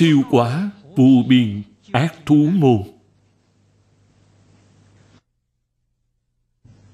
[0.00, 2.82] siêu quá, vô biên, ác thú môn.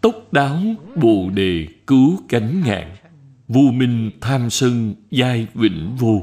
[0.01, 0.62] Tốc đáo,
[0.97, 2.97] bồ đề cứu cánh ngạn.
[3.48, 6.23] Vô minh tham sân, giai vĩnh vô.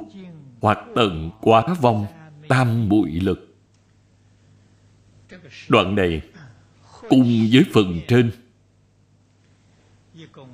[0.62, 2.06] Hoặc tận quá vong,
[2.48, 3.56] tam bụi lực.
[5.70, 6.22] Đoạn này,
[7.10, 8.32] cùng với phần trên.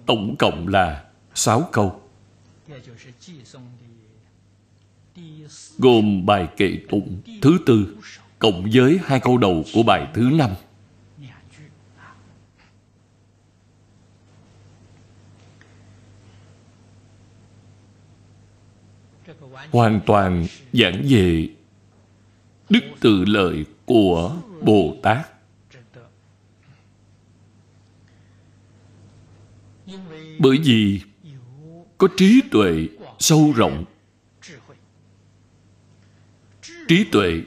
[0.05, 2.01] Tổng cộng là sáu câu
[5.77, 7.97] gồm bài kệ tụng thứ tư,
[8.39, 10.49] cộng với hai câu đầu của bài thứ năm.
[19.71, 21.49] Hoàn toàn giảng về
[22.69, 25.27] đức tự lợi của bồ tát.
[30.39, 31.01] Bởi vì
[31.97, 32.87] có trí tuệ
[33.19, 33.85] sâu rộng
[36.89, 37.41] trí tuệ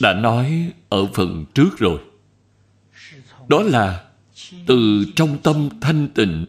[0.00, 2.00] đã nói ở phần trước rồi.
[3.48, 4.04] Đó là
[4.66, 6.46] từ trong tâm thanh tịnh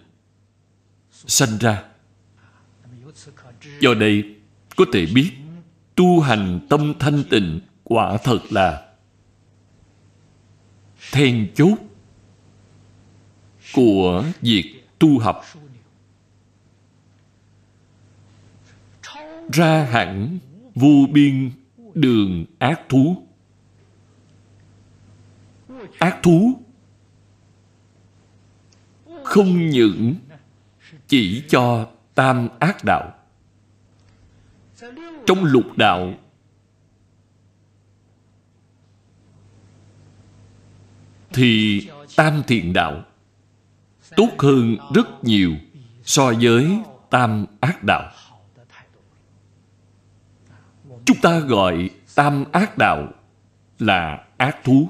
[1.12, 1.84] sanh ra.
[3.80, 4.36] Do đây
[4.76, 5.32] có thể biết
[5.96, 8.94] tu hành tâm thanh tịnh quả thật là
[11.12, 11.78] then chốt
[13.74, 15.46] của việc tu học.
[19.54, 20.40] Ra hẳn
[20.76, 21.52] vô biên
[21.96, 23.28] đường ác thú.
[26.00, 26.62] Ác thú.
[29.24, 30.16] Không những
[31.08, 33.14] chỉ cho tam ác đạo.
[35.26, 36.14] Trong lục đạo,
[41.34, 43.04] thì tam thiện đạo
[44.16, 45.52] tốt hơn rất nhiều
[46.04, 48.12] so với tam ác đạo
[51.06, 53.14] chúng ta gọi tam ác đạo
[53.80, 54.90] là ác thú.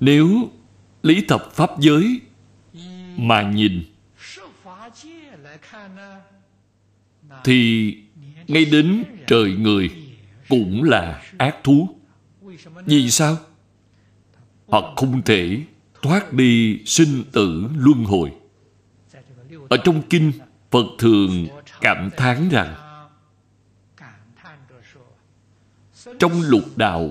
[0.00, 0.50] Nếu
[1.02, 2.20] lý thập pháp giới
[3.16, 3.84] mà nhìn,
[7.44, 7.94] thì
[8.48, 9.90] ngay đến trời người
[10.48, 11.88] cũng là ác thú.
[12.86, 13.36] Vì sao?
[14.68, 15.62] Họ không thể
[16.02, 18.32] thoát đi sinh tử luân hồi.
[19.68, 20.32] Ở trong kinh
[20.70, 21.46] phật thường
[21.80, 22.87] cảm thán rằng
[26.18, 27.10] trong lục đạo,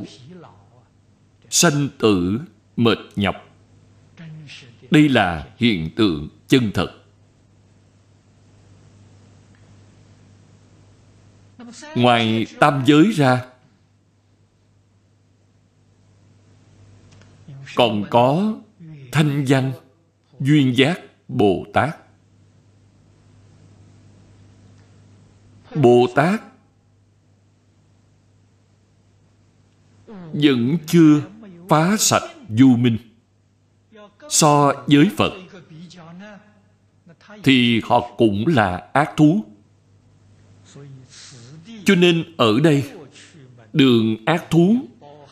[1.50, 2.40] sanh tử,
[2.78, 3.36] mệt nhọc.
[4.92, 6.94] Đây là hiện tượng chân thật.
[11.96, 13.46] Ngoài tam giới ra,
[17.76, 18.54] còn có
[19.12, 19.74] thanh văn,
[20.40, 21.98] duyên giác, bồ tát.
[25.76, 26.42] Bồ tát
[30.34, 31.22] vẫn chưa
[31.70, 32.98] phá sạch du minh.
[34.30, 35.34] So với phật,
[37.44, 39.46] thì họ cũng là ác thú.
[41.86, 42.84] Cho nên ở đây,
[43.74, 44.76] đường ác thú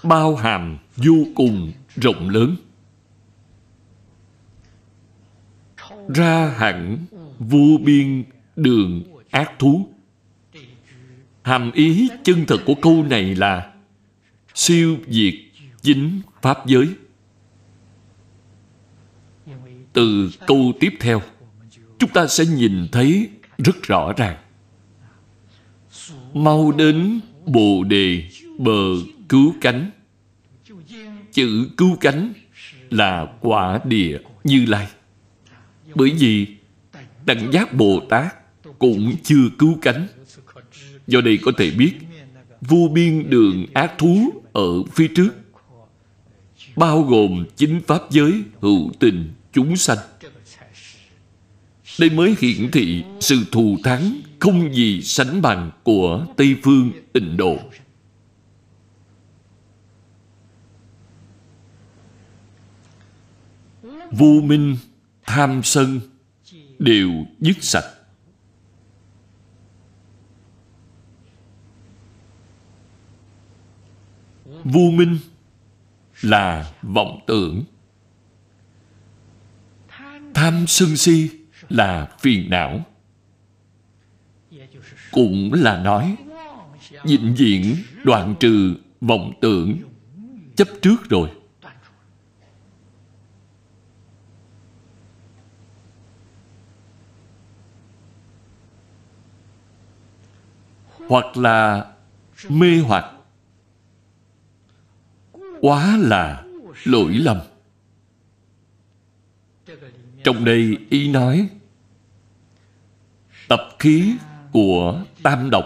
[0.03, 2.55] bao hàm vô cùng rộng lớn.
[6.15, 6.97] Ra hẳn
[7.39, 8.23] vô biên
[8.55, 9.87] đường ác thú.
[11.43, 13.71] Hàm ý chân thật của câu này là
[14.55, 15.33] siêu diệt
[15.81, 16.87] chính pháp giới.
[19.93, 21.21] Từ câu tiếp theo,
[21.99, 24.37] chúng ta sẽ nhìn thấy rất rõ ràng.
[26.33, 28.81] Mau đến bồ đề bờ
[29.29, 29.91] cứu cánh.
[31.31, 32.33] Chữ cứu cánh
[32.89, 34.87] là quả địa như lai.
[35.95, 36.47] Bởi vì
[37.25, 38.35] đẳng giác bồ tát
[38.79, 40.07] cũng chưa cứu cánh.
[41.07, 41.93] Do đây có thể biết,
[42.61, 45.29] vô biên đường ác thú ở phía trước
[46.75, 49.97] bao gồm chính pháp giới hữu tình chúng sanh
[51.99, 57.37] đây mới hiển thị sự thù thắng không gì sánh bằng của Tây Phương Tịnh
[57.37, 57.57] Độ.
[64.11, 64.77] Vô minh,
[65.25, 65.99] tham sân
[66.79, 67.09] đều
[67.39, 67.94] dứt sạch.
[74.65, 75.17] Vô minh
[76.21, 77.63] là vọng tưởng.
[80.33, 81.29] Tham sân si
[81.69, 82.85] là phiền não
[85.11, 86.15] cũng là nói,
[87.03, 89.77] vĩnh viễn đoạn trừ vọng tưởng
[90.55, 91.29] chấp trước rồi
[101.07, 101.85] hoặc là
[102.49, 103.14] mê hoặc
[105.61, 106.43] quá là
[106.83, 107.39] lỗi lầm.
[110.23, 111.49] Trong đây ý nói,
[113.47, 114.15] tập khí
[114.51, 115.65] của tam độc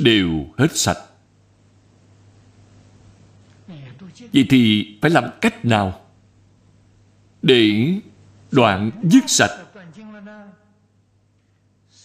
[0.00, 0.98] đều hết sạch.
[4.32, 6.00] Vậy thì phải làm cách nào
[7.42, 7.94] để
[8.52, 9.64] đoạn dứt sạch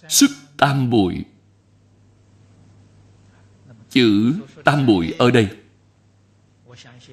[0.09, 1.25] sức tam bụi?
[3.89, 4.33] Chữ
[4.63, 5.58] tam bụi ở đây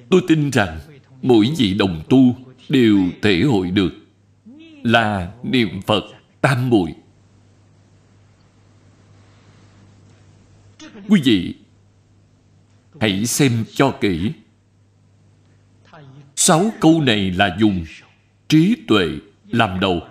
[0.09, 0.79] tôi tin rằng
[1.21, 2.35] mỗi vị đồng tu
[2.69, 3.93] đều thể hội được
[4.83, 6.03] là niệm phật
[6.41, 6.95] tam muội.
[11.09, 11.55] Quý vị
[12.99, 14.31] hãy xem cho kỹ.
[16.35, 17.85] Sáu câu này là dùng
[18.47, 19.07] trí tuệ
[19.47, 20.01] làm đầu.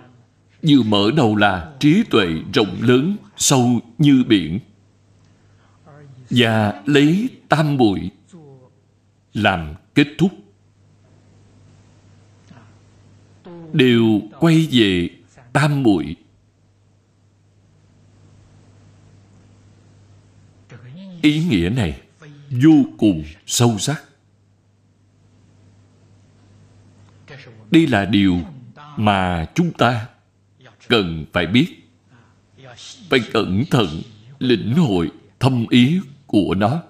[0.61, 4.59] Vừa mở đầu là trí tuệ rộng lớn sâu như biển.
[6.29, 8.09] Và lấy tam muội
[9.33, 10.31] làm kết thúc.
[13.73, 15.09] Đều quay về
[15.53, 16.15] tam bụi
[21.21, 22.01] ý nghĩa này
[22.49, 24.03] vô cùng sâu sắc.
[27.71, 28.41] Đây là điều
[28.97, 30.07] mà chúng ta
[30.87, 31.67] cần phải biết.
[33.09, 34.01] Phải cẩn thận
[34.39, 36.83] lĩnh hội thâm ý của nó.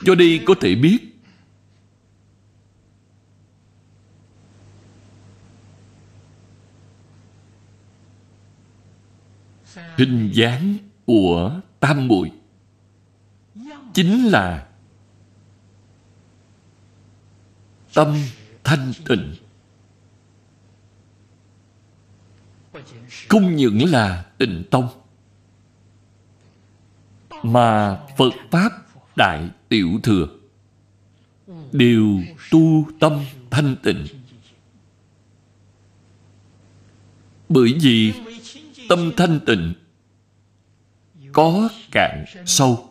[0.00, 1.11] Do đây có thể biết
[9.96, 12.30] hình dáng của tam muội
[13.94, 14.68] chính là
[17.94, 18.16] tâm
[18.64, 19.34] thanh tịnh.
[23.28, 24.88] Không những là tịnh tông,
[27.42, 28.72] mà phật pháp
[29.16, 30.28] đại tiểu thừa
[31.72, 34.06] đều tu tâm thanh tịnh.
[37.48, 38.12] Bởi vì
[38.88, 39.74] tâm thanh tịnh
[41.32, 42.88] có cạn sâu.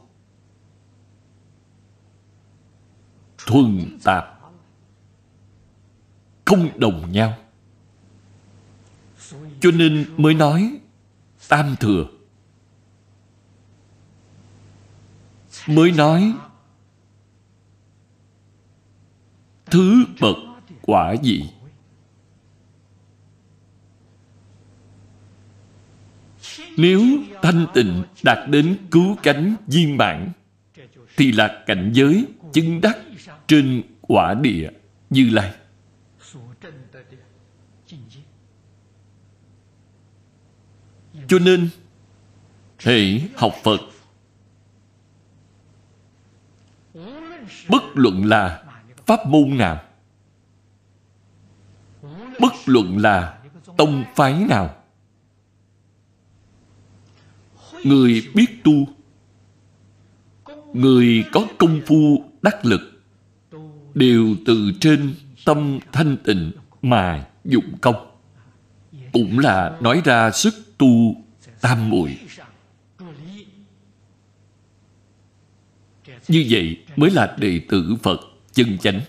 [3.46, 4.40] Thuần tạp.
[6.46, 7.38] Không đồng nhau.
[9.60, 10.80] Cho nên mới nói
[11.50, 12.06] tam thừa.
[15.68, 16.34] Mới nói
[19.66, 20.36] thứ bậc
[20.82, 21.50] quả gì
[26.78, 27.02] nếu
[27.42, 30.30] thanh tịnh đạt đến cứu cánh viên mãn,
[31.18, 32.98] thì là cảnh giới chứng đắc
[33.48, 34.70] trên quả địa
[35.10, 35.54] như lai.
[41.28, 41.70] Cho nên,
[42.80, 43.80] hệ học phật,
[47.70, 48.63] bất luận là
[49.06, 49.82] pháp môn nào,
[52.40, 53.40] bất luận là
[53.78, 54.81] tông phái nào
[57.84, 58.88] người biết tu.
[60.74, 62.82] Người có công phu, đắc lực,
[63.94, 65.14] đều từ trên
[65.46, 68.18] tâm thanh tịnh mà dụng công.
[69.14, 71.16] Cũng là nói ra sức tu
[71.62, 72.18] tam muội.
[76.28, 78.20] Như vậy mới là đệ tử phật
[78.52, 79.02] chân chánh.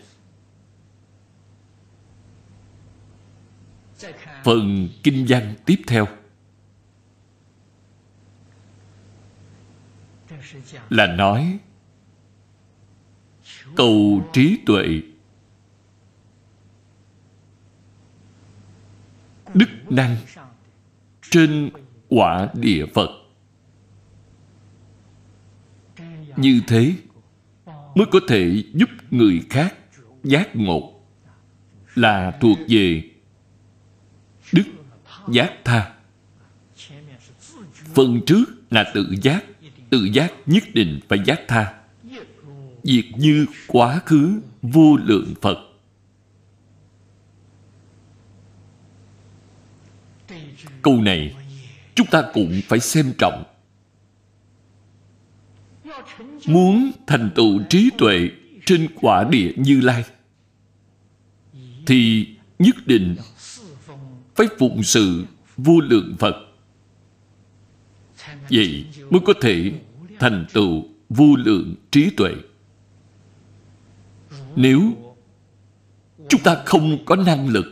[4.44, 6.06] Phần kinh văn tiếp theo.
[10.90, 11.58] Là nói,
[13.76, 15.02] cầu trí tuệ.
[19.54, 20.16] Đức năng
[21.30, 21.70] trên
[22.08, 23.10] quả địa phật.
[26.36, 26.94] Như thế
[27.94, 29.74] mới có thể giúp người khác
[30.24, 31.00] giác ngộ
[31.94, 33.10] là thuộc về
[34.52, 34.64] đức
[35.28, 35.94] giác tha.
[37.94, 39.44] Phần trước là tự giác
[39.92, 41.74] tự giác nhất định phải giác tha.
[42.82, 45.58] Việc như quá khứ vô lượng phật.
[50.82, 51.34] Câu này
[51.94, 53.44] chúng ta cũng phải xem trọng.
[56.46, 58.30] Muốn thành tựu trí tuệ
[58.66, 60.04] trên quả địa như lai,
[61.86, 62.26] thì
[62.58, 63.16] nhất định
[64.34, 65.24] phải phụng sự
[65.56, 66.51] vô lượng phật
[68.52, 69.72] vậy mới có thể
[70.18, 72.32] thành tựu vô lượng trí tuệ.
[74.56, 74.80] Nếu
[76.28, 77.66] chúng ta không có năng lực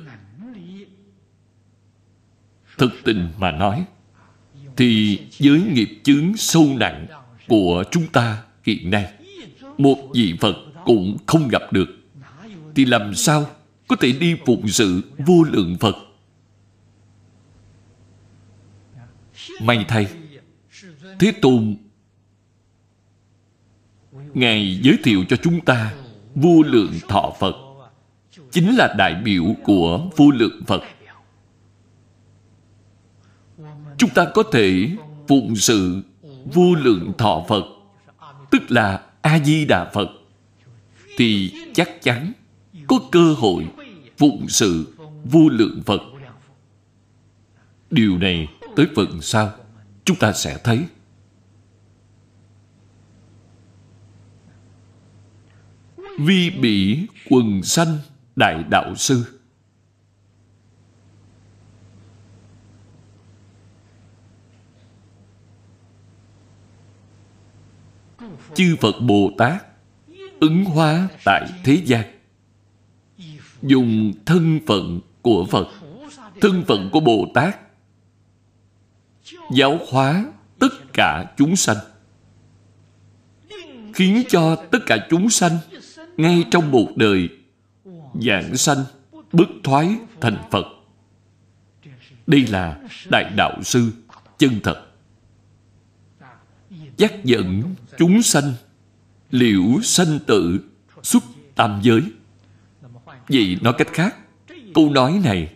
[2.78, 3.84] thực tình mà nói,
[4.76, 7.06] thì với nghiệp chướng sâu nặng
[7.48, 9.12] của chúng ta hiện nay,
[9.78, 11.88] một vị Phật cũng không gặp được.
[12.74, 13.46] Thì làm sao
[13.88, 15.96] có thể đi phụng sự vô lượng Phật?
[19.60, 20.06] May thay
[21.20, 21.76] Thế Tôn,
[24.34, 25.94] Ngài giới thiệu cho chúng ta
[26.34, 27.56] vô lượng thọ Phật
[28.50, 30.82] chính là đại biểu của vô lượng Phật.
[33.98, 34.90] Chúng ta có thể
[35.28, 36.02] phụng sự
[36.44, 37.64] vô lượng thọ Phật,
[38.50, 40.08] tức là A-di-đà Phật
[41.16, 42.32] thì chắc chắn
[42.86, 43.66] có cơ hội
[44.18, 46.00] phụng sự vô lượng Phật.
[47.90, 49.50] Điều này tới phần sau,
[50.04, 50.84] chúng ta sẽ thấy.
[56.26, 57.98] Vi bỉ quần sanh
[58.36, 59.40] Đại Đạo Sư.
[68.54, 69.62] Chư Phật Bồ Tát
[70.40, 72.04] ứng hóa tại thế gian.
[73.62, 75.68] Dùng thân phận của Phật,
[76.40, 77.56] thân phận của Bồ Tát,
[79.54, 80.26] giáo hóa
[80.58, 81.76] tất cả chúng sanh,
[83.94, 85.58] khiến cho tất cả chúng sanh
[86.20, 87.28] ngay trong một đời
[88.20, 88.84] giảng sanh
[89.32, 90.66] bước thoái thành Phật.
[92.26, 93.92] Đây là Đại Đạo Sư
[94.38, 94.86] chân thật.
[96.96, 97.62] Dắt dẫn
[97.98, 98.52] chúng sanh
[99.30, 100.60] liễu sanh tự
[101.02, 101.22] xuất
[101.54, 102.00] tam giới.
[103.28, 104.16] Vậy nói cách khác,
[104.74, 105.52] câu nói này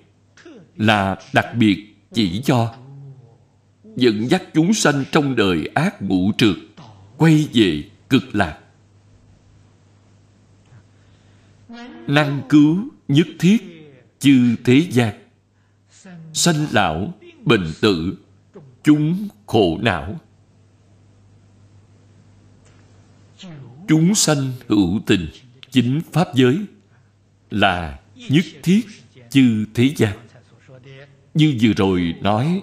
[0.77, 2.75] là đặc biệt chỉ cho
[3.97, 6.57] dẫn dắt chúng sanh trong đời ác ngũ trượt
[7.17, 8.59] quay về cực lạc
[12.07, 13.87] năng cứu nhất thiết
[14.19, 15.15] chư thế gian.
[16.33, 18.17] Sanh lão bệnh tử,
[18.85, 20.21] chúng khổ não.
[23.89, 25.27] Chúng sanh hữu tình
[25.71, 26.59] chính pháp giới
[27.51, 28.81] là nhất thiết
[29.31, 30.19] chư thế gian.
[31.35, 32.63] Như vừa rồi nói,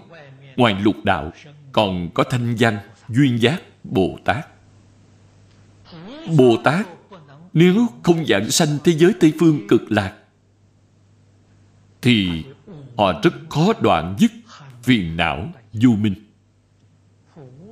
[0.55, 1.31] ngoài lục đạo
[1.71, 2.77] còn có thanh văn
[3.09, 4.47] duyên giác bồ tát.
[6.37, 6.87] Bồ tát
[7.53, 10.13] nếu không giảng sanh thế giới Tây Phương cực lạc,
[12.01, 12.43] Thì
[12.97, 14.31] họ rất khó đoạn dứt
[14.83, 16.15] phiền não du minh.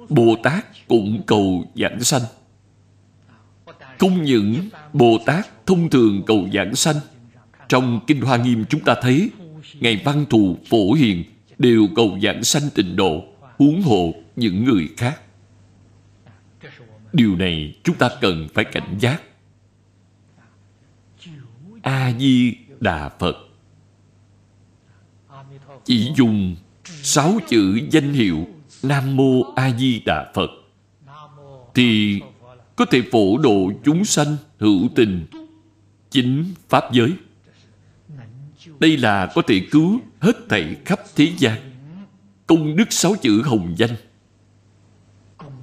[0.09, 2.21] Bồ Tát cũng cầu giảng sanh.
[3.99, 6.95] Không những Bồ Tát thông thường cầu giảng sanh,
[7.67, 9.29] Trong Kinh Hoa Nghiêm chúng ta thấy
[9.79, 11.23] Ngày Văn Thù Phổ Hiền
[11.57, 13.23] Đều cầu giảng sanh tịnh độ,
[13.57, 15.21] Huống hộ những người khác.
[17.13, 19.21] Điều này chúng ta cần phải cảnh giác.
[21.81, 23.35] A-di-đà Phật.
[25.85, 26.55] Chỉ dùng
[26.85, 28.47] sáu chữ danh hiệu
[28.83, 30.49] Nam Mô A-di-đà Phật
[31.75, 32.21] Thì
[32.75, 35.25] có thể phổ độ chúng sanh hữu tình,
[36.11, 37.13] chính Pháp giới.
[38.79, 41.69] Đây là có thể cứu hết thảy khắp thế gian,
[42.47, 43.95] Công đức sáu chữ hồng danh.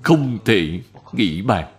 [0.03, 0.81] Không thể
[1.13, 1.76] nghĩ bàn.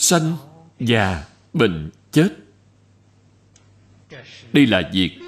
[0.00, 0.36] Sanh,
[0.78, 2.28] già, bệnh, chết.
[4.52, 5.18] Đây là việc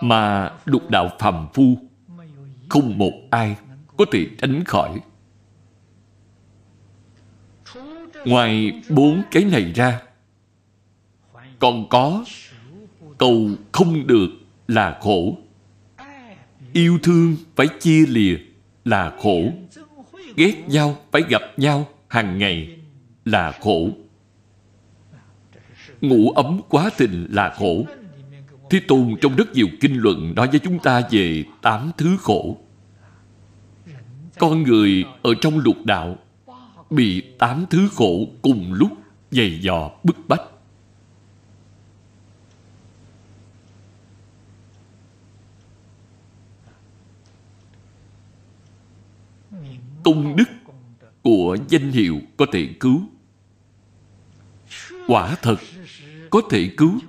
[0.00, 1.78] mà lục đạo phàm phu
[2.68, 3.56] không một ai
[3.96, 5.00] có thể tránh khỏi.
[8.24, 10.00] Ngoài bốn cái này ra,
[11.58, 12.24] còn có
[13.18, 14.28] cầu không được
[14.68, 15.38] là khổ.
[16.72, 18.36] Yêu thương phải chia lìa
[18.84, 19.42] là khổ.
[20.36, 22.78] Ghét nhau phải gặp nhau hàng ngày
[23.24, 23.88] là khổ
[26.00, 27.84] ngủ ấm quá tình là khổ
[28.70, 32.58] Thế Tôn trong rất nhiều kinh luận nói với chúng ta về tám thứ khổ.
[34.38, 36.16] Con người ở trong lục đạo
[36.90, 38.92] bị tám thứ khổ cùng lúc
[39.30, 40.42] dày dò bức bách.
[50.04, 50.48] Công đức
[51.22, 53.00] của danh hiệu có thể cứu.
[55.06, 55.56] Quả thật
[56.30, 57.00] có thể cứu.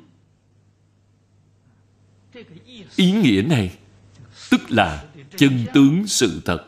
[2.95, 3.77] Ý nghĩa này
[4.51, 5.05] tức là
[5.37, 6.65] chân tướng sự thật.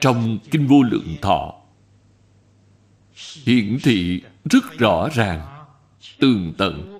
[0.00, 1.54] Trong Kinh Vô Lượng Thọ
[3.44, 5.66] hiển thị rất rõ ràng,
[6.18, 6.98] tường tận.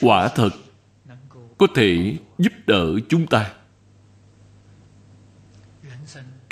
[0.00, 0.50] Quả thật
[1.58, 3.54] có thể giúp đỡ chúng ta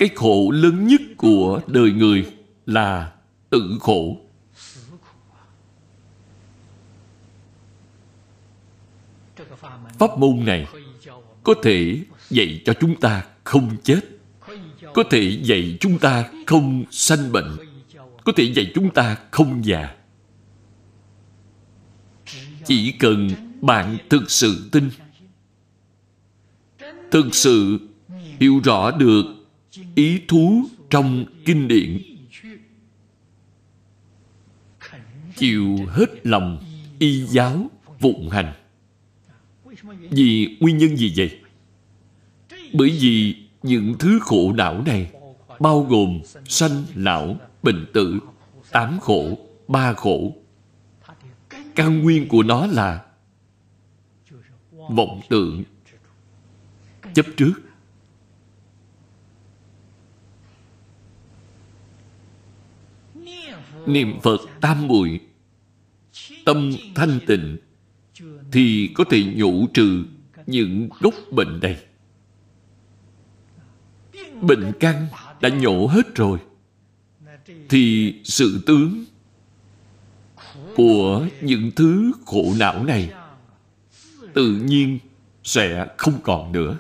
[0.01, 2.33] cái khổ lớn nhất của đời người
[2.67, 3.13] là
[3.51, 4.17] tự khổ.
[9.99, 10.67] Pháp môn này
[11.43, 14.01] có thể dạy cho chúng ta không chết,
[14.95, 17.57] có thể dạy chúng ta không sanh bệnh,
[18.25, 19.97] có thể dạy chúng ta không già.
[22.65, 23.29] Chỉ cần
[23.61, 24.91] bạn thực sự tin,
[27.11, 27.79] thực sự
[28.39, 29.40] hiểu rõ được
[29.95, 32.03] ý thú trong kinh điển.
[35.37, 36.65] Chịu hết lòng
[36.99, 38.53] y giáo phụng hành.
[40.11, 41.39] Vì nguyên nhân gì vậy?
[42.73, 45.13] Bởi vì những thứ khổ não này
[45.61, 48.21] bao gồm sanh lão bệnh tử,
[48.71, 50.37] tám khổ, ba khổ.
[51.75, 53.05] Căn nguyên của nó là
[54.89, 55.65] vọng tượng
[57.15, 57.53] chấp trước.
[63.87, 65.21] Niệm phật tam muội,
[66.45, 67.57] tâm thanh tịnh,
[68.53, 70.05] thì có thể nhổ trừ
[70.47, 71.77] những gốc bệnh này.
[74.41, 75.07] Bệnh căn
[75.41, 76.39] đã nhổ hết rồi,
[77.69, 79.05] thì sự tướng
[80.77, 83.13] của những thứ khổ não này
[84.35, 84.99] tự nhiên
[85.45, 86.79] sẽ không còn nữa.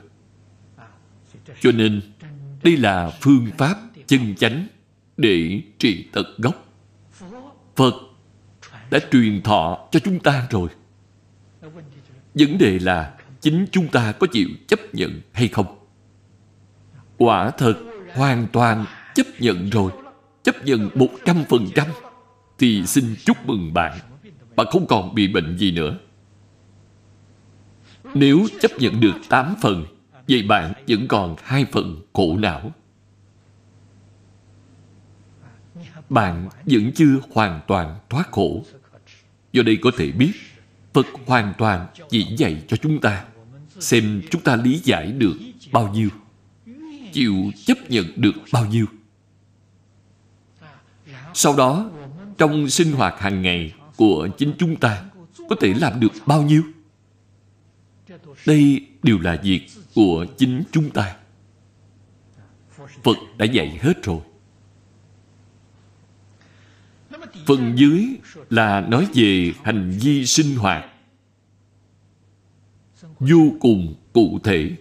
[1.60, 2.00] Cho nên
[2.62, 3.76] đây là phương pháp
[4.06, 4.66] chân chánh
[5.16, 6.69] để trị tật gốc
[7.80, 7.94] phật
[8.90, 10.68] đã truyền thọ cho chúng ta rồi.
[12.34, 15.66] Vấn đề là chính chúng ta có chịu chấp nhận hay không?
[17.18, 17.74] Quả thật,
[18.14, 19.92] hoàn toàn chấp nhận rồi.
[20.42, 21.86] Chấp nhận một trăm phần trăm
[22.58, 23.98] thì xin chúc mừng bạn.
[24.56, 25.98] Bạn không còn bị bệnh gì nữa.
[28.14, 29.84] Nếu chấp nhận được tám phần,
[30.28, 32.72] vậy bạn vẫn còn hai phần khổ não.
[36.10, 38.64] Bạn vẫn chưa hoàn toàn thoát khổ.
[39.52, 40.32] Do đây có thể biết,
[40.92, 43.24] phật hoàn toàn chỉ dạy cho chúng ta,
[43.78, 45.36] xem chúng ta lý giải được
[45.72, 46.08] bao nhiêu,
[47.12, 47.34] chịu
[47.66, 48.86] chấp nhận được bao nhiêu.
[51.34, 51.90] Sau đó,
[52.38, 55.04] trong sinh hoạt hàng ngày của chính chúng ta,
[55.48, 56.62] có thể làm được bao nhiêu?
[58.46, 61.16] Đây đều là việc của chính chúng ta.
[63.02, 64.20] Phật đã dạy hết rồi.
[67.46, 68.06] Phần dưới
[68.50, 70.84] là nói về hành vi sinh hoạt
[73.20, 74.76] vô cùng cụ thể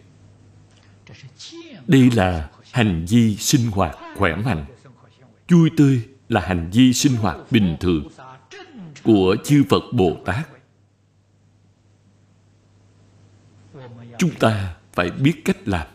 [1.87, 4.65] đây là hành vi sinh hoạt khỏe mạnh
[5.49, 8.07] vui tươi là hành vi sinh hoạt bình thường
[9.03, 10.47] của chư Phật Bồ Tát.
[14.17, 15.87] Chúng ta phải biết cách làm.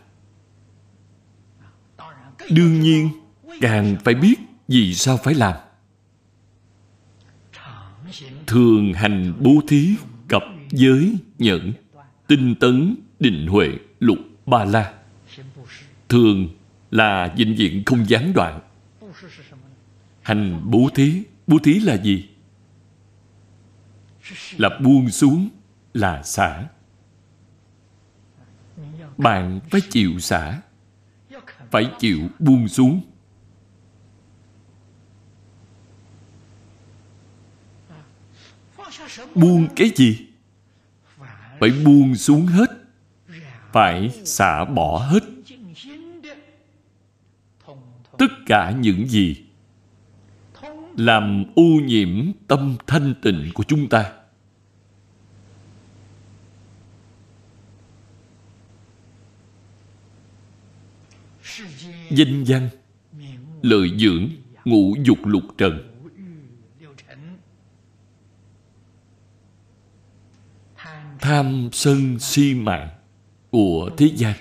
[2.49, 3.09] Đương nhiên,
[3.61, 4.35] càng phải biết
[4.67, 5.53] vì sao phải làm.
[8.47, 9.95] Thường hành bố thí,
[10.27, 11.73] cập giới, nhẫn,
[12.27, 14.93] tinh tấn, định huệ, lục, ba la.
[16.09, 16.49] Thường
[16.91, 18.59] là vĩnh viễn không gián đoạn.
[20.21, 22.29] Hành bố thí bố thí là gì?
[24.57, 25.49] Là buông xuống
[25.93, 26.63] là xả.
[29.17, 30.61] Bạn phải chịu xả
[31.71, 33.01] phải chịu buông xuống.
[39.35, 40.27] Buông cái gì?
[41.59, 42.69] Phải buông xuống hết.
[43.71, 45.23] Phải xả bỏ hết.
[48.17, 49.35] Tất cả những gì
[50.97, 54.11] làm ô nhiễm tâm thanh tịnh của chúng ta.
[62.09, 62.69] Danh văn,
[63.61, 64.29] lợi dưỡng,
[64.65, 65.94] ngũ dục lục trần.
[71.25, 72.89] Tham sân si mạng
[73.51, 74.35] của thế gian.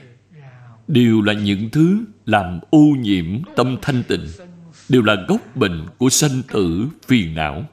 [0.89, 4.27] Đều là những thứ làm ô nhiễm tâm thanh tịnh,
[4.89, 7.65] đều là gốc bệnh của sanh tử phiền não.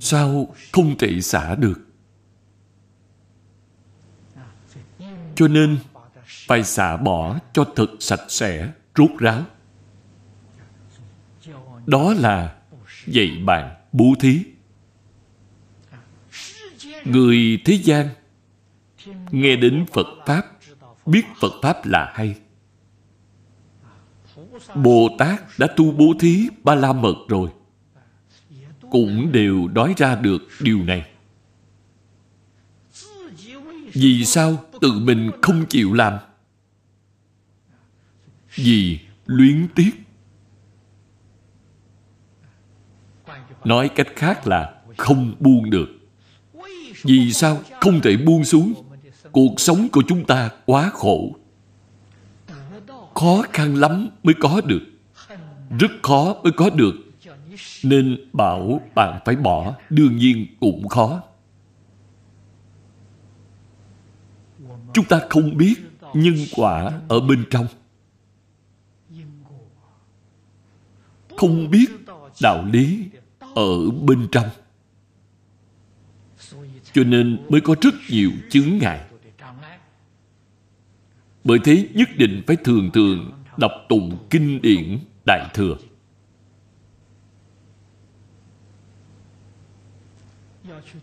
[0.00, 1.80] Sao không thể xả được?
[5.34, 5.78] Cho nên
[6.46, 9.42] phải xả bỏ cho thật sạch sẽ, rốt ráo.
[11.86, 12.56] Đó là
[13.06, 14.53] dạy bạn bố thí
[17.04, 18.08] người thế gian
[19.30, 20.42] nghe đến phật pháp,
[21.06, 22.36] biết phật pháp là hay
[24.74, 27.50] Bồ Tát đã tu bố thí ba la mật rồi,
[28.90, 31.10] cũng đều nói ra được điều này.
[33.92, 36.18] Vì sao tự mình không chịu làm?
[38.54, 39.90] Vì luyến tiếc.
[43.64, 45.88] Nói cách khác là không buông được.
[47.04, 48.74] Vì sao không thể buông xuống?
[49.32, 51.36] Cuộc sống của chúng ta quá khổ.
[53.14, 54.82] Khó khăn lắm mới có được.
[55.78, 56.94] Rất khó mới có được.
[57.82, 61.22] Nên bảo bạn phải bỏ, đương nhiên cũng khó.
[64.92, 65.74] Chúng ta không biết
[66.14, 67.66] nhân quả ở bên trong.
[71.36, 71.86] Không biết
[72.42, 73.04] đạo lý
[73.54, 74.48] ở bên trong.
[76.94, 79.00] Cho nên mới có rất nhiều chướng ngại.
[81.44, 85.76] Bởi thế nhất định phải thường thường đọc tụng kinh điển Đại Thừa.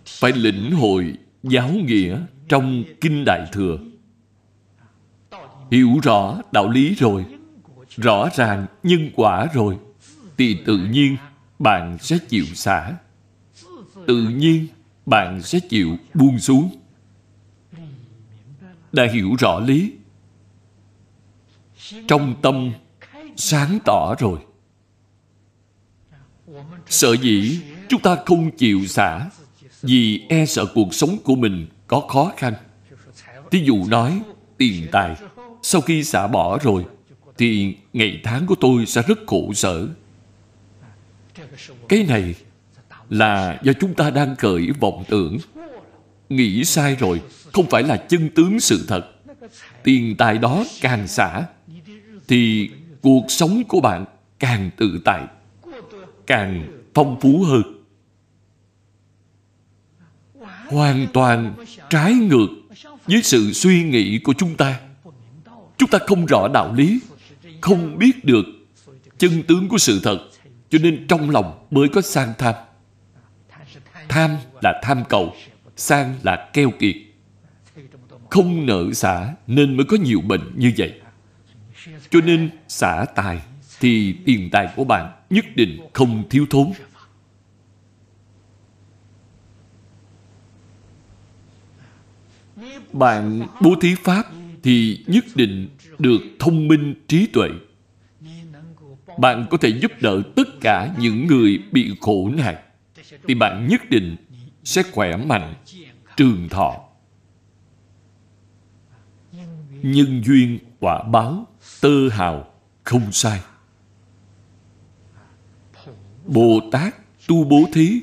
[0.06, 3.80] Phải lĩnh hội giáo nghĩa trong Kinh Đại Thừa.
[5.72, 7.26] Hiểu rõ đạo lý rồi,
[7.96, 9.78] rõ ràng nhân quả rồi,
[10.38, 11.18] thì tự nhiên
[11.60, 12.98] bạn sẽ chịu xả.
[14.08, 14.68] Tự nhiên
[15.12, 16.70] bạn sẽ chịu buông xuống.
[18.92, 19.92] Đã hiểu rõ lý.
[22.08, 22.72] Trong tâm
[23.36, 24.40] sáng tỏ rồi.
[26.88, 29.30] Sợ dĩ chúng ta không chịu xả,
[29.82, 32.54] vì e sợ cuộc sống của mình có khó khăn.
[33.52, 34.22] Thí dụ nói,
[34.58, 35.16] tiền tài
[35.62, 36.86] sau khi xả bỏ rồi,
[37.38, 39.88] thì ngày tháng của tôi sẽ rất khổ sở.
[41.90, 42.36] Cái này
[43.12, 45.38] là do chúng ta đang cởi vọng tưởng.
[46.30, 47.22] Nghĩ sai rồi,
[47.54, 49.12] không phải là chân tướng sự thật.
[49.84, 51.44] Tiền tài đó càng xả,
[52.28, 52.70] thì
[53.02, 54.06] cuộc sống của bạn
[54.40, 55.24] càng tự tại,
[56.28, 57.64] càng phong phú hơn.
[60.66, 61.54] Hoàn toàn
[61.90, 62.48] trái ngược
[63.06, 64.80] với sự suy nghĩ của chúng ta.
[65.78, 67.00] Chúng ta không rõ đạo lý,
[67.62, 68.46] không biết được
[69.18, 70.20] chân tướng của sự thật,
[70.70, 72.56] cho nên trong lòng mới có sang tham.
[74.12, 75.34] Tham là tham cầu,
[75.76, 76.96] sang là keo kiệt.
[78.30, 81.02] Không nợ xả nên mới có nhiều bệnh như vậy.
[82.10, 83.42] Cho nên xả tài
[83.80, 86.72] thì tiền tài của bạn nhất định không thiếu thốn.
[92.94, 94.24] Bạn bố thí Pháp
[94.64, 95.70] thì nhất định
[96.00, 97.50] được thông minh trí tuệ.
[99.18, 102.56] Bạn có thể giúp đỡ tất cả những người bị khổ nạn
[103.28, 104.16] thì bạn nhất định
[104.64, 105.54] sẽ khỏe mạnh,
[106.18, 106.88] trường thọ.
[109.82, 111.48] Nhân duyên quả báo,
[111.82, 113.42] tơ hào, không sai.
[116.26, 116.96] Bồ Tát
[117.28, 118.02] tu bố thí,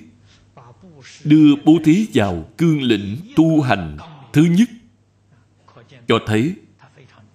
[1.25, 3.97] đưa bố thí vào cương lĩnh tu hành
[4.33, 4.69] thứ nhất,
[6.09, 6.55] cho thấy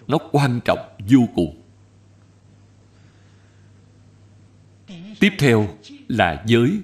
[0.08, 1.62] nó quan trọng vô cùng.
[5.20, 5.68] Tiếp theo
[6.08, 6.82] là giới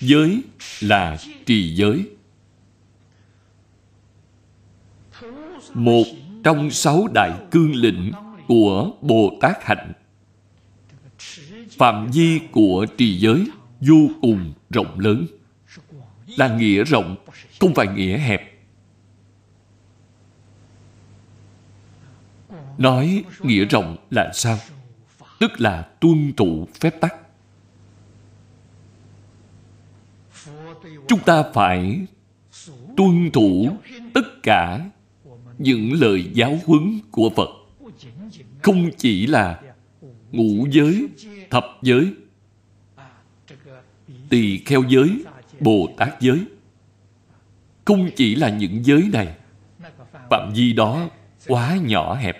[0.00, 0.42] Giới
[0.80, 2.08] là trì giới.
[5.74, 6.04] Một
[6.44, 8.12] trong sáu đại cương lĩnh
[8.46, 9.92] của Bồ Tát Hạnh.
[11.70, 13.46] Phạm vi của trì giới
[13.80, 15.26] vô cùng rộng lớn.
[16.26, 17.16] Là nghĩa rộng,
[17.60, 18.52] không phải nghĩa hẹp.
[22.78, 24.58] Nói nghĩa rộng là sao?
[25.40, 27.25] Tức là tuân thủ phép tắc.
[31.08, 32.06] Chúng ta phải
[32.96, 33.68] tuân thủ
[34.14, 34.90] tất cả
[35.58, 37.48] những lời giáo huấn của Phật.
[38.62, 39.60] Không chỉ là
[40.32, 41.06] ngũ giới,
[41.50, 42.12] thập giới,
[44.28, 45.24] tỳ kheo giới,
[45.60, 46.40] Bồ Tát giới.
[47.84, 49.36] Không chỉ là những giới này,
[50.30, 51.08] phạm vi đó
[51.46, 52.36] quá nhỏ hẹp.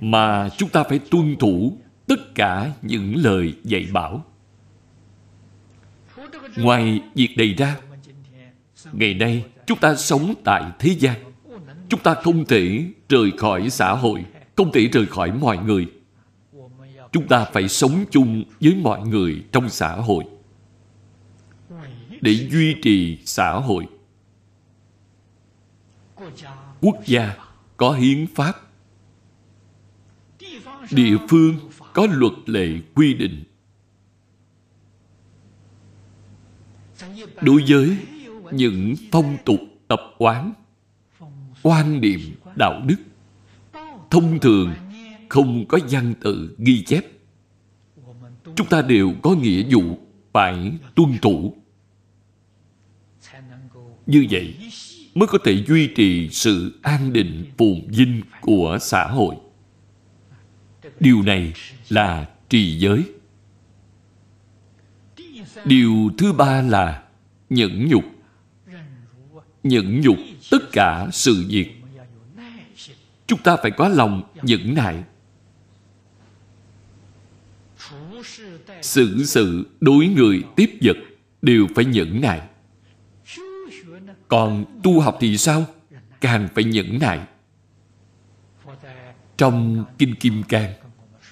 [0.00, 4.24] Mà chúng ta phải tuân thủ tất cả những lời dạy bảo.
[6.56, 7.76] Ngoài việc này ra,
[8.92, 11.32] ngày nay chúng ta sống tại thế gian.
[11.88, 14.24] Chúng ta không thể rời khỏi xã hội,
[14.56, 15.86] không thể rời khỏi mọi người.
[17.12, 20.24] Chúng ta phải sống chung với mọi người trong xã hội
[22.20, 23.86] để duy trì xã hội.
[26.80, 27.36] Quốc gia
[27.76, 28.52] có hiến pháp,
[30.90, 31.54] địa phương
[31.92, 33.44] có luật lệ quy định
[37.40, 37.96] đối với
[38.52, 40.52] những phong tục tập quán,
[41.62, 42.20] quan niệm
[42.56, 42.96] đạo đức,
[44.10, 44.74] thông thường
[45.28, 47.04] không có văn tự ghi chép.
[48.56, 49.98] Chúng ta đều có nghĩa vụ
[50.32, 51.54] phải tuân thủ.
[54.06, 54.54] Như vậy
[55.14, 59.34] mới có thể duy trì sự an định phồn vinh của xã hội.
[61.00, 61.52] Điều này
[61.88, 63.02] là trì giới
[65.64, 67.02] điều thứ ba là
[67.50, 68.04] nhẫn nhục.
[69.62, 70.16] Nhẫn nhục
[70.50, 71.72] tất cả sự việc.
[73.26, 75.04] Chúng ta phải có lòng nhẫn nại.
[78.82, 80.96] Xử sự đối người tiếp vật
[81.42, 82.42] đều phải nhẫn nại.
[84.28, 85.64] Còn tu học thì sao?
[86.20, 87.20] Càng phải nhẫn nại.
[89.36, 90.72] Trong kinh kim cang,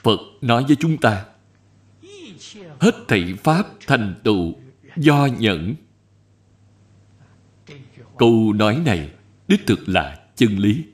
[0.02, 1.24] phật nói với chúng ta
[2.84, 4.54] hết thảy pháp thành tựu
[4.96, 5.74] do nhẫn.
[8.18, 9.10] Câu nói này
[9.48, 10.84] đích thực là chân lý.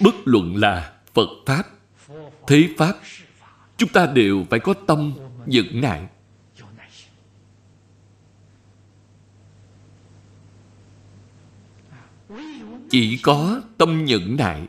[0.00, 1.62] Bất luận là phật pháp,
[2.46, 2.96] thế pháp,
[3.76, 5.14] chúng ta đều phải có tâm
[5.46, 6.06] nhẫn nại.
[12.90, 14.68] Chỉ có tâm nhẫn nại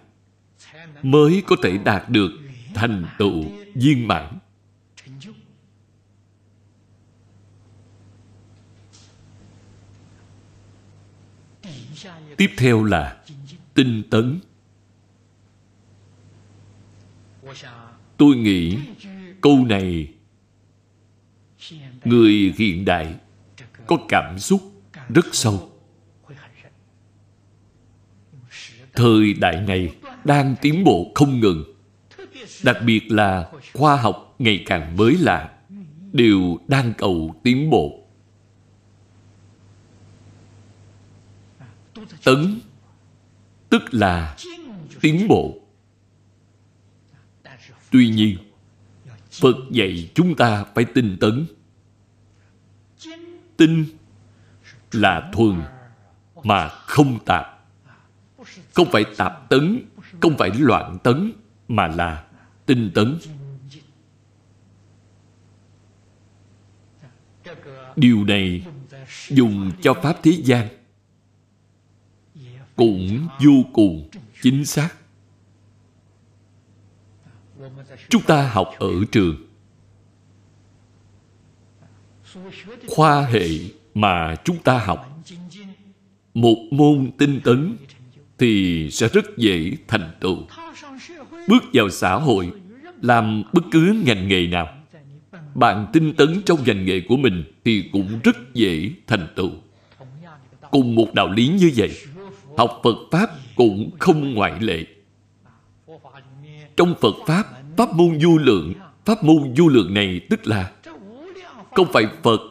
[1.03, 2.31] mới có thể đạt được
[2.73, 3.43] thành tựu
[3.75, 4.38] viên mãn.
[12.43, 13.17] Tiếp theo là
[13.73, 14.39] tinh tấn.
[18.17, 18.77] Tôi nghĩ
[19.41, 20.08] câu này,
[22.06, 23.15] người hiện đại
[23.88, 24.62] có cảm xúc
[25.10, 25.69] rất sâu.
[28.93, 31.63] Thời đại này đang tiến bộ không ngừng,
[32.63, 35.53] đặc biệt là khoa học ngày càng mới lạ,
[36.12, 38.03] đều đang cầu tiến bộ.
[42.23, 42.60] Tấn,
[43.69, 44.36] tức là
[45.02, 45.60] tiến bộ.
[47.91, 48.38] Tuy nhiên,
[49.32, 51.45] phật dạy chúng ta phải tinh tấn.
[53.58, 53.86] Tinh
[54.91, 55.62] là thuần
[56.43, 57.65] mà không tạp.
[58.73, 59.86] Không phải tạp tấn,
[60.21, 61.32] không phải loạn tấn
[61.67, 62.26] mà là
[62.65, 63.19] tinh tấn.
[67.95, 68.65] Điều này
[69.30, 70.67] dùng cho pháp thế gian
[72.75, 74.09] cũng vô cùng
[74.41, 74.89] chính xác.
[78.09, 79.36] Chúng ta học ở trường.
[82.88, 83.47] Khoa hệ
[83.93, 85.23] mà chúng ta học,
[86.33, 87.77] một môn tinh tấn
[88.38, 90.38] thì sẽ rất dễ thành tựu.
[91.47, 92.51] Bước vào xã hội,
[93.01, 94.77] làm bất cứ ngành nghề nào.
[95.55, 99.51] Bạn tinh tấn trong ngành nghề của mình thì cũng rất dễ thành tựu.
[100.71, 101.91] Cùng một đạo lý như vậy
[102.58, 104.86] học phật pháp cũng không ngoại lệ.
[106.76, 107.44] Trong phật pháp
[107.78, 108.74] pháp môn du lượng,
[109.06, 110.72] pháp môn du lượng này tức là
[111.72, 112.42] không phải phật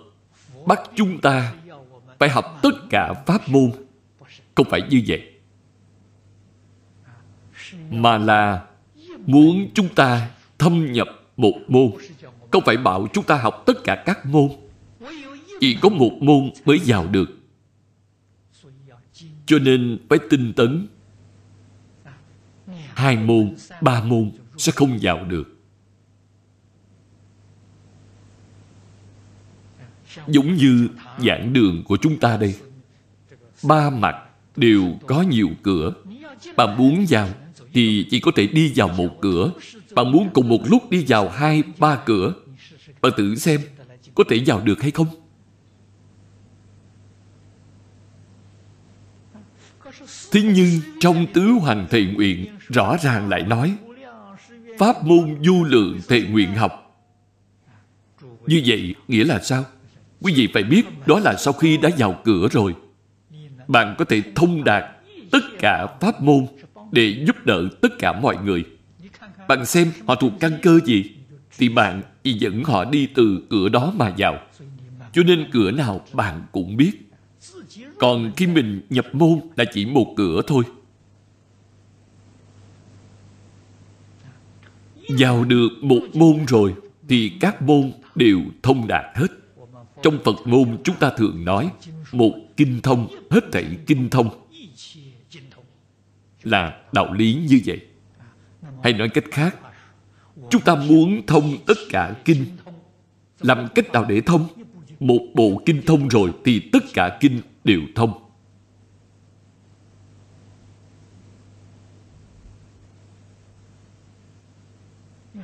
[0.66, 1.54] bắt chúng ta
[2.18, 3.70] phải học tất cả pháp môn.
[4.54, 5.22] Không phải như vậy.
[7.90, 8.62] Mà là
[9.26, 11.90] muốn chúng ta thâm nhập một môn,
[12.50, 14.48] không phải bảo chúng ta học tất cả các môn.
[15.60, 17.41] Chỉ có một môn mới vào được
[19.46, 20.86] cho nên phải tinh tấn.
[22.94, 25.56] Hai môn, ba môn sẽ không vào được.
[30.26, 32.54] Giống như giảng đường của chúng ta đây,
[33.62, 34.16] ba mặt
[34.56, 35.92] đều có nhiều cửa.
[36.56, 37.28] Bạn muốn vào
[37.72, 39.50] thì chỉ có thể đi vào một cửa.
[39.94, 42.34] Bạn muốn cùng một lúc đi vào hai, ba cửa.
[43.00, 43.60] Bạn tự xem
[44.14, 45.21] có thể vào được hay không?
[50.32, 53.74] Thế nhưng trong tứ hoàng thệ nguyện, rõ ràng lại nói,
[54.78, 57.02] pháp môn du lượng thệ nguyện học.
[58.46, 59.64] Như vậy nghĩa là sao?
[60.20, 62.74] Quý vị phải biết, đó là sau khi đã vào cửa rồi.
[63.68, 64.84] Bạn có thể thông đạt
[65.32, 66.46] tất cả pháp môn
[66.92, 68.64] để giúp đỡ tất cả mọi người.
[69.48, 71.04] Bạn xem họ thuộc căn cơ gì,
[71.58, 74.38] thì bạn chỉ dẫn họ đi từ cửa đó mà vào.
[75.12, 77.11] Cho nên cửa nào bạn cũng biết
[77.98, 80.64] còn khi mình nhập môn là chỉ một cửa thôi.
[85.18, 86.74] Vào được một môn rồi
[87.08, 89.26] thì các môn đều thông đạt hết.
[90.02, 91.70] Trong phật môn chúng ta thường nói,
[92.12, 94.28] một kinh thông hết thảy kinh thông.
[96.42, 97.80] Là đạo lý như vậy.
[98.82, 99.56] Hay nói cách khác,
[100.50, 102.44] chúng ta muốn thông tất cả kinh.
[103.40, 104.46] Làm cách nào để thông?
[105.00, 108.22] Một bộ kinh thông rồi thì tất cả kinh đều thông.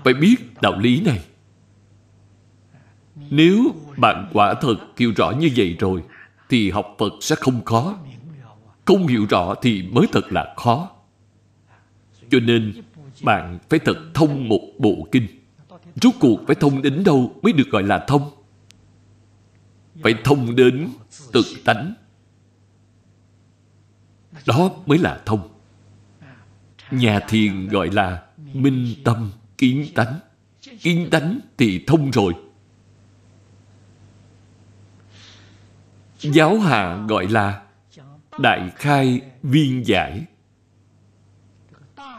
[0.04, 1.24] Phải biết đạo lý này.
[3.31, 6.02] Nếu bạn quả thật hiểu rõ như vậy rồi,
[6.48, 7.98] thì học phật sẽ không khó.
[8.85, 10.90] Không hiểu rõ thì mới thật là khó.
[12.31, 12.83] Cho nên
[13.22, 15.26] bạn phải thật thông một bộ kinh.
[15.94, 18.31] Rốt cuộc phải thông đến đâu mới được gọi là thông?
[20.02, 20.88] Phải thông đến
[21.33, 21.94] tự tánh
[24.46, 25.48] đó mới là thông.
[26.90, 28.22] Nhà thiền gọi là
[28.53, 30.18] minh tâm kiến tánh
[30.81, 32.35] kiến tánh thì thông rồi.
[36.20, 37.62] Giáo hạ gọi là
[38.38, 40.24] đại khai viên giải.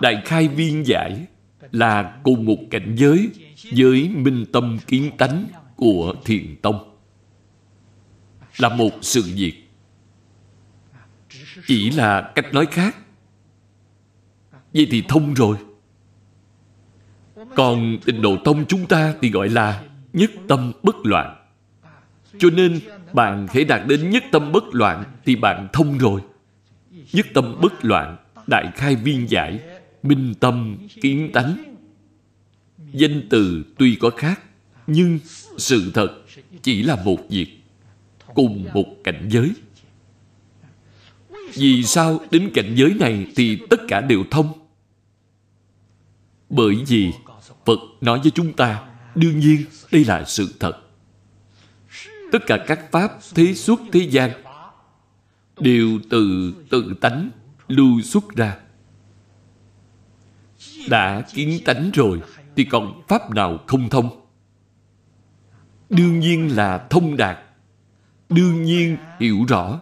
[0.02, 1.26] Đại khai viên giải
[1.72, 3.30] là cùng một cảnh giới
[3.76, 6.98] với minh tâm kiến tánh của thiền tông.
[8.58, 9.69] Là một sự việc
[11.68, 12.98] chỉ là cách nói khác.
[14.74, 15.58] Vậy thì thông rồi.
[17.56, 21.36] Còn tịnh độ tông chúng ta thì gọi là nhất tâm bất loạn.
[22.38, 22.80] Cho nên
[23.14, 26.22] bạn hãy đạt đến nhất tâm bất loạn thì bạn thông rồi.
[27.14, 28.18] Nhất tâm bất loạn,
[28.48, 29.60] đại khai viên giải,
[30.04, 31.76] minh tâm kiến tánh.
[32.94, 34.42] Danh từ tuy có khác,
[34.88, 35.20] nhưng
[35.58, 36.10] sự thật
[36.62, 37.48] chỉ là một việc
[38.34, 39.52] cùng một cảnh giới
[41.54, 44.54] vì sao đến cảnh giới này thì tất cả đều thông?
[46.50, 47.12] Bởi vì
[47.66, 48.84] phật nói với chúng ta,
[49.16, 50.74] đương nhiên đây là sự thật.
[52.32, 54.32] Tất cả các pháp thế xuất thế gian
[55.60, 57.30] đều từ tự tánh
[57.68, 58.58] lưu xuất ra.
[60.90, 62.22] Đã kiến tánh rồi
[62.56, 64.26] thì còn pháp nào không thông?
[65.90, 67.38] Đương nhiên là thông đạt,
[68.30, 69.80] đương nhiên hiểu rõ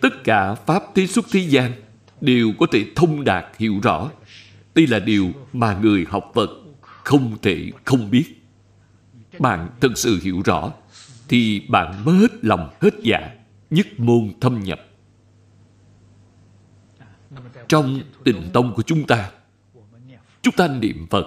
[0.00, 1.72] tất cả pháp thế xuất thế gian
[2.20, 4.10] đều có thể thông đạt hiểu rõ.
[4.74, 8.24] Đây là điều mà người học phật không thể không biết.
[9.38, 10.72] Bạn thật sự hiểu rõ
[11.28, 13.30] thì bạn mới hết lòng hết dạ
[13.70, 14.80] nhất môn thâm nhập.
[17.68, 19.30] Trong tình tông của chúng ta
[20.44, 21.26] chúng ta niệm phật,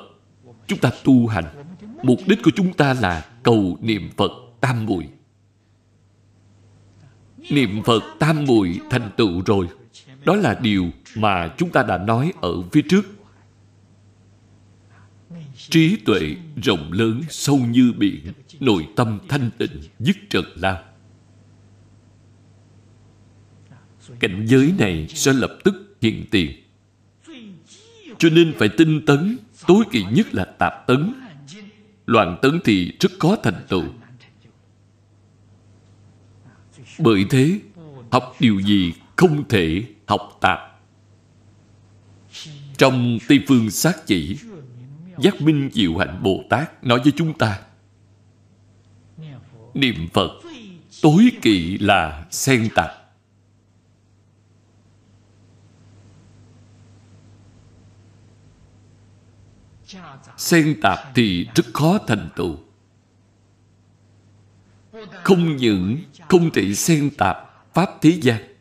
[0.68, 1.46] chúng ta tu hành.
[2.04, 5.10] Mục đích của chúng ta là cầu niệm phật tam muội
[7.50, 9.68] niệm phật tam muội thành tựu rồi.
[10.26, 13.06] Đó là điều mà chúng ta đã nói ở phía trước.
[15.56, 20.84] Trí tuệ rộng lớn sâu như biển, nội tâm thanh tịnh dứt trần lao
[24.20, 26.52] cảnh giới này sẽ lập tức hiện tiền.
[28.18, 31.14] Cho nên phải tinh tấn, tối kỵ nhất là tạp tấn.
[32.06, 33.84] Loạn tấn thì rất khó thành tựu
[37.00, 37.60] bởi thế,
[38.12, 40.60] học điều gì không thể học tạp
[42.78, 44.38] trong tây phương sát chỉ,
[45.20, 47.60] giác minh diệu hạnh bồ tát nói với chúng ta,
[49.74, 50.32] niệm phật
[51.02, 52.92] tối kỵ là xen tạp
[60.38, 62.58] xen tạp thì rất khó thành tựu
[65.12, 65.98] không những
[66.30, 67.38] không thể xen tạp
[67.74, 68.56] pháp thế gian,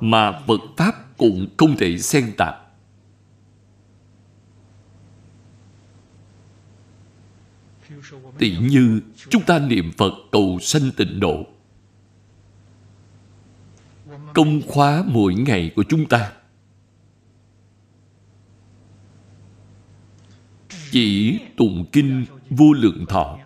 [0.00, 2.66] mà Phật Pháp cũng không thể xen tạp.
[8.38, 11.46] Tỷ như chúng ta niệm Phật cầu sanh tịnh độ.
[14.34, 16.32] Công khóa mỗi ngày của chúng ta
[20.90, 23.38] chỉ tụng kinh vô lượng thọ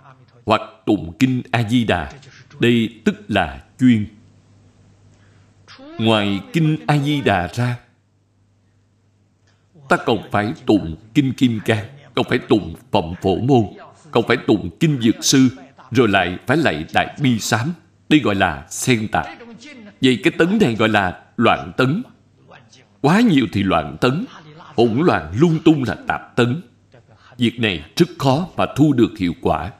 [0.47, 2.13] hoặc tụng kinh a di đà
[2.61, 4.07] đây tức là chuyên.
[5.99, 7.77] Ngoài kinh a di đà ra,
[9.89, 13.65] ta còn phải tụng kinh kim cang, còn phải tụng phẩm phổ môn,
[14.11, 15.49] còn phải tụng kinh dược sư,
[15.91, 17.73] rồi lại phải lạy đại bi sám.
[18.09, 19.27] Đây gọi là xen tạp
[20.01, 22.03] vậy cái tấn này gọi là loạn tấn.
[23.01, 24.25] Quá nhiều thì loạn tấn,
[24.57, 26.63] hỗn loạn lung tung là tạp tấn.
[27.39, 29.71] Việc này rất khó mà thu được hiệu quả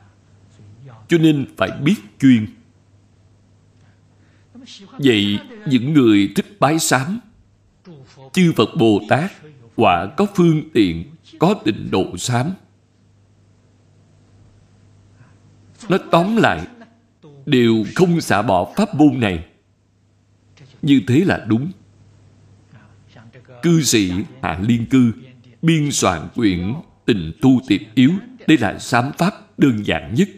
[1.09, 2.47] cho nên phải biết chuyên.
[4.99, 7.21] Vậy những người thích bái sám,
[8.33, 9.33] chư phật bồ tát,
[9.77, 11.05] quả có phương tiện,
[11.39, 12.51] có tịnh độ sám.
[15.89, 16.67] Nó tóm lại,
[17.47, 19.45] đều không xả bỏ pháp môn này.
[20.83, 21.73] Như thế là đúng.
[23.63, 25.13] Cư sĩ hạ liên cư
[25.63, 26.75] biên soạn quyển
[27.05, 28.11] tình tu tiệp yếu,
[28.47, 30.29] đây là sám pháp đơn giản nhất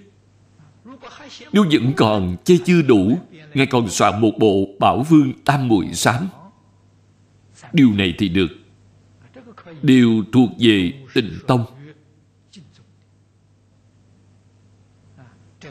[1.53, 3.19] nếu vẫn còn chê chưa đủ
[3.55, 6.29] Ngài còn soạn một bộ Bảo Vương Tam Muội Sám
[7.73, 8.49] Điều này thì được
[9.83, 11.65] điều thuộc về tịnh tông.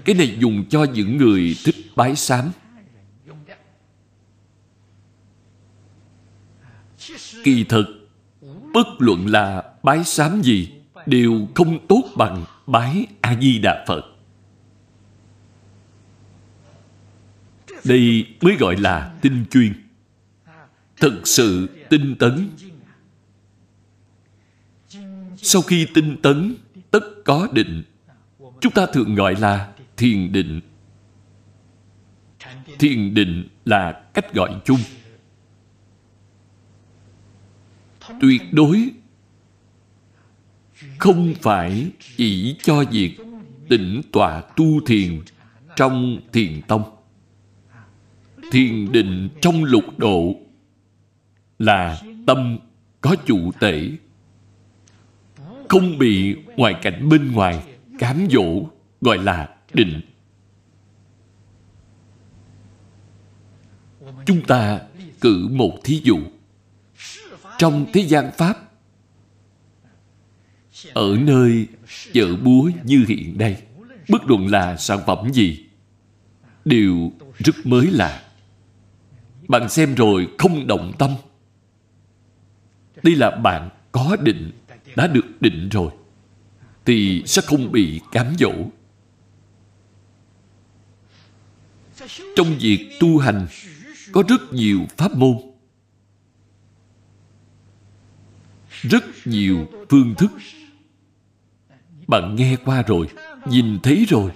[0.05, 2.51] Cái này dùng cho những người thích bái sám.
[7.43, 7.85] Kỳ thực,
[8.73, 10.69] bất luận là bái sám gì,
[11.05, 14.14] đều không tốt bằng bái A-di-đà Phật.
[17.85, 19.73] Đây mới gọi là tinh chuyên.
[20.97, 22.49] Thật sự tinh tấn.
[25.37, 26.55] Sau khi tinh tấn,
[26.91, 27.83] tất có định.
[28.61, 30.61] Chúng ta thường gọi là thiền định.
[32.79, 34.79] Thiền định là cách gọi chung.
[38.21, 38.89] Tuyệt đối
[40.97, 43.17] không phải chỉ cho việc
[43.69, 45.21] tĩnh tọa tu thiền
[45.75, 46.94] trong thiền tông
[48.51, 50.35] thiền định trong lục độ
[51.59, 52.57] là tâm
[53.01, 53.89] có chủ tể,
[55.69, 57.63] không bị ngoại cảnh bên ngoài
[57.99, 58.67] cám dỗ,
[59.01, 60.01] gọi là định.
[64.25, 64.79] Chúng ta
[65.21, 66.19] cử một thí dụ.
[67.57, 68.57] Trong thế gian pháp,
[70.93, 71.67] ở nơi
[72.13, 73.57] chợ búa như hiện đây
[74.09, 75.65] bất luận là sản phẩm gì,
[76.65, 78.24] đều rất mới lạ
[79.47, 81.11] bạn xem rồi không động tâm.
[83.03, 84.51] Đây là bạn có định,
[84.95, 85.91] đã được định rồi,
[86.85, 88.53] thì sẽ không bị cám dỗ.
[92.35, 93.47] Trong việc tu hành,
[94.11, 95.37] có rất nhiều pháp môn,
[98.81, 100.31] rất nhiều phương thức.
[102.07, 103.07] Bạn nghe qua rồi,
[103.49, 104.31] nhìn thấy rồi.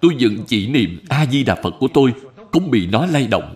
[0.00, 2.14] Tôi vẫn chỉ niệm a di đà phật của tôi,
[2.52, 3.54] không bị nó lay động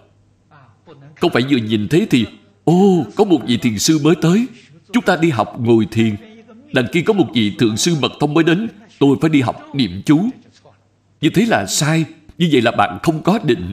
[1.23, 2.27] không phải vừa nhìn thấy thì
[2.65, 4.47] Ô, có một vị thiền sư mới tới.
[4.93, 6.17] Chúng ta đi học ngồi thiền.
[6.73, 8.69] Đằng kia có một vị thượng sư mật thông mới đến.
[8.99, 10.29] Tôi phải đi học niệm chú.
[11.21, 12.05] Như thế là sai.
[12.39, 13.73] Như vậy là bạn không có định.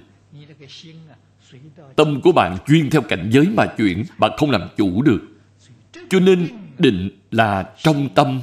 [1.96, 4.04] Tâm của bạn chuyên theo cảnh giới mà chuyển.
[4.18, 5.22] Bạn không làm chủ được.
[6.10, 6.48] Cho nên
[6.78, 8.42] định là trong tâm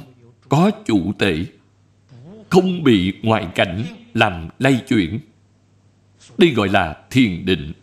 [0.49, 1.45] Có chủ tể.
[2.49, 3.83] Không bị ngoại cảnh
[4.13, 5.19] Làm lay chuyển.
[6.37, 7.73] Đây gọi là thiền định.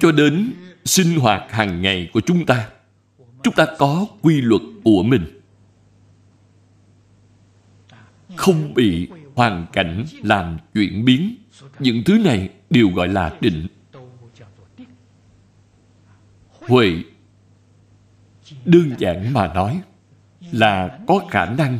[0.00, 0.52] Cho đến
[0.84, 2.68] sinh hoạt hàng ngày của chúng ta
[3.42, 5.40] chúng ta có quy luật của mình.
[8.36, 11.36] Không bị hoàn cảnh làm chuyển biến,
[11.78, 13.66] những thứ này đều gọi là định.
[16.48, 17.02] Huệ,
[18.64, 19.80] đơn giản mà nói
[20.52, 21.78] là có khả năng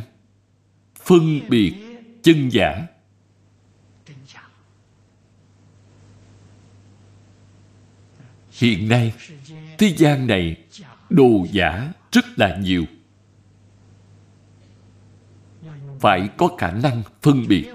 [1.03, 1.73] phân biệt
[2.23, 2.87] chân giả
[8.61, 9.13] Hiện nay,
[9.77, 10.55] thế gian này
[11.09, 12.85] đồ giả rất là nhiều.
[15.99, 17.73] Phải có khả năng phân biệt.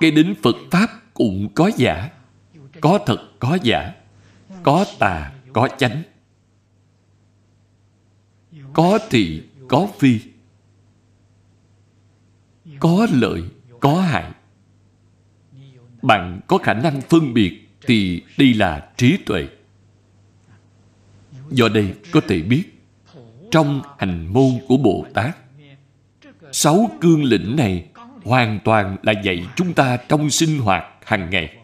[0.00, 2.10] Cái đến Phật Pháp cũng có giả.
[2.80, 3.92] Có thật, có giả.
[4.62, 6.02] Có tà, có chánh.
[8.72, 10.20] Có thị, có phi.
[12.78, 13.42] Có lợi,
[13.80, 14.32] có hại.
[16.02, 19.48] Bạn có khả năng phân biệt thì đây là trí tuệ.
[21.50, 22.62] Do đây có thể biết,
[23.50, 25.36] trong hành môn của Bồ Tát,
[26.52, 27.88] sáu cương lĩnh này
[28.24, 31.56] hoàn toàn là dạy chúng ta trong sinh hoạt hàng ngày.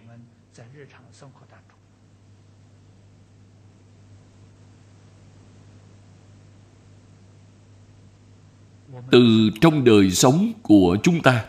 [9.11, 11.45] Từ trong đời sống của chúng ta,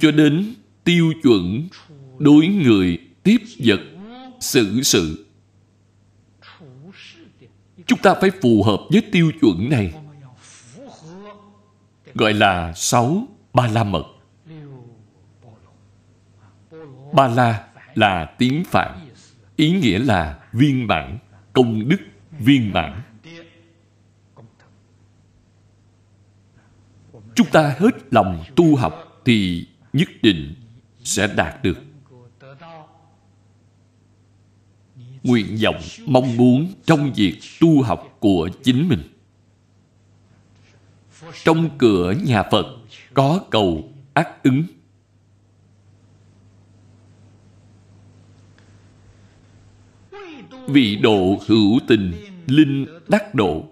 [0.00, 0.54] cho đến
[0.84, 1.68] tiêu chuẩn
[2.18, 3.80] đối người tiếp vật,
[4.40, 5.25] xử sự
[7.86, 9.92] Chúng ta phải phù hợp với tiêu chuẩn này.
[12.14, 14.04] Gọi là sáu ba la mật.
[17.12, 19.00] Ba la là tiếng Phạn.
[19.56, 21.18] Ý nghĩa là viên mãn,
[21.52, 22.00] công đức
[22.38, 23.02] viên mãn.
[27.34, 30.54] Chúng ta hết lòng tu học thì nhất định
[31.04, 31.85] sẽ đạt được.
[35.26, 39.02] Nguyện vọng, mong muốn trong việc tu học của chính mình.
[41.44, 42.66] Trong cửa nhà Phật
[43.14, 44.62] có cầu ác ứng.
[50.68, 52.12] Vị độ hữu tình,
[52.46, 53.64] linh đắc độ,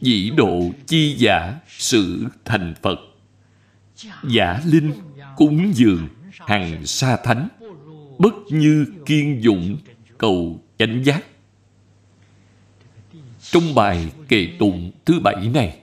[0.00, 2.98] dĩ độ chi giả, sự thành Phật.
[4.28, 4.92] Giả linh,
[5.36, 6.08] cúng dường,
[6.38, 7.48] hằng sa thánh,
[8.18, 9.76] bất như kiên dụng
[10.18, 11.24] cầu chánh giác.
[13.40, 15.78] Trong bài kệ tụng thứ bảy này,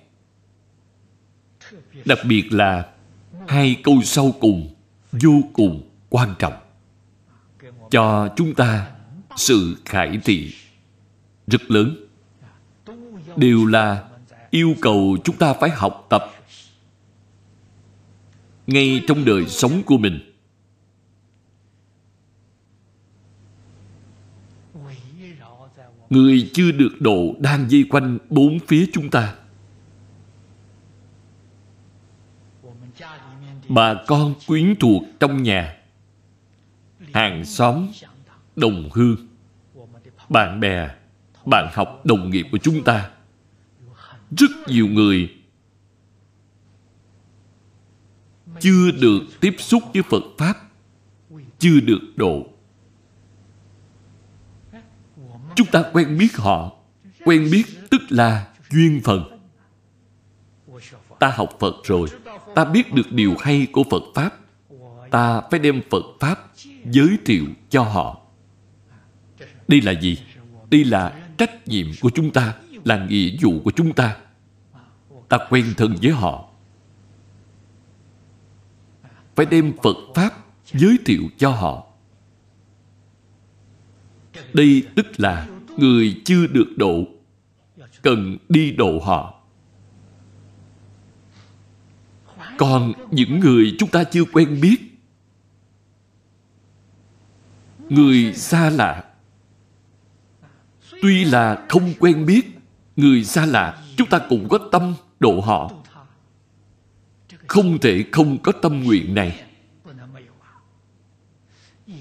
[2.05, 2.89] đặc biệt là
[3.47, 4.73] hai câu sau cùng
[5.11, 6.53] vô cùng quan trọng,
[7.91, 8.91] cho chúng ta
[9.35, 10.53] sự khải thị
[11.47, 12.07] rất lớn,
[13.35, 14.09] đều là
[14.49, 16.23] yêu cầu chúng ta phải học tập
[18.67, 20.30] ngay trong đời sống của mình.
[26.11, 29.35] Người chưa được độ đang dây quanh bốn phía chúng ta.
[33.69, 35.77] Bà con quyến thuộc trong nhà.
[37.13, 37.87] Hàng xóm,
[38.55, 39.15] đồng hương.
[40.29, 40.89] Bạn bè,
[41.45, 43.11] bạn học, đồng nghiệp của chúng ta.
[44.37, 45.35] Rất nhiều người
[48.59, 50.57] chưa được tiếp xúc với phật pháp,
[51.59, 52.47] chưa được độ
[55.55, 56.71] chúng ta quen biết họ.
[57.25, 59.41] Quen biết tức là duyên phần
[61.21, 62.07] ta học phật rồi.
[62.55, 64.33] Ta biết được điều hay của phật pháp.
[65.11, 66.51] Ta phải đem phật pháp
[66.85, 68.21] giới thiệu cho họ.
[69.67, 70.17] Đây là gì?
[70.71, 72.53] Đây là trách nhiệm của chúng ta,
[72.85, 74.17] là nghĩa vụ của chúng ta.
[75.29, 76.49] Ta quen thân với họ.
[79.35, 80.33] Phải đem phật pháp
[80.73, 81.87] giới thiệu cho họ
[84.53, 87.03] đây tức là người chưa được độ,
[88.01, 89.33] cần đi độ họ.
[92.57, 94.77] Còn những người chúng ta chưa quen biết,
[97.89, 99.03] người xa lạ,
[101.01, 102.41] tuy là không quen biết,
[102.95, 105.71] người xa lạ chúng ta cũng có tâm độ họ.
[107.47, 109.50] Không thể không có tâm nguyện này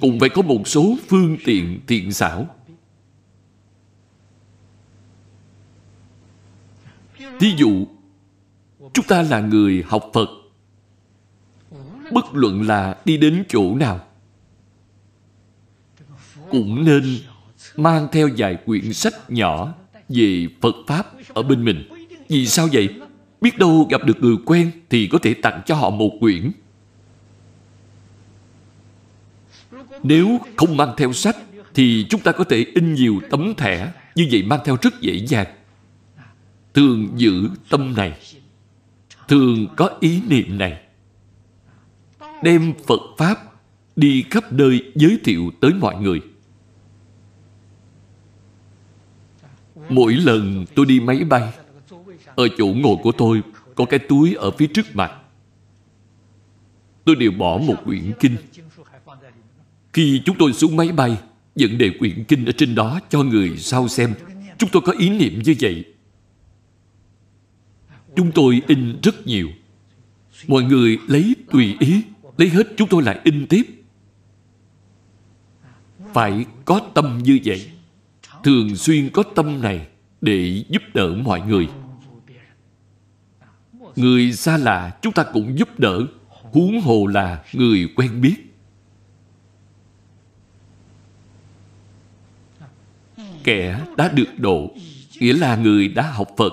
[0.00, 2.46] cũng phải có một số phương tiện tiện xảo
[7.40, 7.86] thí dụ,
[8.92, 10.30] chúng ta là người học phật
[12.12, 14.00] bất luận là đi đến chỗ nào,
[16.50, 17.18] cũng nên
[17.76, 19.74] mang theo vài quyển sách nhỏ
[20.08, 21.88] về Phật Pháp ở bên mình.
[22.28, 22.88] Vì sao vậy?
[23.40, 26.50] Biết đâu gặp được người quen thì có thể tặng cho họ một quyển.
[30.02, 31.36] Nếu không mang theo sách
[31.74, 35.26] thì chúng ta có thể in nhiều tấm thẻ như vậy mang theo rất dễ
[35.26, 35.46] dàng.
[36.74, 38.18] Thường giữ tâm này
[39.28, 40.80] thường có ý niệm này
[42.42, 43.38] đem Phật Pháp
[43.96, 46.20] đi khắp nơi giới thiệu tới mọi người.
[49.88, 51.52] Mỗi lần tôi đi máy bay,
[52.34, 53.42] ở chỗ ngồi của tôi
[53.74, 55.12] có cái túi ở phía trước mặt.
[57.04, 58.36] Tôi đều bỏ một quyển kinh.
[59.92, 61.18] Khi chúng tôi xuống máy bay,
[61.56, 64.14] dẫn đề quyển kinh ở trên đó cho người sau xem.
[64.58, 65.84] Chúng tôi có ý niệm như vậy.
[68.16, 69.48] Chúng tôi in rất nhiều.
[70.46, 72.02] Mọi người lấy tùy ý,
[72.36, 73.62] lấy hết chúng tôi lại in tiếp.
[76.14, 77.70] Phải có tâm như vậy
[78.44, 79.86] thường xuyên có tâm này
[80.20, 81.68] để giúp đỡ mọi người
[83.96, 88.36] người xa lạ chúng ta cũng giúp đỡ huống hồ là người quen biết
[93.50, 94.70] kẻ đã được độ,
[95.20, 96.52] nghĩa là người đã học phật.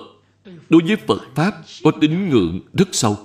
[0.70, 3.18] Đối với phật pháp, có tín ngưỡng rất sâu.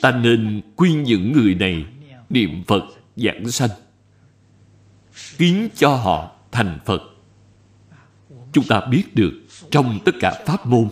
[0.00, 1.84] Ta nên khuyên những người này
[2.30, 2.84] niệm phật
[3.16, 3.70] giảng sanh
[5.12, 7.02] khiến cho họ thành phật.
[8.52, 9.32] Chúng ta biết được
[9.70, 10.88] trong tất cả pháp môn,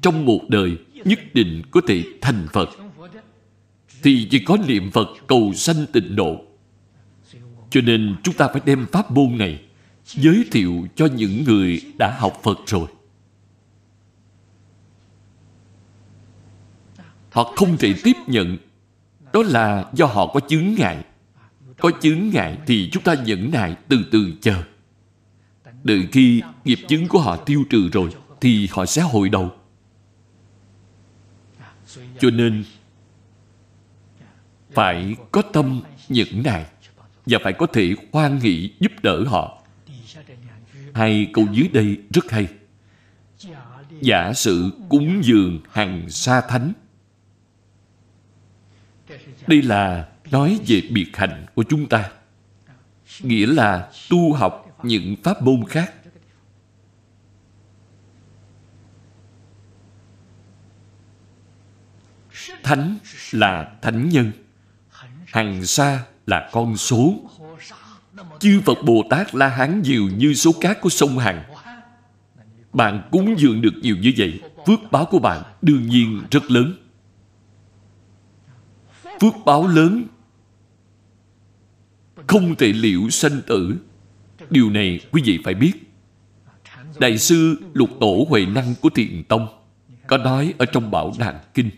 [0.00, 2.68] trong một đời nhất định có thể thành phật.
[4.02, 6.44] Thì chỉ có niệm phật cầu sanh tịnh độ.
[7.70, 9.60] Cho nên chúng ta phải đem pháp môn này
[10.04, 12.88] giới thiệu cho những người đã học phật rồi.
[17.30, 18.58] Họ không thể tiếp nhận.
[19.32, 21.04] Đó là do họ có chướng ngại.
[21.78, 24.62] Có chướng ngại thì chúng ta nhẫn nại từ từ chờ.
[25.84, 29.50] Đợi khi nghiệp chứng của họ tiêu trừ rồi Thì họ sẽ hồi đầu.
[32.18, 32.64] Cho nên,
[34.70, 36.66] Phải có tâm nhẫn nại
[37.26, 39.63] Và phải có thể hoan nghị giúp đỡ họ.
[40.94, 42.48] Hai câu dưới đây rất hay.
[44.00, 46.72] Giả sử cúng dường hằng sa thánh.
[49.46, 52.10] Đây là nói về biệt hạnh của chúng ta.
[53.20, 55.94] Nghĩa là tu học những pháp môn khác.
[62.62, 62.98] Thánh
[63.32, 64.32] là thánh nhân.
[65.26, 67.14] Hằng sa là con số
[68.40, 71.44] chư phật bồ tát la hán nhiều như số cát của sông hằng.
[72.72, 76.74] Bạn cúng dường được nhiều như vậy, phước báo của bạn đương nhiên rất lớn.
[79.20, 80.04] Phước báo lớn
[82.26, 83.76] không thể liệu sanh tử.
[84.50, 85.72] Điều này quý vị phải biết.
[86.98, 89.48] Đại sư lục tổ huệ năng của thiện tông
[90.06, 91.70] có nói ở trong bảo đàn kinh.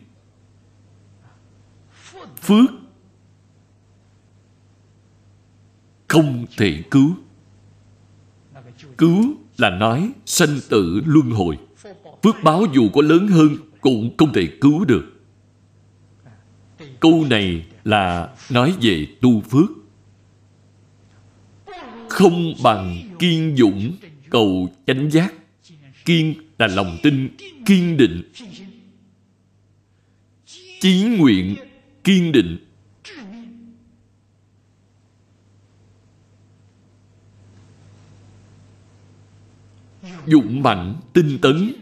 [2.43, 2.71] Phước
[6.09, 7.13] không thể cứu.
[8.99, 11.59] Cứu là nói sanh tử luân hồi.
[12.23, 15.13] Phước báo dù có lớn hơn cũng không thể cứu được.
[17.01, 19.71] Câu này là nói về tu phước.
[22.09, 23.93] Không bằng kiên dũng
[24.31, 25.35] cầu chánh giác.
[26.05, 27.37] Kiên là lòng tin,
[27.67, 28.23] kiên định.
[30.81, 31.57] Chí nguyện
[32.05, 32.66] kiên định.
[40.27, 41.73] Dũng mạnh, tinh tấn.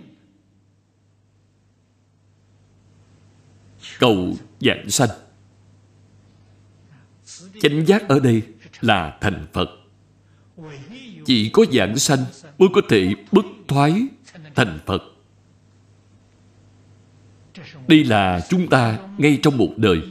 [3.99, 5.09] Cầu dạng sanh.
[7.61, 8.42] Chánh giác ở đây
[8.80, 9.70] là thành phật.
[11.26, 12.24] Chỉ có dạng sanh
[12.59, 14.07] mới có thể bất thoái
[14.55, 15.03] thành phật.
[17.88, 20.03] Đây là chúng ta ngay trong một đời.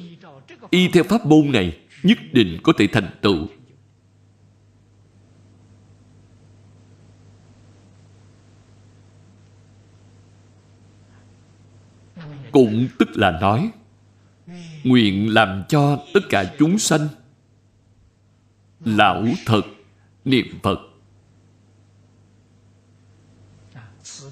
[0.70, 3.48] Y theo pháp môn này nhất định có thể thành tựu.
[12.54, 13.72] Cũng tức là nói,
[14.84, 17.08] nguyện làm cho tất cả chúng sanh
[18.86, 19.62] lão thật,
[20.26, 20.80] niệm phật.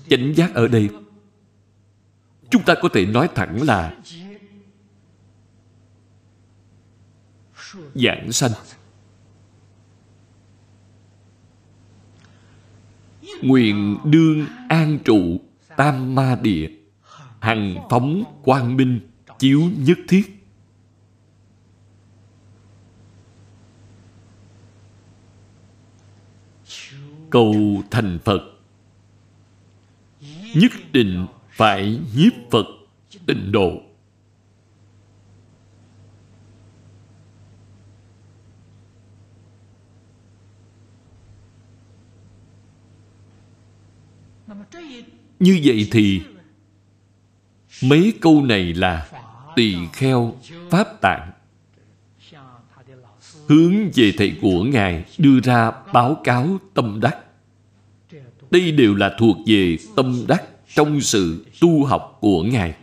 [0.09, 0.89] Chánh giác ở đây,
[2.49, 3.97] chúng ta có thể nói thẳng là
[7.95, 8.51] giảng sanh.
[13.41, 15.41] Nguyện đương an trụ
[15.77, 16.80] tam ma địa
[17.41, 18.99] hằng phóng quang minh,
[19.39, 20.37] chiếu nhất thiết.
[27.29, 27.55] Cầu
[27.91, 28.41] thành phật.
[30.55, 32.65] Nhất định phải nhiếp phật
[33.25, 33.81] tịnh độ.
[45.39, 46.21] Như vậy thì
[47.83, 49.07] mấy câu này là
[49.55, 50.35] tỳ kheo
[50.69, 51.31] pháp tạng.
[53.47, 57.17] Hướng về thầy của ngài đưa ra báo cáo tâm đắc.
[58.51, 60.43] Đây đều là thuộc về tâm đắc
[60.75, 62.75] trong sự tu học của ngài,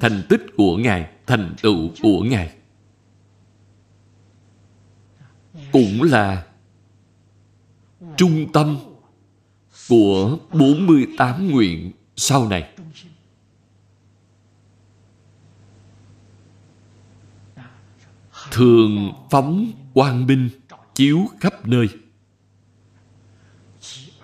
[0.00, 2.50] thành tích của ngài, thành tựu của ngài.
[5.72, 6.46] Cũng là
[8.16, 8.76] trung tâm
[9.88, 12.75] của 48 nguyện sau này.
[18.50, 20.48] Thường phóng quang minh
[20.94, 21.88] chiếu khắp nơi.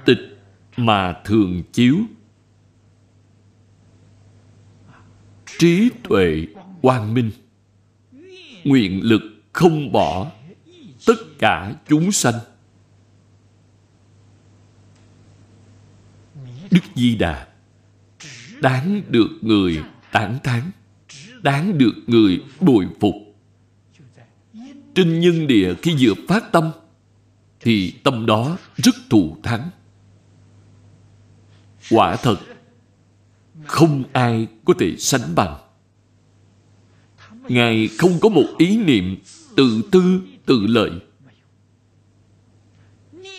[0.05, 0.39] Tịch
[0.77, 1.97] mà thường chiếu.
[5.59, 6.47] Trí tuệ
[6.83, 7.31] quang minh.
[8.65, 10.31] Nguyện lực không bỏ
[11.07, 12.35] tất cả chúng sanh
[16.71, 17.49] Đức Di Đà,
[18.61, 20.71] đáng được người tán thán,
[21.43, 23.15] đáng được người bồi phục
[24.95, 26.71] trên nhân địa khi vừa phát tâm,
[27.61, 29.71] thì tâm đó rất thù thắng.
[31.91, 32.37] Quả thật,
[33.65, 35.59] không ai có thể sánh bằng.
[37.49, 39.17] Ngài không có một ý niệm
[39.57, 40.91] tự tư, tự lợi.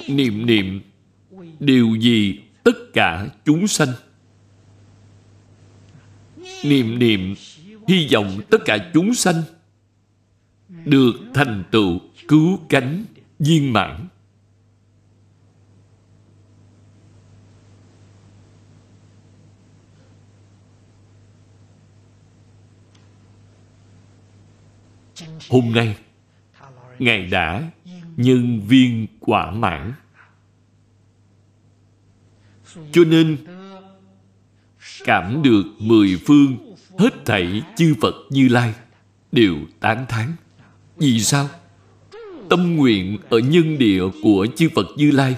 [0.08, 0.82] Niệm niệm
[1.60, 3.89] điều gì tất cả chúng sanh.
[6.64, 7.36] Niệm niệm
[7.88, 9.43] hy vọng tất cả chúng sanh
[10.86, 13.05] được thành tựu cứu cánh
[13.39, 14.07] viên mãn
[25.49, 25.97] hôm nay,
[26.99, 27.71] ngài đã
[28.17, 29.93] nhân viên quả mãn
[32.91, 33.38] cho nên,
[35.05, 38.74] cảm được mười phương hết thảy chư Phật Như Lai
[39.32, 40.36] đều tán thán.
[40.98, 41.50] Vì sao?
[42.50, 45.38] Tâm nguyện ở nhân địa của chư Phật Như Lai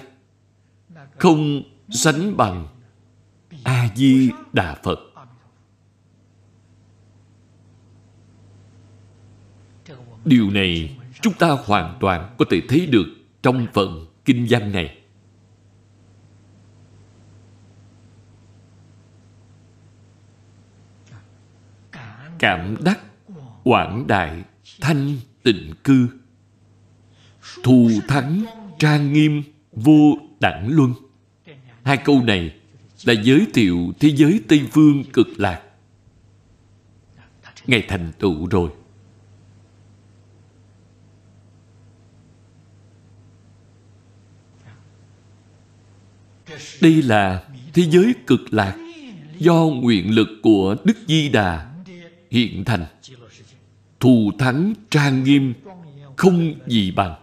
[1.18, 2.66] không sánh bằng
[3.64, 4.98] A-di-đà Phật.
[10.24, 13.06] Điều này chúng ta hoàn toàn có thể thấy được
[13.42, 14.98] trong phần kinh văn này.
[22.38, 23.00] Cảm đắc
[23.64, 24.44] quảng đại
[24.80, 26.08] thanh tịnh cư.
[27.62, 28.44] Thù thắng
[28.78, 29.42] trang nghiêm,
[29.72, 30.94] vô đẳng luân.
[31.82, 32.54] Hai câu này
[33.04, 35.62] là giới thiệu thế giới tây phương cực lạc.
[37.66, 38.70] Ngày thành tựu rồi.
[46.80, 48.76] Đây là thế giới cực lạc
[49.38, 51.72] do nguyện lực của đức di đà
[52.30, 52.86] hiện thành
[54.00, 55.54] thù thắng trang nghiêm,
[56.16, 57.14] không gì bằng.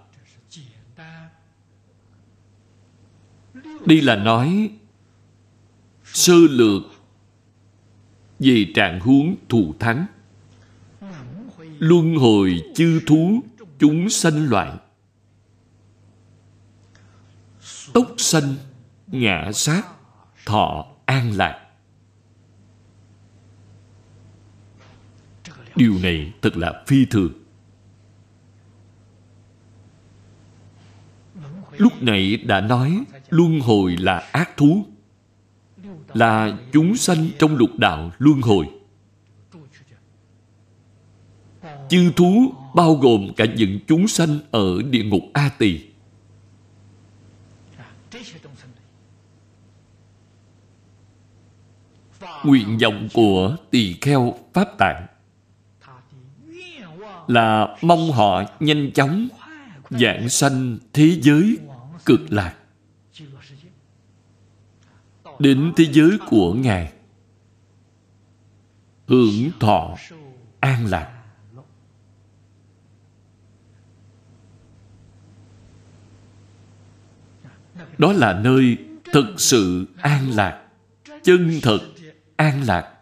[3.86, 4.70] Đây là nói,
[6.04, 6.82] sơ lược
[8.40, 10.06] về trạng huống thù thắng.
[11.80, 13.44] Luân hồi chư thú
[13.80, 14.72] chúng sanh loại
[17.94, 18.56] tốc sanh,
[19.08, 19.84] ngã sát,
[20.46, 21.63] thọ an lạc.
[25.76, 27.34] Điều này thật là phi thường.
[31.78, 34.86] Lúc nãy đã nói, luân hồi là ác thú,
[36.14, 38.70] là chúng sanh trong lục đạo luân hồi.
[41.90, 45.82] Chư thú bao gồm cả những chúng sanh ở địa ngục a tỳ.
[52.44, 55.08] Nguyện vọng của tỳ kheo pháp tạng
[57.28, 59.28] là mong họ nhanh chóng
[59.90, 61.58] giảng sanh thế giới
[62.06, 62.56] cực lạc.
[65.40, 66.94] Đến thế giới của ngài,
[69.08, 69.96] hưởng thọ
[70.60, 71.10] an lạc.
[77.98, 78.78] Đó là nơi
[79.14, 80.68] thực sự an lạc,
[81.24, 81.80] chân thật
[82.36, 82.93] an lạc.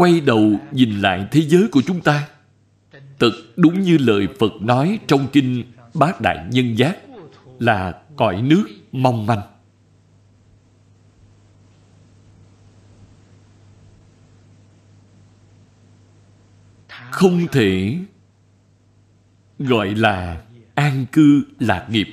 [0.00, 2.28] Quay đầu nhìn lại thế giới của chúng ta.
[3.18, 6.98] Thật đúng như lời phật nói trong kinh bát đại nhân giác
[7.58, 9.40] là cõi nước mong manh.
[17.10, 17.98] Không thể
[19.58, 20.42] gọi là
[20.74, 22.08] an cư lạc nghiệp.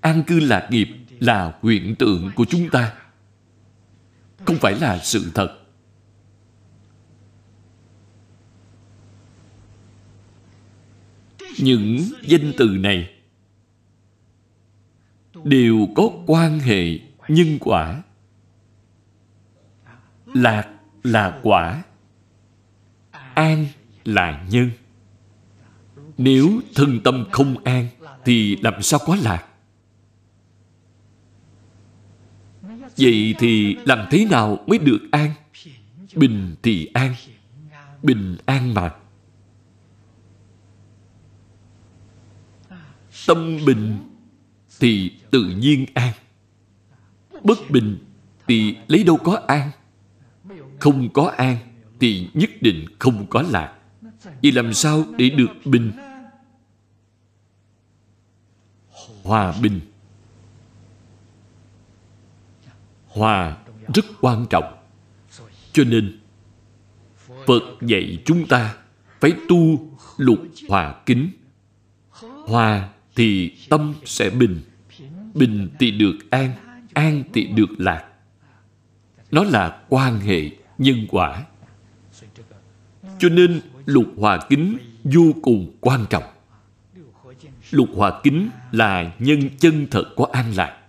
[0.00, 0.88] An cư lạc nghiệp
[1.20, 2.92] là huyện tượng của chúng ta.
[4.44, 5.63] Không phải là sự thật.
[11.58, 13.10] Những danh từ này.
[15.44, 16.98] Đều có quan hệ,
[17.28, 18.02] nhân quả.
[20.26, 20.68] Lạc
[21.02, 21.82] là quả,
[23.34, 23.66] an
[24.04, 24.70] là nhân.
[26.18, 27.88] Nếu thân tâm không an,
[28.24, 29.46] thì làm sao có lạc?
[32.96, 35.30] Vậy thì làm thế nào mới được an?
[36.14, 37.14] Bình thì an,
[38.02, 38.90] bình an mà.
[43.26, 43.98] Tâm bình
[44.80, 46.12] thì tự nhiên an.
[47.42, 47.98] Bất bình
[48.46, 49.70] thì lấy đâu có an.
[50.80, 51.56] Không có an
[52.00, 53.78] thì nhất định không có lạc.
[54.42, 55.92] Vậy làm sao để được bình?
[59.22, 59.80] Hòa bình.
[63.06, 63.56] Hòa
[63.94, 64.76] rất quan trọng.
[65.72, 66.18] Cho nên,
[67.46, 68.76] phật dạy chúng ta
[69.20, 71.30] phải tu lục hòa kính.
[72.46, 74.60] Hòa thì tâm sẽ bình.
[75.34, 76.52] Bình thì được an
[76.94, 78.04] an thì được lạc.
[79.30, 81.44] Nó là quan hệ nhân quả.
[83.18, 86.24] Cho nên lục hòa kính vô cùng quan trọng.
[87.70, 90.83] Lục hòa kính là nhân chân thật của an lạc.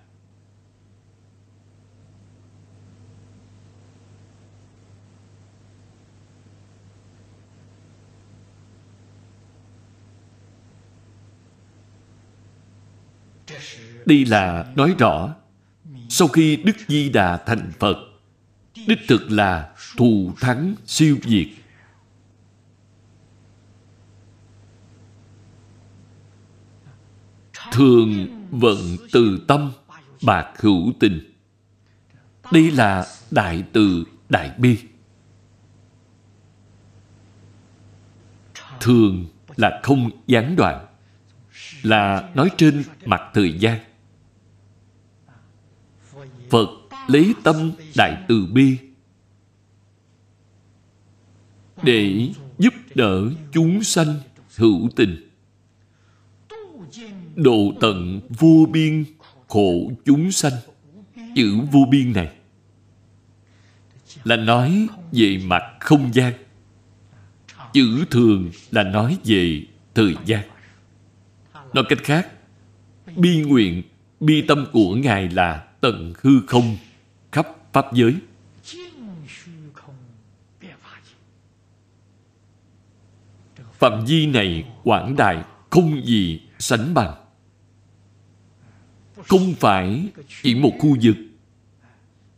[14.05, 15.35] Đây là nói rõ,
[16.09, 17.97] sau khi đức di đà thành phật,
[18.87, 21.47] đích thực là thù thắng siêu diệt
[27.75, 28.77] thường vận
[29.11, 29.71] từ tâm,
[30.21, 31.33] bạc hữu tình.
[32.51, 34.77] Đây là đại từ đại bi.
[38.79, 39.25] Thường
[39.55, 40.85] là không gián đoạn,
[41.83, 43.79] là nói trên mặt thời gian
[46.49, 46.69] phật
[47.07, 48.77] lấy tâm đại từ bi.
[51.83, 54.15] Để giúp đỡ chúng sanh
[54.55, 55.29] hữu tình.
[57.35, 59.05] Độ tận vô biên
[59.47, 60.53] khổ chúng sanh.
[61.35, 62.35] Chữ vô biên này
[64.23, 66.33] là nói về mặt không gian.
[67.73, 69.61] Chữ thường là nói về
[69.95, 70.41] thời gian.
[71.73, 72.27] Nói cách khác,
[73.15, 73.83] bi nguyện,
[74.19, 76.77] bi tâm của ngài là tận hư không
[77.31, 78.15] khắp pháp giới.
[83.73, 87.13] Phạm vi này quảng đại không gì sánh bằng.
[89.27, 90.09] Không phải
[90.43, 91.15] chỉ một khu vực,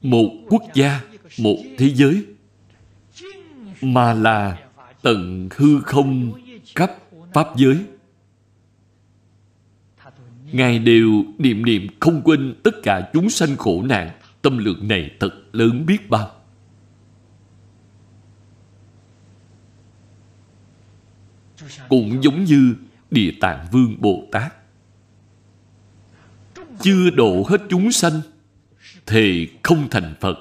[0.02, 1.02] một quốc gia,
[1.39, 2.26] một thế giới,
[3.82, 4.58] mà là
[5.02, 6.41] tận hư không
[6.76, 6.91] khắp
[7.34, 7.78] pháp giới.
[10.52, 14.12] Ngài đều niệm niệm không quên tất cả chúng sanh khổ nạn.
[14.41, 16.32] Tâm lượng này thật lớn biết bao.
[21.89, 22.76] Cũng giống như
[23.12, 24.54] Địa Tạng Vương Bồ Tát.
[26.82, 28.22] Chưa độ hết chúng sanh
[29.06, 30.38] thì không thành Phật.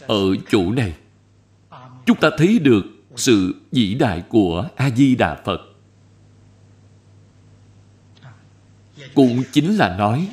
[0.00, 0.96] Ở chỗ này,
[2.06, 5.60] chúng ta thấy được sự vĩ đại của a di đà phật.
[9.14, 10.28] Cũng chính là nói,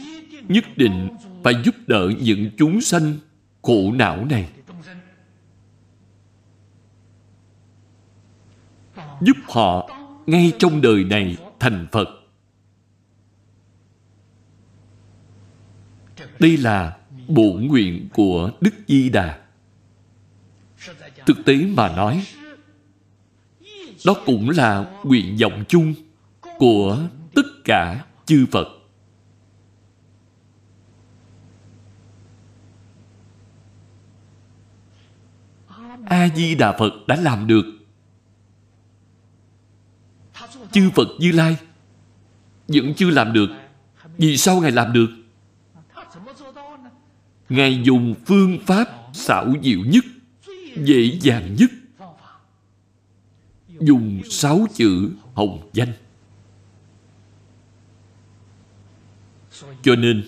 [0.47, 1.09] nhất định
[1.43, 3.17] phải giúp đỡ những chúng sanh
[3.61, 4.49] khổ não này.
[9.21, 9.89] Giúp họ
[10.25, 12.07] ngay trong đời này thành phật.
[16.39, 19.39] Đây là bổ nguyện của đức di đà.
[21.25, 22.25] Thực tế mà nói
[24.05, 25.93] đó cũng là nguyện vọng chung
[26.57, 26.99] của
[27.35, 28.67] tất cả chư Phật.
[36.05, 37.65] A-di-đà Phật đã làm được.
[40.71, 41.57] Chư Phật Như Lai
[42.67, 43.49] vẫn chưa làm được.
[44.17, 45.09] Vì sao Ngài làm được?
[47.49, 50.05] Ngài dùng phương pháp xảo diệu nhất,
[50.77, 51.69] dễ dàng nhất
[53.85, 55.93] dùng sáu chữ hồng danh.
[59.81, 60.23] Cho nên,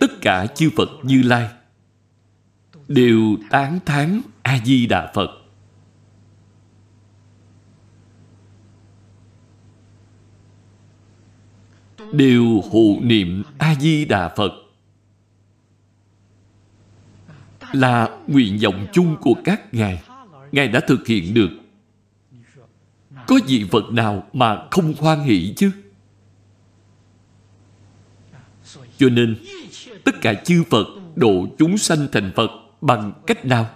[0.00, 1.48] tất cả chư phật như lai
[2.88, 5.30] đều tán thán a di đà phật.
[12.12, 14.52] Đều hộ niệm a di đà phật.
[17.72, 20.02] Là nguyện vọng chung của các ngài.
[20.52, 21.50] Ngài đã thực hiện được
[23.28, 25.70] có dị vật nào mà không hoan hỷ chứ?
[28.98, 29.36] Cho nên,
[30.04, 32.50] tất cả chư phật độ chúng sanh thành phật
[32.80, 33.70] bằng cách nào?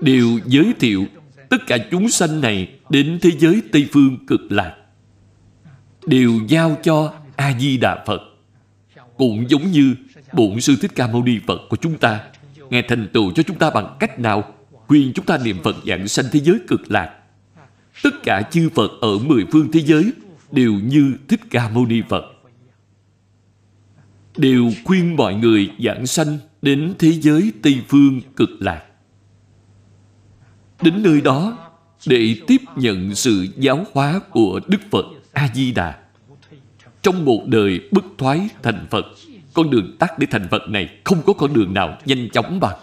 [0.00, 1.06] Đều giới thiệu
[1.50, 4.76] tất cả chúng sanh này đến thế giới tây phương cực lạc.
[6.06, 8.20] Đều giao cho a di đà phật.
[9.16, 9.94] Cũng giống như
[10.32, 12.20] bổn sư thích ca mâu ni phật của chúng ta,
[12.70, 16.08] ngài thành tựu cho chúng ta bằng cách nào, khuyên chúng ta niệm phật dạng
[16.08, 17.21] sanh thế giới cực lạc
[18.02, 20.12] tất cả chư Phật ở mười phương thế giới
[20.50, 22.24] đều như Thích Ca Mâu Ni Phật.
[24.36, 28.82] Đều khuyên mọi người giảng sanh đến thế giới Tây Phương cực lạc.
[30.82, 31.58] Đến nơi đó
[32.06, 35.98] để tiếp nhận sự giáo hóa của Đức Phật A-di-đà.
[37.02, 39.06] Trong một đời bất thoái thành Phật,
[39.54, 42.78] con đường tắt để thành Phật này không có con đường nào nhanh chóng bằng.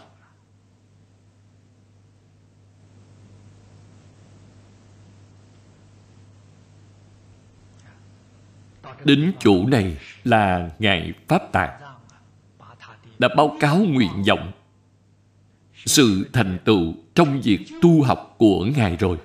[9.05, 11.81] đến chỗ này là Ngài Pháp Tạng
[13.19, 14.51] đã báo cáo nguyện vọng
[15.85, 19.17] sự thành tựu trong việc tu học của Ngài rồi.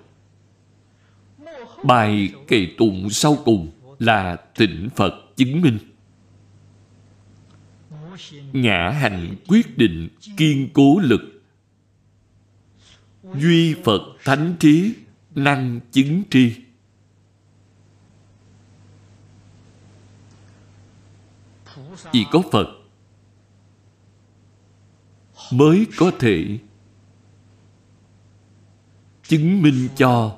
[1.84, 5.78] Bài kệ tụng sau cùng là tịnh Phật chứng minh.
[8.52, 11.42] Ngã hành quyết định kiên cố lực
[13.34, 14.94] Duy Phật Thánh Trí
[15.34, 16.52] năng chứng tri
[22.12, 22.66] chỉ có phật
[25.52, 26.58] mới có thể
[29.22, 30.36] chứng minh cho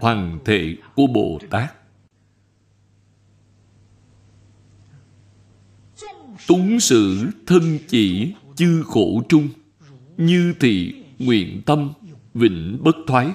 [0.00, 1.74] hoàng thể của bồ tát.
[6.46, 9.48] Túng sự thân chỉ chư khổ trung,
[10.16, 11.92] như thị nguyện tâm
[12.34, 13.32] vĩnh bất thoái.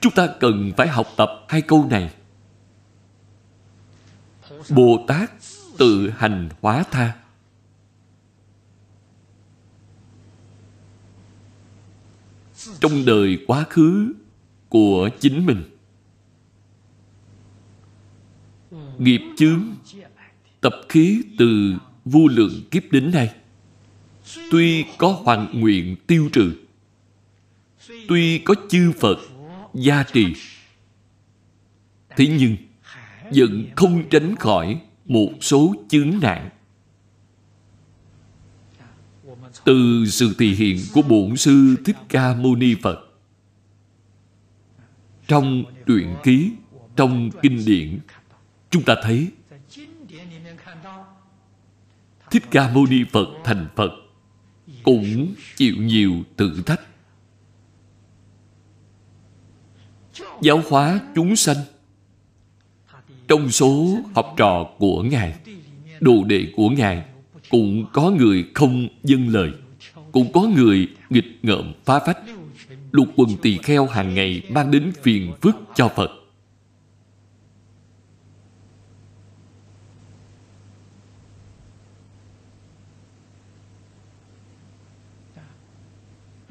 [0.00, 2.14] Chúng ta cần phải học tập hai câu này.
[4.70, 5.41] Bồ tát
[5.78, 7.16] tự hành hóa tha.
[12.80, 14.12] Trong đời quá khứ
[14.68, 15.62] của chính mình,
[18.98, 19.62] nghiệp chướng,
[20.60, 23.34] tập khí từ vô lượng kiếp đến nay,
[24.50, 26.52] tuy có hoàn nguyện tiêu trừ,
[28.08, 29.18] tuy có chư phật
[29.74, 30.26] gia trì,
[32.16, 32.56] thế nhưng
[33.34, 36.50] vẫn không tránh khỏi một số chướng nạn.
[39.64, 42.98] Từ sự thị hiện của bổn sư thích ca mâu ni phật,
[45.26, 46.52] trong truyện ký,
[46.96, 47.98] trong kinh điển,
[48.70, 49.30] chúng ta thấy
[52.30, 53.90] thích ca mâu ni phật thành phật
[54.82, 56.80] cũng chịu nhiều thử thách.
[60.42, 61.56] Giáo hóa chúng sanh
[63.28, 65.34] trong số học trò của ngài,
[66.00, 67.04] đồ đệ của ngài
[67.50, 69.52] cũng có người không dâng lời,
[70.12, 72.18] cũng có người nghịch ngợm phá phách,
[72.92, 76.10] lục quần tỳ kheo hàng ngày mang đến phiền phức cho phật.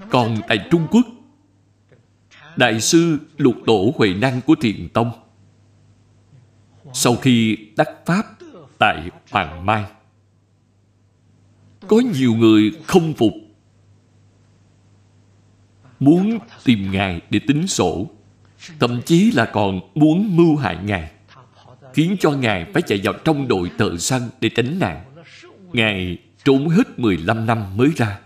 [0.10, 1.06] Còn tại trung quốc,
[2.56, 5.12] đại sư lục tổ huệ năng của thiền tông
[6.94, 8.24] sau khi đắc pháp
[8.80, 9.86] tại hoàng mai,
[11.88, 13.34] có nhiều người không phục,
[16.00, 18.10] muốn tìm ngài để tính sổ,
[18.80, 21.12] thậm chí là còn muốn mưu hại ngài,
[21.94, 25.06] khiến cho ngài phải chạy vào trong đội thợ săn để tránh nạn.
[25.74, 28.20] Ngài trốn hết 15 năm mới ra.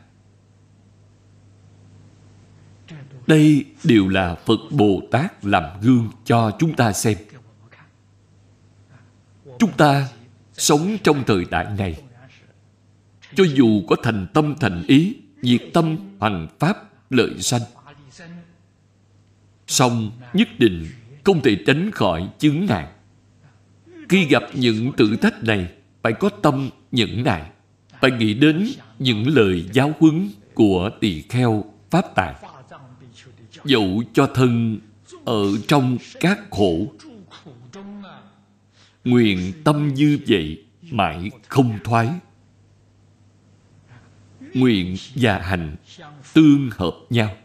[3.28, 7.18] Đây đều là phật bồ tát làm gương cho chúng ta xem
[9.60, 10.08] chúng ta
[10.54, 11.96] sống trong thời đại này.
[13.36, 16.78] Cho dù có thành tâm thành ý diệt tâm hoằng pháp,
[17.10, 17.62] lợi sanh.
[19.68, 20.86] Song nhất định
[21.24, 22.88] không thể tránh khỏi chứng nạn
[24.10, 25.68] khi gặp những thử thách này,
[26.02, 27.44] phải có tâm nhẫn nại.
[28.02, 28.68] Phải nghĩ đến
[29.00, 32.36] những lời giáo huấn của tỳ kheo pháp tạng
[33.66, 34.80] dẫu cho thân
[35.26, 36.88] ở trong các khổ
[39.06, 42.10] nguyện tâm như vậy mãi không thoái.
[44.54, 45.76] Nguyện và hành
[46.34, 47.36] tương hợp nhau.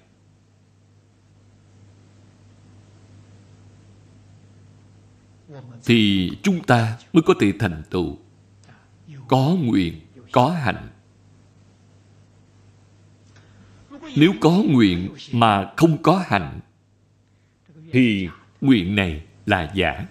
[5.85, 8.19] Thì chúng ta mới có thể thành tựu.
[9.29, 10.01] Có nguyện,
[10.33, 10.89] có hành
[14.17, 16.61] nếu có nguyện mà không có hành
[17.93, 18.29] thì
[18.61, 20.07] nguyện này là giả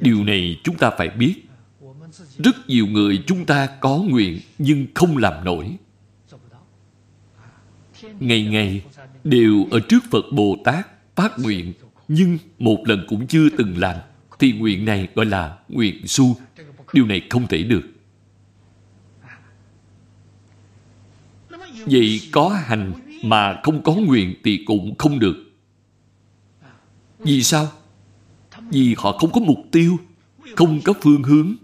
[0.00, 1.34] điều này chúng ta phải biết.
[2.38, 5.76] Rất nhiều người chúng ta có nguyện nhưng không làm nổi.
[8.20, 8.82] Ngày ngày
[9.24, 10.86] đều ở trước phật bồ tát
[11.16, 11.72] phát nguyện,
[12.08, 13.96] nhưng một lần cũng chưa từng làm,
[14.38, 16.36] thì nguyện này gọi là nguyện su.
[16.92, 17.82] Điều này không thể được.
[21.86, 22.92] Vậy có hành
[23.22, 25.36] mà không có nguyện thì cũng không được.
[27.18, 27.68] Vì sao?
[28.70, 29.98] Vì họ không có mục tiêu,
[30.56, 31.54] không có phương hướng,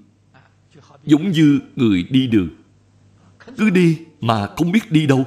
[1.05, 2.49] giống như người đi đường.
[3.57, 5.25] Cứ đi mà không biết đi đâu,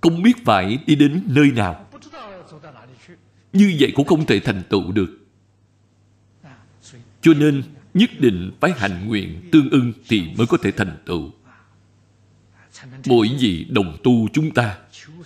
[0.00, 1.86] không biết phải đi đến nơi nào.
[3.52, 5.18] Như vậy cũng không thể thành tựu được.
[7.20, 7.62] Cho nên
[7.94, 11.30] nhất định phải hành nguyện tương ưng thì mới có thể thành tựu.
[13.06, 14.78] Mỗi vị đồng tu chúng ta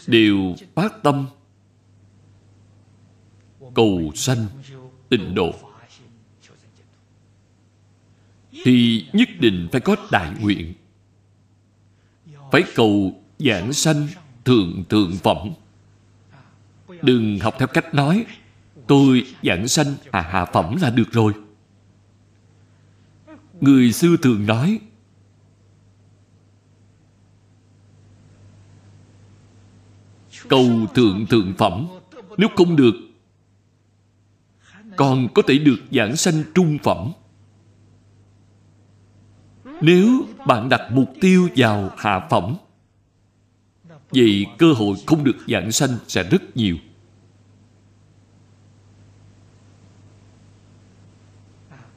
[0.07, 1.27] đều phát tâm
[3.75, 4.47] cầu sanh
[5.17, 5.55] tịnh độ.
[8.65, 10.75] Thì nhất định phải có đại nguyện.
[12.53, 14.07] Phải cầu giảng sanh
[14.45, 15.51] thượng thượng phẩm.
[17.03, 18.27] Đừng học theo cách nói,
[18.87, 21.33] tôi giảng sanh hạ hạ phẩm là được rồi.
[23.61, 24.81] Người xưa thường nói,
[30.49, 31.87] cầu thượng thượng phẩm,
[32.37, 32.95] nếu không được
[34.97, 37.13] còn có thể được giảng sanh trung phẩm.
[39.81, 42.57] Nếu bạn đặt mục tiêu vào hạ phẩm,
[44.11, 46.77] vậy cơ hội không được giảng sanh sẽ rất nhiều.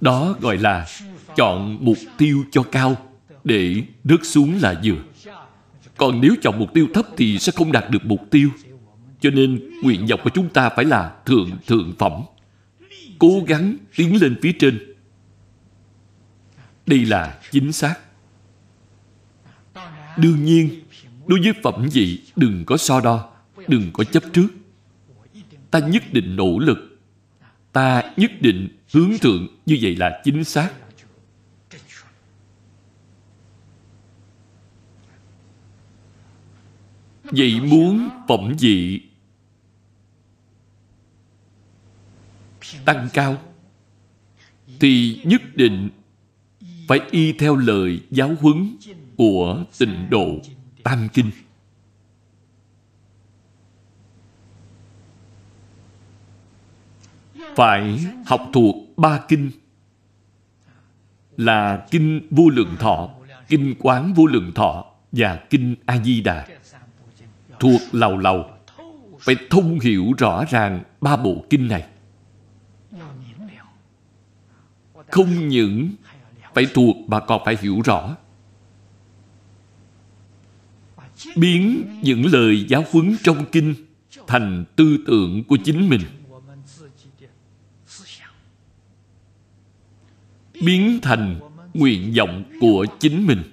[0.02, 0.88] Đó gọi là
[1.36, 2.96] chọn mục tiêu cho cao,
[3.44, 5.32] để rớt xuống là vừa.
[5.98, 8.50] Còn nếu chọn mục tiêu thấp thì sẽ không đạt được mục tiêu.
[9.20, 12.24] Cho nên nguyện vọng của chúng ta phải là thượng thượng phẩm
[13.20, 14.94] cố gắng tiến lên phía trên.
[16.86, 17.96] Đây là chính xác.
[20.18, 20.70] Đương nhiên,
[21.28, 23.30] đối với phẩm vị, đừng có so đo,
[23.68, 24.48] đừng có chấp trước.
[25.72, 27.00] Ta nhất định nỗ lực.
[27.72, 30.72] Ta nhất định hướng thượng, như vậy là chính xác.
[37.24, 39.07] Vậy muốn phẩm vị
[42.86, 43.38] tăng cao,
[44.80, 45.90] thì nhất định
[46.88, 48.76] phải y theo lời giáo huấn
[49.18, 50.28] của tịnh độ
[50.84, 51.32] tam kinh.
[57.56, 59.52] Phải học thuộc ba kinh,
[61.38, 63.10] là kinh vô lượng thọ,
[63.48, 66.48] kinh quán vô lượng thọ và kinh a di đà.
[67.60, 68.46] Thuộc lầu lầu,
[69.20, 71.88] phải thông hiểu rõ ràng ba bộ kinh này.
[75.10, 75.90] không những
[76.54, 78.16] phải thuộc mà còn phải hiểu rõ.
[81.36, 83.76] Biến những lời giáo huấn trong kinh
[84.28, 86.02] thành tư tưởng của chính mình.
[90.62, 91.40] Biến thành
[91.74, 93.44] nguyện vọng của chính mình.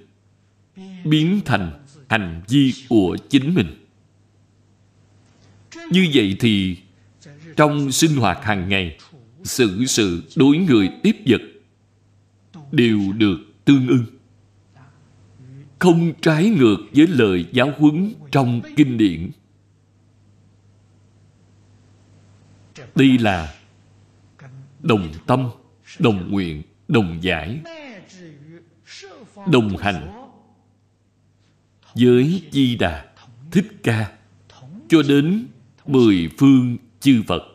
[1.05, 3.85] Biến thành hành vi của chính mình.
[5.91, 6.77] Như vậy thì
[7.55, 8.97] trong sinh hoạt hàng ngày
[9.45, 11.41] xử sự đối người tiếp vật
[12.71, 14.05] đều được tương ưng.
[15.79, 19.31] Không trái ngược với lời giáo huấn trong kinh điển.
[22.95, 23.55] Đây là
[24.79, 25.49] đồng tâm,
[25.99, 27.59] đồng nguyện, đồng giải,
[29.51, 30.27] đồng hành
[31.95, 33.13] với di đà
[33.51, 34.11] thích ca
[34.89, 35.47] cho đến
[35.85, 37.54] mười phương chư phật.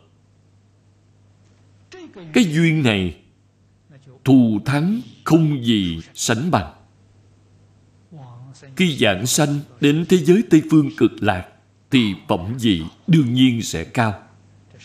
[2.33, 3.17] Cái duyên này
[4.25, 6.75] thù thắng không gì sánh bằng.
[8.77, 11.49] Khi giảng sanh đến thế giới Tây Phương cực lạc,
[11.91, 14.23] thì phẩm vị đương nhiên sẽ cao.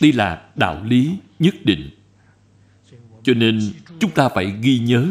[0.00, 1.90] Đây là đạo lý nhất định.
[3.22, 5.06] Cho nên chúng ta phải ghi nhớ,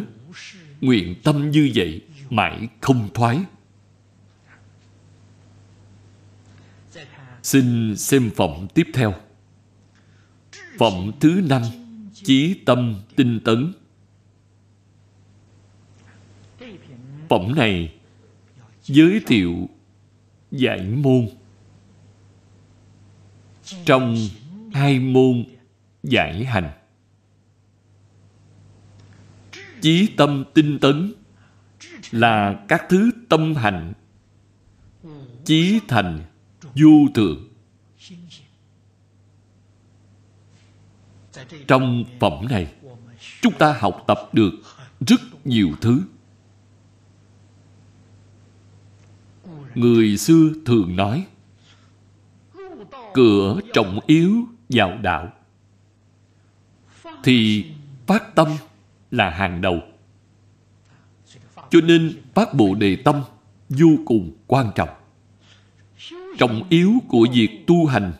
[0.81, 3.39] nguyện tâm như vậy mãi không thoái.
[7.43, 9.13] Xin xem phẩm tiếp theo.
[10.77, 11.61] Phẩm thứ năm
[12.25, 13.73] chí tâm tinh tấn.
[17.29, 17.93] Phẩm này
[18.83, 19.69] giới thiệu
[20.51, 21.27] giải môn.
[23.85, 24.17] Trong
[24.73, 25.45] hai môn
[26.03, 26.71] giải hành,
[29.81, 31.13] chí tâm tinh tấn
[32.11, 33.93] là các thứ tâm hành,
[35.45, 36.25] chí thành
[36.75, 37.54] vô thượng.
[41.67, 42.73] Trong phẩm này,
[43.41, 44.51] chúng ta học tập được
[45.07, 46.01] rất nhiều thứ.
[49.75, 51.25] Người xưa thường nói,
[53.13, 54.35] cửa trọng yếu
[54.69, 55.33] vào đạo,
[57.23, 57.65] thì
[58.07, 58.47] phát tâm
[59.11, 59.79] là hàng đầu.
[61.69, 63.21] Cho nên phát bộ đề tâm
[63.69, 64.89] vô cùng quan trọng.
[66.37, 68.13] Trọng yếu của việc tu hành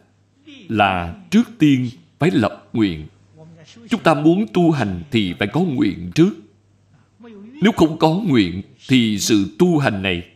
[0.68, 1.90] là trước tiên
[2.20, 3.08] phải lập nguyện
[3.90, 6.30] Chúng ta muốn tu hành thì phải có nguyện trước.
[7.62, 10.30] Nếu không có nguyện thì sự tu hành này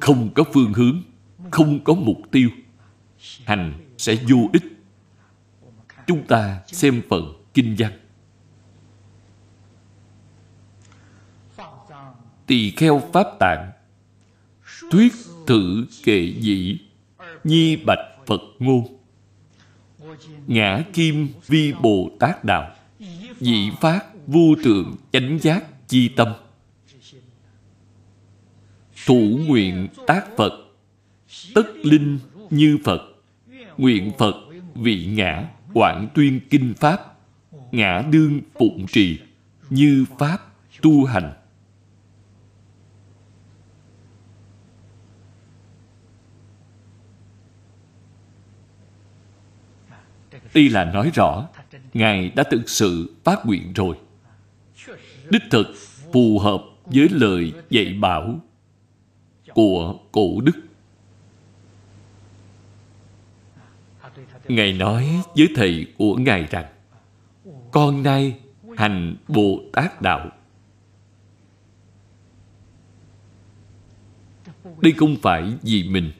[0.00, 1.02] không có phương hướng,
[1.50, 2.50] không có mục tiêu.
[3.44, 4.62] Hành sẽ vô ích.
[6.06, 7.92] Chúng ta xem phần kinh văn.
[12.50, 13.70] tỳ kheo pháp tạng
[14.90, 15.12] thuyết
[15.46, 16.78] thử kệ dị
[17.44, 18.99] nhi bạch phật ngôn
[20.46, 22.70] ngã kim vi bồ tát đạo
[23.40, 26.28] dị phát vô trượng chánh giác chi tâm.
[29.06, 30.52] Thủ nguyện tác phật,
[31.54, 32.18] tất linh
[32.50, 33.02] như phật,
[33.78, 34.34] nguyện phật
[34.74, 37.00] vị ngã quảng tuyên kinh pháp,
[37.72, 39.18] ngã đương phụng trì
[39.70, 40.38] như pháp
[40.82, 41.32] tu hành.
[50.52, 51.48] Tuy là nói rõ,
[51.94, 53.96] Ngài đã thực sự phát nguyện rồi.
[55.30, 55.66] Đích thực
[56.12, 58.40] phù hợp với lời dạy bảo
[59.54, 60.60] của cổ đức.
[64.48, 66.66] Ngài nói với thầy của Ngài rằng
[67.70, 68.38] Con nay
[68.76, 70.30] hành Bồ Tát Đạo
[74.80, 76.12] Đây không phải vì mình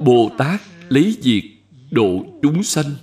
[0.00, 1.53] Bồ Tát lấy việc
[1.94, 2.94] độ chúng sanh.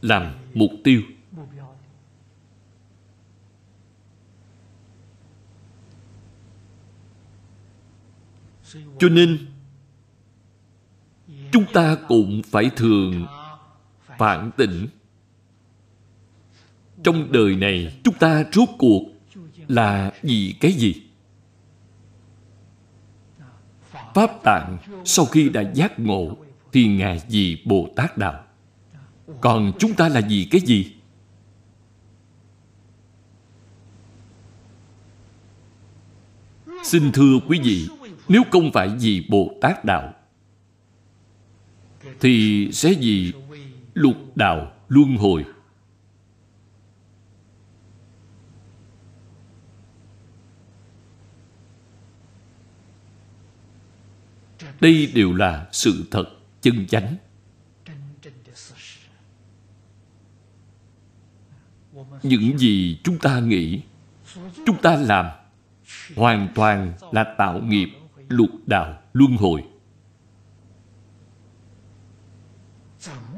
[0.00, 1.02] Làm mục tiêu.
[8.98, 9.38] Cho nên,
[11.52, 13.26] chúng ta cũng phải thường
[14.18, 14.86] phản tỉnh.
[17.04, 19.02] Trong đời này, chúng ta rốt cuộc
[19.68, 21.09] là vì cái gì?
[24.14, 26.36] Pháp tạng sau khi đã giác ngộ
[26.72, 28.44] thì ngài gì bồ tát đạo.
[29.40, 30.92] Còn chúng ta là gì cái gì?
[36.84, 37.88] Xin thưa quý vị,
[38.28, 40.14] nếu không phải vì bồ tát đạo,
[42.20, 43.32] thì sẽ vì
[43.94, 45.44] lục đạo luân hồi.
[54.80, 56.24] Đây đều là sự thật
[56.60, 57.16] chân chánh.
[62.22, 63.80] Những gì chúng ta nghĩ,
[64.66, 65.26] chúng ta làm,
[66.16, 67.88] hoàn toàn là tạo nghiệp
[68.28, 69.64] lục đạo luân hồi.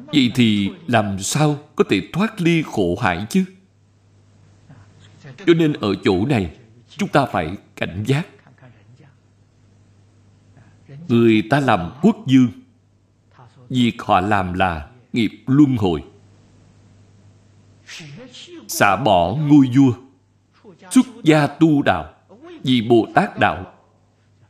[0.06, 3.44] Vậy thì làm sao có thể thoát ly khổ hại chứ?
[5.46, 6.56] Cho nên ở chỗ này,
[6.88, 8.26] chúng ta phải cảnh giác
[11.08, 12.48] người ta làm quốc dương
[13.72, 16.04] việc họ làm là nghiệp luân hồi.
[18.68, 19.92] Xả bỏ ngôi vua,
[20.90, 22.14] xuất gia tu đạo,
[22.62, 23.74] vì bồ tát đạo,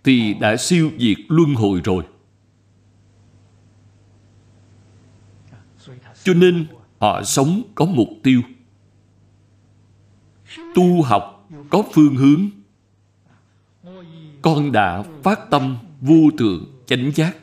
[0.04, 2.04] thì đã siêu diệt luân hồi rồi.
[6.24, 6.66] Cho nên
[6.98, 8.42] họ sống có mục tiêu.
[10.74, 12.48] Tu học có phương hướng.
[14.42, 17.36] Con đã phát tâm vô thượng chánh giác.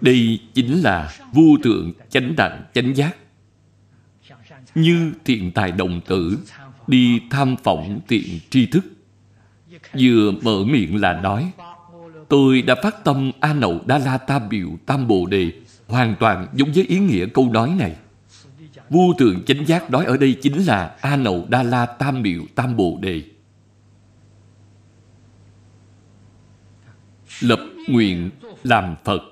[0.00, 3.16] Đây chính là vô thượng chánh đẳng chánh giác.
[4.74, 6.38] Như thiện tài đồng tử
[6.86, 8.84] đi tham phỏng thiện tri thức.
[9.98, 11.52] Vừa mở miệng là nói,
[12.28, 15.52] tôi đã phát tâm a nậu đa la ta biểu tam bồ đề
[15.86, 17.96] hoàn toàn giống với ý nghĩa câu nói này.
[18.90, 22.42] Vô tượng chánh giác nói ở đây chính là a nậu đa la tam biểu
[22.54, 23.22] tam bồ đề.
[27.40, 28.30] lập nguyện
[28.62, 29.22] làm Phật.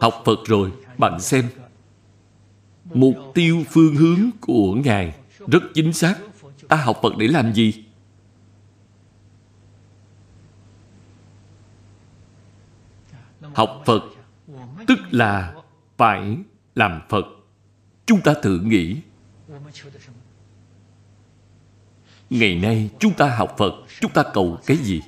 [0.00, 1.48] Học Phật rồi, bạn xem.
[2.84, 5.14] Mục tiêu phương hướng của Ngài
[5.46, 6.14] rất chính xác.
[6.68, 7.84] Ta học Phật để làm gì?
[13.54, 14.02] Học Phật
[14.86, 15.54] tức là
[15.96, 16.38] phải
[16.74, 17.24] làm Phật.
[18.06, 18.96] Chúng ta tự nghĩ
[22.30, 25.02] Ngày nay chúng ta học Phật Chúng ta cầu cái gì?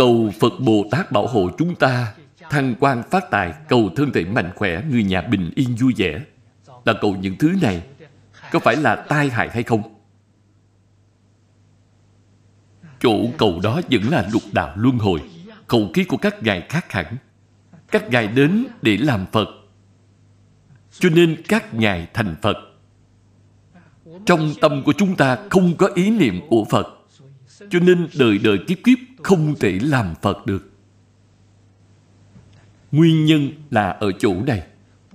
[0.00, 2.14] cầu Phật Bồ Tát bảo hộ chúng ta
[2.50, 6.20] thăng quan phát tài, cầu thân thể mạnh khỏe, người nhà bình yên vui vẻ.
[6.84, 7.82] Là cầu những thứ này
[8.52, 9.82] có phải là tai hại hay không?
[13.00, 15.20] Chỗ cầu đó vẫn là lục đạo luân hồi,
[15.66, 17.16] khẩu khí của các ngài khác hẳn.
[17.90, 19.48] Các ngài đến để làm Phật.
[20.92, 22.56] Cho nên các ngài thành Phật.
[24.26, 26.86] Trong tâm của chúng ta không có ý niệm của Phật.
[27.70, 30.70] Cho nên đời đời kiếp kiếp không thể làm Phật được.
[32.92, 34.66] Nguyên nhân là ở chỗ này.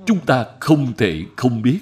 [0.05, 1.79] Chúng ta không thể không biết.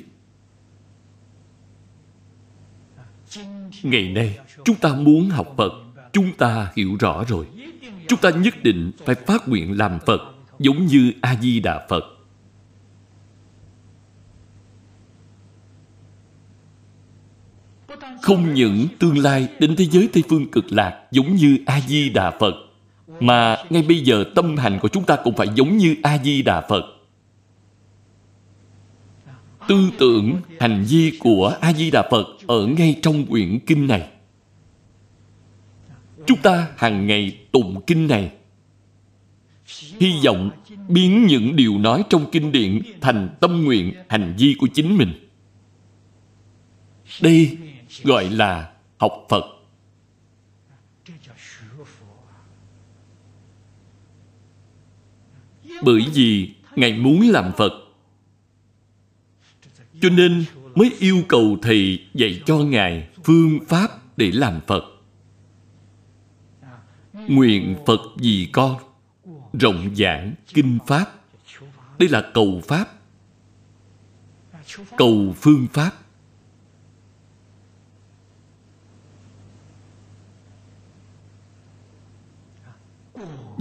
[3.83, 5.71] Ngày nay, chúng ta muốn học Phật,
[6.11, 7.47] chúng ta hiểu rõ rồi.
[8.07, 10.21] Chúng ta nhất định phải phát nguyện làm Phật,
[10.59, 12.03] giống như A-di-đà Phật.
[18.23, 22.09] Không những tương lai đến thế giới tây phương cực lạc giống như a di
[22.09, 22.55] đà phật,
[23.19, 26.41] mà ngay bây giờ tâm hành của chúng ta cũng phải giống như a di
[26.41, 26.83] đà phật.
[29.67, 34.07] Tư tưởng, hành vi của a di đà phật ở ngay trong quyển kinh này.
[36.27, 38.31] Chúng ta hàng ngày tụng kinh này.
[39.99, 40.49] Hy vọng
[40.87, 45.29] biến những điều nói trong kinh điển thành tâm nguyện hành vi của chính mình.
[47.21, 47.57] Đây
[48.03, 49.43] gọi là học phật.
[55.83, 57.71] Bởi vì ngài muốn làm phật,
[60.01, 60.45] cho nên
[60.75, 64.83] mới yêu cầu thầy dạy cho ngài phương pháp để làm phật.
[67.13, 68.77] Nguyện phật vì con,
[69.53, 71.05] rộng giảng kinh pháp.
[71.99, 72.87] Đây là cầu pháp,
[74.97, 75.91] cầu phương pháp.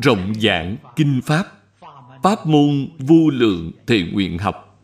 [0.02, 1.46] rộng giảng kinh pháp
[2.22, 4.78] pháp môn vô lượng thề nguyện học.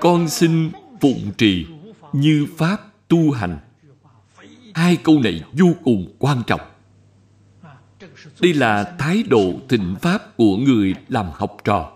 [0.00, 0.70] Con xin
[1.00, 1.66] phụng trì
[2.12, 3.58] như pháp tu hành.
[4.74, 6.60] Hai câu này vô cùng quan trọng.
[8.40, 11.92] Đây là thái độ thịnh pháp của người làm học trò.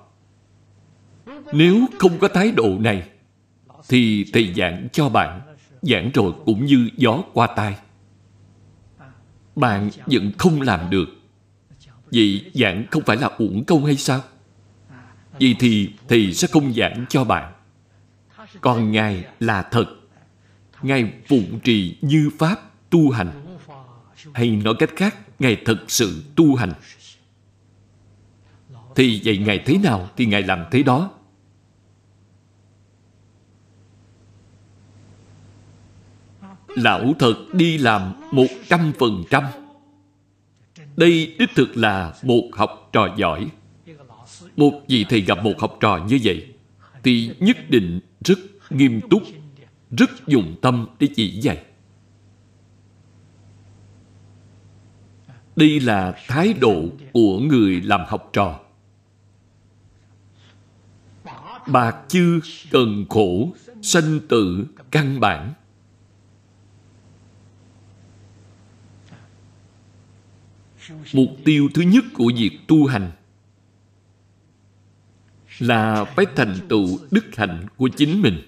[1.53, 3.09] Nếu không có thái độ này,
[3.89, 5.41] thì thầy giảng cho bạn,
[5.83, 7.77] giảng rồi cũng như gió qua tai
[9.57, 11.09] bạn vẫn không làm được.
[12.13, 14.21] Vậy giảng không phải là uổng công hay sao?
[15.41, 17.53] Vậy thì thì sẽ không giảng cho bạn.
[18.61, 19.87] Còn ngài là thật.
[20.83, 22.61] Ngài phụng trì như pháp
[22.91, 23.57] tu hành.
[24.35, 26.73] Hay nói cách khác, ngài thật sự tu hành.
[28.97, 31.11] Thì vậy ngài thế nào thì ngài làm thế đó?
[36.77, 39.45] Lão thật đi làm một trăm phần trăm.
[40.97, 43.51] Đây đích thực là một học trò giỏi.
[44.57, 46.47] Một vị thầy gặp một học trò như vậy
[47.03, 48.39] thì nhất định rất
[48.71, 49.23] nghiêm túc,
[49.91, 51.65] rất dùng tâm để chỉ dạy.
[55.57, 58.61] Đây là thái độ của người làm học trò.
[61.67, 62.41] Bạc chư
[62.71, 63.53] cần khổ,
[63.83, 65.53] sanh tử, căn bản.
[71.13, 73.11] mục tiêu thứ nhất của việc tu hành
[75.59, 78.41] là phải thành tựu đức hạnh của chính mình.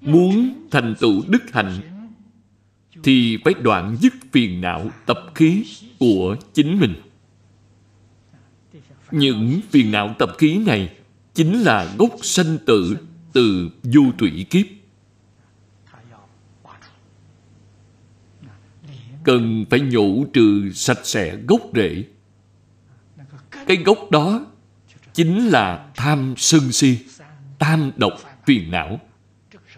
[0.00, 1.80] Muốn thành tựu đức hạnh
[3.02, 5.64] thì phải đoạn dứt phiền não tập khí
[5.98, 6.94] của chính mình.
[9.10, 10.96] Những phiền não tập khí này
[11.34, 12.96] chính là gốc sanh tử
[13.32, 14.66] từ vô thủy kiếp.
[19.26, 22.04] cần phải nhổ trừ sạch sẽ gốc rễ.
[23.66, 24.46] Cái gốc đó
[25.14, 26.98] chính là tham sân si,
[27.58, 28.12] tam độc
[28.46, 29.00] phiền não.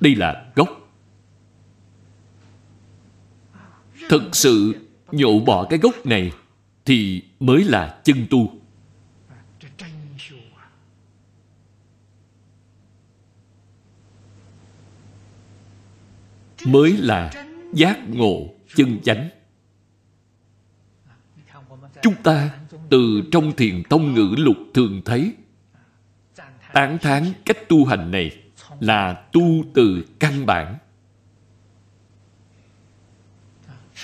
[0.01, 0.69] Đây là gốc.
[4.09, 4.75] thực sự
[5.13, 6.33] nhổ bỏ cái gốc này
[6.85, 8.53] thì mới là chân tu.
[16.67, 17.31] Mới là
[17.75, 19.29] giác ngộ chân chánh
[22.09, 22.51] chúng ta
[22.91, 25.33] từ trong thiền tông ngữ lục thường thấy.
[26.73, 28.43] Tán thán cách tu hành này
[28.81, 30.79] là tu từ căn bản.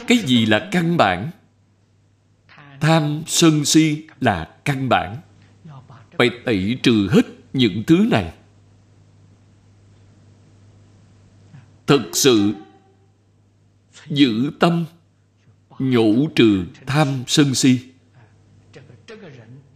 [0.07, 1.31] Cái gì là căn bản?
[2.81, 5.17] Tham sân si là căn bản.
[6.19, 7.23] Phải tẩy trừ hết
[7.53, 8.33] những thứ này.
[11.87, 12.55] Thực sự,
[14.09, 14.85] giữ tâm,
[15.79, 17.94] nhổ trừ tham sân si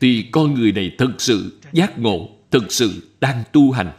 [0.01, 3.93] thì con người này thật sự giác ngộ, thật sự đang tu hành.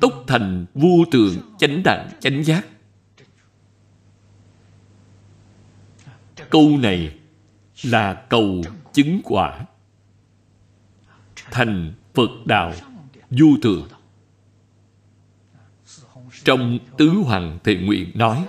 [0.00, 2.66] Tốc thành vô tường chánh đẳng chánh giác.
[6.50, 7.14] Câu này
[7.82, 8.62] là cầu
[8.92, 9.66] chứng quả
[11.50, 12.72] thành Phật đạo
[13.30, 13.88] du thượng.
[16.44, 18.44] Trong Tứ Hoàng Thệ Nguyện nói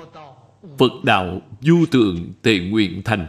[0.78, 3.28] Phật đạo du thượng Thệ Nguyện thành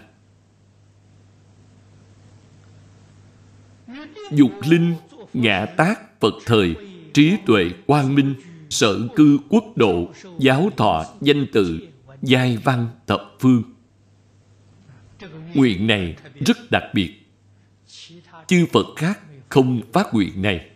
[4.31, 4.95] dục linh,
[5.35, 6.75] ngã tác, Phật thời,
[7.15, 8.35] trí tuệ, quang minh,
[8.71, 11.89] sở cư quốc độ, giáo thọ, danh tự,
[12.23, 13.63] giai văn thập phương.
[15.55, 17.15] Nguyện này rất đặc biệt.
[18.47, 20.71] Chư Phật khác không phát nguyện này.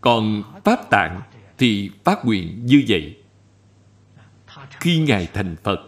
[0.00, 1.20] Còn Pháp Tạng
[1.58, 3.16] thì phát nguyện như vậy.
[4.80, 5.80] Khi Ngài thành Phật,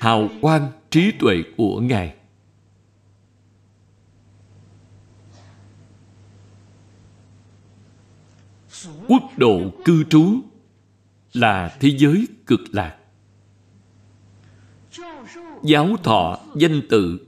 [0.00, 2.14] hào quang trí tuệ của Ngài
[9.08, 10.40] quốc độ cư trú
[11.32, 12.96] là thế giới cực lạc.
[15.62, 17.26] Giáo thọ danh tự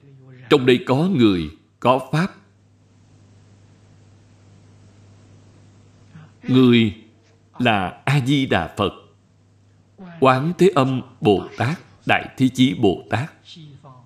[0.50, 2.34] trong đây có người, có pháp.
[6.42, 6.94] Người
[7.58, 8.92] là A-di-đà Phật,
[10.20, 13.32] Quán Thế Âm Bồ Tát, Đại Thế Chí Bồ Tát.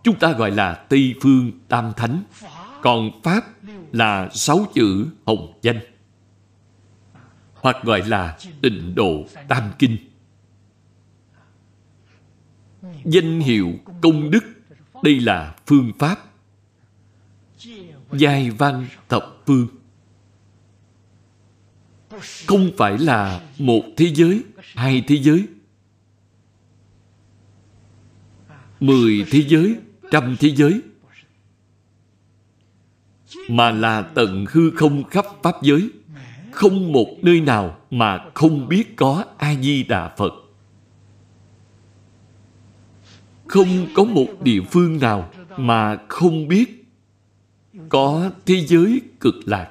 [0.05, 2.23] Chúng ta gọi là Tây Phương Tam Thánh.
[2.82, 3.45] Còn Pháp
[3.93, 5.81] là sáu chữ hồng danh
[7.61, 9.97] hoặc gọi là tịnh độ tam kinh.
[13.05, 14.45] Danh hiệu công đức,
[15.03, 16.19] đây là phương pháp.
[18.13, 19.69] Giai văn thập phương.
[22.47, 24.43] Không phải là một thế giới,
[24.75, 25.47] hai thế giới.
[28.81, 29.77] Mười thế giới,
[30.11, 30.81] trăm thế giới.
[33.49, 35.91] Mà là tận hư không khắp pháp giới
[36.59, 40.33] không một nơi nào mà không biết có a di đà phật.
[43.47, 46.85] Không có một địa phương nào mà không biết
[47.89, 49.71] có thế giới cực lạc.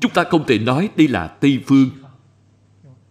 [0.00, 1.88] Chúng ta không thể nói đây là tây phương.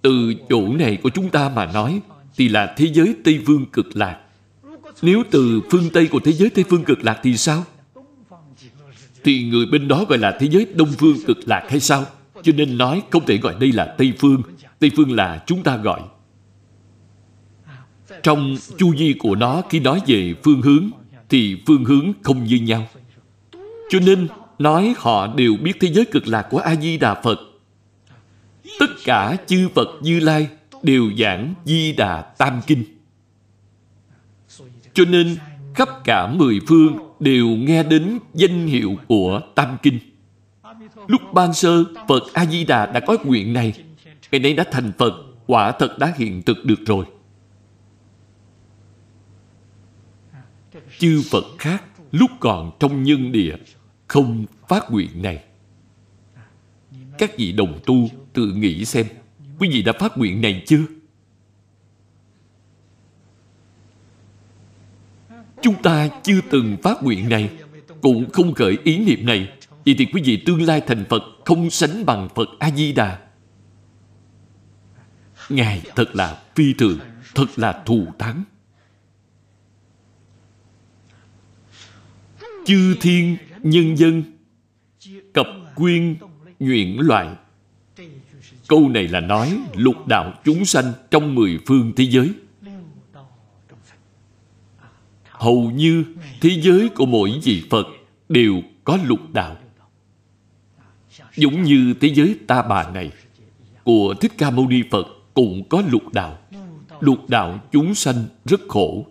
[0.02, 2.02] Từ chỗ này của chúng ta mà nói
[2.38, 4.20] thì là thế giới tây phương cực lạc.
[5.02, 7.64] Nếu từ phương tây của thế giới tây phương cực lạc thì sao?
[9.24, 12.06] Thì người bên đó gọi là thế giới đông phương cực lạc hay sao?
[12.44, 14.42] Cho nên nói không thể gọi đây là tây phương.
[14.80, 16.02] Tây phương là chúng ta gọi.
[18.24, 20.90] Trong chu vi của nó, khi nói về phương hướng,
[21.30, 22.88] thì phương hướng không như nhau.
[23.90, 24.28] Cho nên
[24.60, 27.40] nói họ đều biết thế giới cực lạc của a di đà phật.
[28.80, 30.48] Tất cả chư phật như lai
[30.84, 32.84] đều giảng di đà tam kinh.
[34.94, 35.38] Cho nên
[35.76, 40.00] khắp cả mười phương đều nghe đến danh hiệu của tam kinh
[41.08, 43.74] lúc ban sơ, phật a di đà đã có nguyện này.
[44.32, 45.14] Ngày nay đã thành phật,
[45.48, 47.06] quả thật đã hiện thực được rồi.
[51.00, 53.56] Chư phật khác lúc còn trong nhân địa
[54.08, 55.44] không phát nguyện này.
[57.18, 59.06] Các vị đồng tu tự nghĩ xem,
[59.60, 60.86] quý vị đã phát nguyện này chưa?
[65.62, 67.50] Chúng ta chưa từng phát nguyện này,
[68.02, 69.50] cũng không khởi ý niệm này
[69.86, 73.20] vậy thì quý vị tương lai thành phật không sánh bằng phật a di đà
[75.52, 77.00] ngài thật là phi thường,
[77.36, 78.44] thật là thù thắng.
[82.66, 84.24] Chư thiên, nhân dân,
[85.34, 86.16] cập quyên
[86.60, 87.36] nhuyễn loại
[88.68, 92.34] câu này là nói lục đạo chúng sanh trong mười phương thế giới.
[95.24, 96.04] Hầu như
[96.42, 97.88] thế giới của mỗi vị phật
[98.30, 99.58] đều có lục đạo
[101.36, 103.12] giống như thế giới ta bà này,
[103.84, 106.38] của thích ca mâu ni phật cũng có lục đạo.
[107.00, 109.06] Lục đạo chúng sanh rất khổ.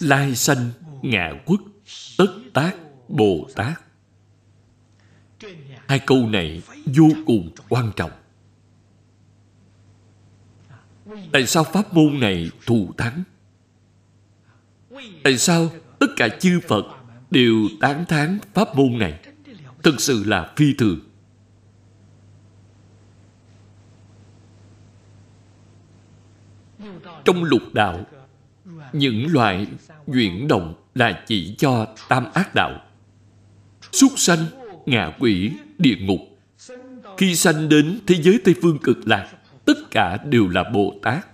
[0.00, 0.70] Lai sanh
[1.02, 1.60] ngạ quốc,
[2.18, 2.76] tất tác
[3.08, 3.80] bồ tát.
[5.88, 8.10] Hai câu này vô cùng quan trọng.
[11.32, 13.22] Tại sao pháp môn này thù thắng?
[15.24, 16.84] Tại sao tất cả chư phật
[17.30, 19.20] đều tán thán pháp môn này?
[19.82, 21.00] Thực sự là phi thường.
[27.24, 28.06] Trong lục đạo,
[28.92, 29.66] những loại
[30.12, 32.80] chuyển động là chỉ cho tam ác đạo.
[33.92, 34.44] Súc sanh,
[34.86, 36.20] ngạ quỷ, địa ngục.
[37.16, 39.28] Khi sanh đến thế giới tây phương cực lạc,
[39.64, 41.26] tất cả đều là bồ tát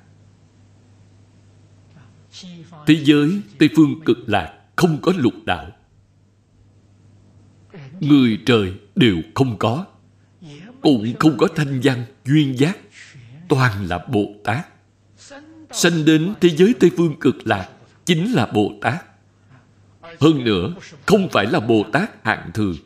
[2.86, 5.70] thế giới, tây phương cực lạc, không có lục đạo.
[8.00, 9.84] Người trời đều không có,
[10.80, 12.78] cũng không có thanh văn, duyên giác,
[13.48, 14.66] toàn là bồ tát.
[15.70, 17.68] Sanh đến thế giới tây phương cực lạc,
[18.04, 19.04] chính là bồ tát.
[20.20, 20.74] Hơn nữa,
[21.06, 22.76] không phải là bồ tát hạng thường.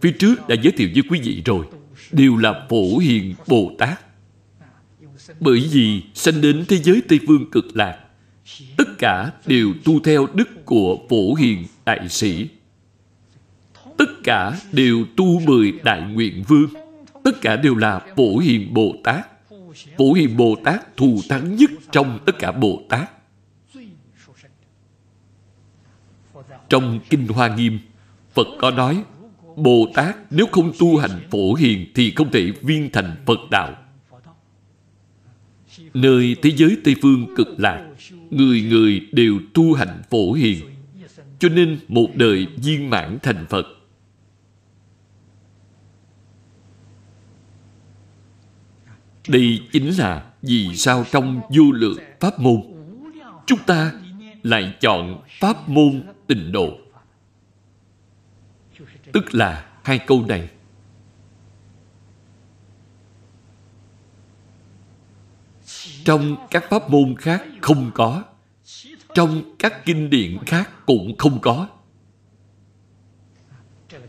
[0.00, 1.66] Phía trước đã giới thiệu với quý vị rồi,
[2.12, 4.00] đều là phổ hiền bồ tát.
[5.40, 7.98] Bởi vì sanh đến thế giới tây phương cực lạc
[8.76, 12.48] tất cả đều tu theo đức của phổ hiền đại sĩ.
[13.98, 16.70] Tất cả đều tu mười đại nguyện vương.
[17.24, 19.26] Tất cả đều là phổ hiền bồ tát.
[19.98, 23.10] Phổ hiền bồ tát thù thắng nhất trong tất cả bồ tát.
[26.68, 27.78] Trong kinh hoa nghiêm,
[28.34, 29.02] phật có nói,
[29.56, 33.74] bồ tát nếu không tu hành phổ hiền thì không thể viên thành phật đạo.
[35.94, 37.91] Nơi thế giới tây phương cực lạc
[38.32, 40.60] người người đều tu hành phổ hiền,
[41.38, 43.66] cho nên một đời viên mãn thành phật.
[49.28, 52.62] Đây chính là vì sao trong vô lượng pháp môn,
[53.46, 53.92] chúng ta
[54.42, 56.78] lại chọn pháp môn tịnh độ.
[59.12, 60.48] Tức là hai câu này.
[66.04, 68.22] Trong các pháp môn khác không có.
[69.14, 71.68] Trong các kinh điển khác cũng không có.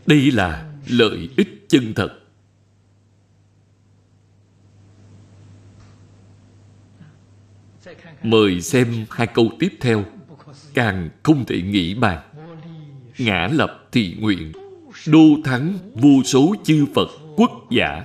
[0.06, 2.08] Đây là lợi ích chân thật.
[8.22, 10.04] Mời xem hai câu tiếp theo.
[10.74, 12.30] Càng không thể nghĩ bàn.
[13.18, 14.52] Ngã lập thị nguyện.
[15.06, 18.04] Đô thắng vô số chư phật quốc giả.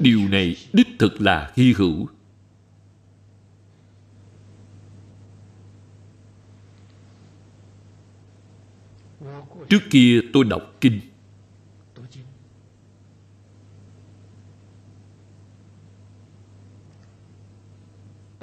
[0.00, 2.06] điều này đích thực là hy hữu.
[9.68, 11.00] Trước kia tôi đọc kinh.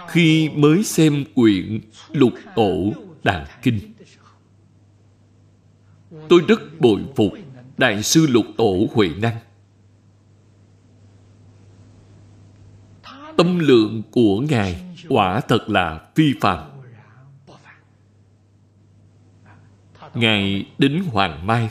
[0.07, 1.79] Khi mới xem quyển
[2.11, 3.79] lục tổ đàn kinh,
[6.29, 7.33] tôi rất bồi phục
[7.77, 9.37] đại sư lục tổ huệ năng.
[13.37, 16.59] Tâm lượng của Ngài quả thật là phi phàm
[20.13, 21.69] Ngài đến Hoàng Mai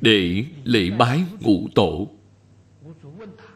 [0.00, 2.08] để lễ bái ngũ tổ.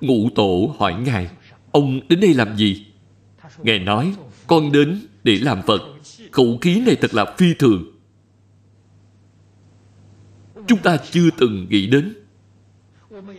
[0.01, 1.31] Ngũ tổ hỏi Ngài,
[1.71, 2.87] ông đến đây làm gì?
[3.63, 4.15] Ngài nói,
[4.47, 5.81] con đến để làm Phật.
[6.31, 7.85] Khẩu khí này thật là phi thường.
[10.67, 12.15] Chúng ta chưa từng nghĩ đến.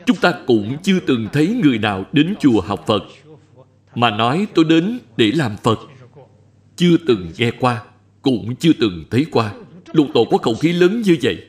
[0.05, 3.03] Chúng ta cũng chưa từng thấy người nào đến chùa học Phật
[3.95, 5.79] mà nói tôi đến để làm Phật.
[6.75, 7.83] Chưa từng nghe qua,
[8.21, 9.53] cũng chưa từng thấy qua.
[9.93, 11.45] Lục tổ có khẩu khí lớn như vậy.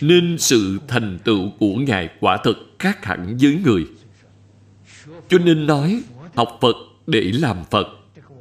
[0.00, 3.86] Nên sự thành tựu của Ngài quả thật khác hẳn với người.
[5.28, 6.02] Cho nên nói,
[6.34, 7.86] học Phật để làm Phật.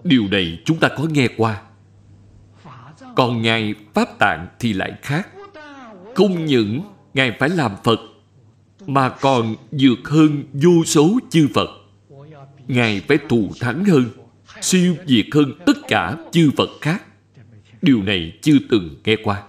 [0.03, 1.61] Điều này chúng ta có nghe qua.
[3.15, 5.30] Còn Ngài Pháp Tạng thì lại khác.
[6.15, 6.81] Không những
[7.14, 7.99] Ngài phải làm Phật
[8.88, 11.70] mà còn vượt hơn vô số chư Phật.
[12.68, 14.06] Ngài phải thù thắng hơn,
[14.62, 17.04] siêu diệt hơn tất cả chư Phật khác.
[17.82, 19.44] Điều này chưa từng nghe qua.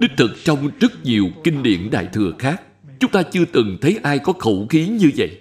[0.00, 2.62] Đích thực trong rất nhiều kinh điển Đại Thừa khác,
[3.00, 5.40] chúng ta chưa từng thấy ai có khẩu khí như vậy.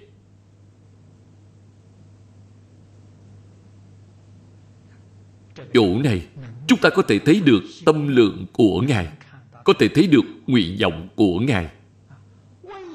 [5.74, 6.26] Chỗ này,
[6.68, 9.08] chúng ta có thể thấy được tâm lượng của Ngài,
[9.64, 11.70] có thể thấy được nguyện vọng của Ngài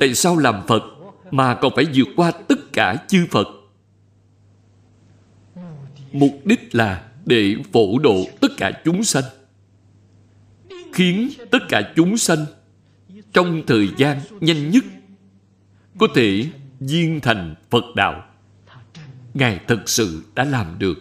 [0.02, 0.82] tại sao làm Phật
[1.30, 3.46] mà còn phải vượt qua tất cả chư Phật?
[6.12, 9.24] Mục đích là để phổ độ tất cả chúng sanh,
[10.92, 12.38] khiến tất cả chúng sanh
[13.32, 14.84] trong thời gian nhanh nhất
[15.98, 16.50] có thể
[16.80, 18.24] viên thành Phật Đạo.
[19.34, 20.98] Ngài thật sự đã làm được.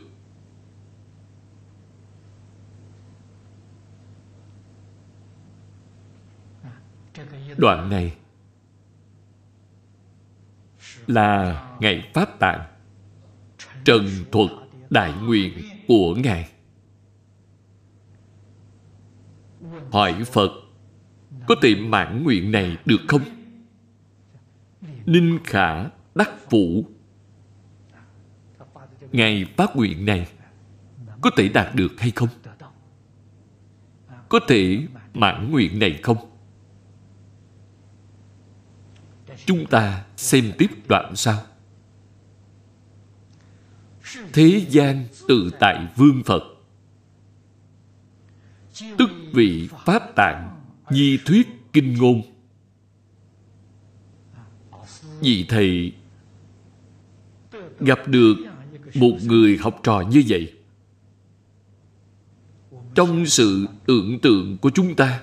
[7.57, 8.13] Đoạn này
[11.13, 12.61] là ngày Pháp Tạng
[13.83, 14.49] Trần thuật
[14.89, 15.53] đại nguyện
[15.87, 16.49] của Ngài
[19.91, 20.51] Hỏi Phật,
[21.47, 23.21] Có tìm mãn nguyện này được không?
[25.05, 25.83] Ninh khả
[26.15, 26.85] đắc phủ
[29.11, 30.27] ngày phát nguyện này,
[31.21, 32.29] Có thể đạt được hay không?
[34.29, 34.79] Có thể
[35.13, 36.30] mãn nguyện này không?
[39.45, 41.43] Chúng ta xem tiếp đoạn sau.
[44.33, 46.43] Thế gian tự tại vương Phật.
[48.97, 52.21] Tức vị Pháp Tạng Di thuyết kinh ngôn.
[55.19, 55.93] Vì Thầy
[57.79, 58.35] Gặp được
[58.93, 60.53] một người học trò như vậy.
[62.95, 65.21] Trong sự tưởng tượng của chúng ta,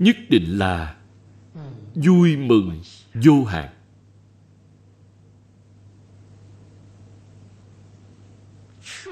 [0.00, 0.96] Nhất định là
[1.94, 2.80] Vui mừng
[3.14, 3.68] vô hạn.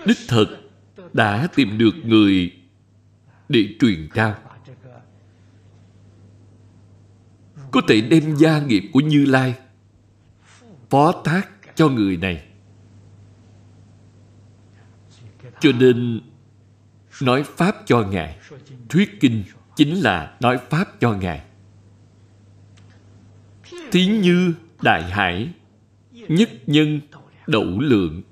[0.06, 0.48] Đích thực
[1.12, 2.52] đã tìm được người
[3.48, 4.36] để truyền trao
[7.70, 9.54] có thể đem gia nghiệp của như lai
[10.90, 12.44] phó thác cho người này.
[15.60, 16.20] Cho nên
[17.22, 18.38] nói pháp cho ngài,
[18.88, 19.44] thuyết kinh
[19.76, 21.47] chính là nói pháp cho ngài
[23.92, 25.48] thí như đại hải,
[26.12, 27.00] nhất nhân
[27.46, 28.22] đậu lượng.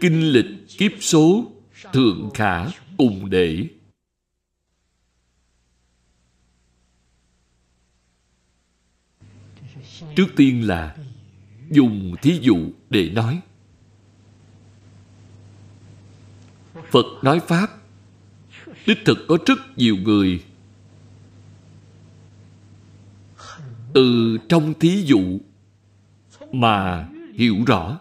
[0.00, 1.52] Kinh lịch kiếp số,
[1.92, 2.66] thượng khả
[2.96, 3.68] cùng để
[10.16, 10.96] trước tiên là
[11.70, 12.56] dùng thí dụ
[12.90, 13.40] để nói.
[16.90, 17.70] Phật nói pháp,
[18.86, 20.44] đích thực có rất nhiều người
[23.98, 25.38] từ trong thí dụ
[26.52, 27.98] mà hiểu rõ.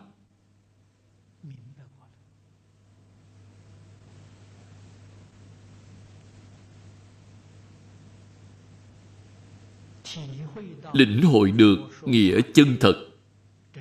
[10.94, 12.95] Lĩnh hội được nghĩa chân thật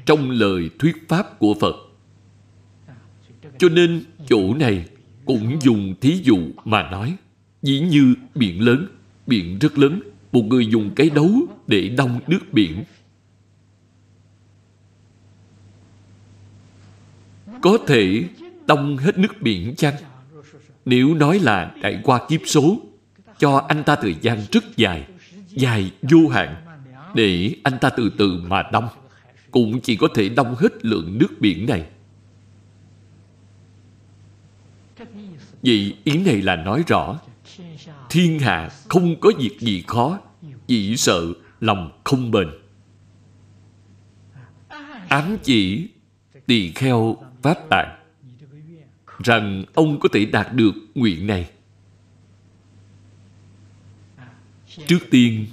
[0.06, 1.76] trong lời thuyết pháp của phật.
[3.58, 4.88] Cho nên chỗ này
[5.24, 7.16] cũng dùng thí dụ mà nói.
[7.62, 8.86] Dĩ như biển lớn,
[9.26, 10.00] biển rất lớn
[10.32, 11.30] một người dùng cái đấu
[11.66, 12.84] để đông nước biển.
[17.60, 18.24] Có thể
[18.66, 19.94] đong hết nước biển chăng?
[20.84, 22.80] Nếu nói là đại qua kiếp số,
[23.38, 25.08] cho anh ta thời gian rất dài,
[25.48, 26.56] dài vô hạn,
[27.14, 28.88] để anh ta từ từ mà đông,
[29.50, 31.86] cũng chỉ có thể đông hết lượng nước biển này.
[35.62, 37.18] Vì ý này là nói rõ
[38.10, 40.18] thiên hạ không có việc gì khó,
[40.66, 42.48] chỉ sợ lòng không bền.
[45.08, 45.88] Ám chỉ
[46.46, 47.96] tỳ kheo Pháp Tạng
[49.24, 51.50] rằng ông có thể đạt được nguyện này.
[54.86, 55.46] Trước tiên,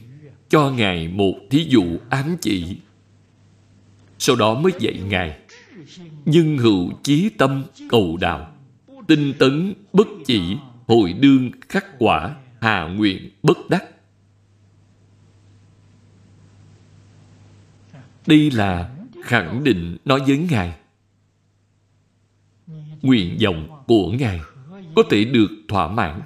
[0.49, 2.77] cho Ngài một thí dụ ám chỉ.
[4.19, 5.39] Sau đó mới dạy Ngài.
[6.25, 8.55] Nhưng hữu chí tâm cầu đạo,
[9.07, 10.57] tinh tấn bất chỉ,
[10.87, 13.83] hồi đương khắc quả, hà nguyện bất đắc.
[18.27, 20.77] Đây là khẳng định nói với Ngài.
[23.01, 24.39] Nguyện vọng của Ngài
[24.95, 26.21] có thể được thỏa mãn.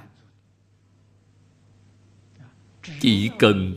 [3.00, 3.76] Chỉ cần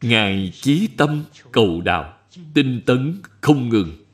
[0.00, 2.18] Ngài chí tâm cầu đạo,
[2.54, 4.04] tinh tấn không ngừng.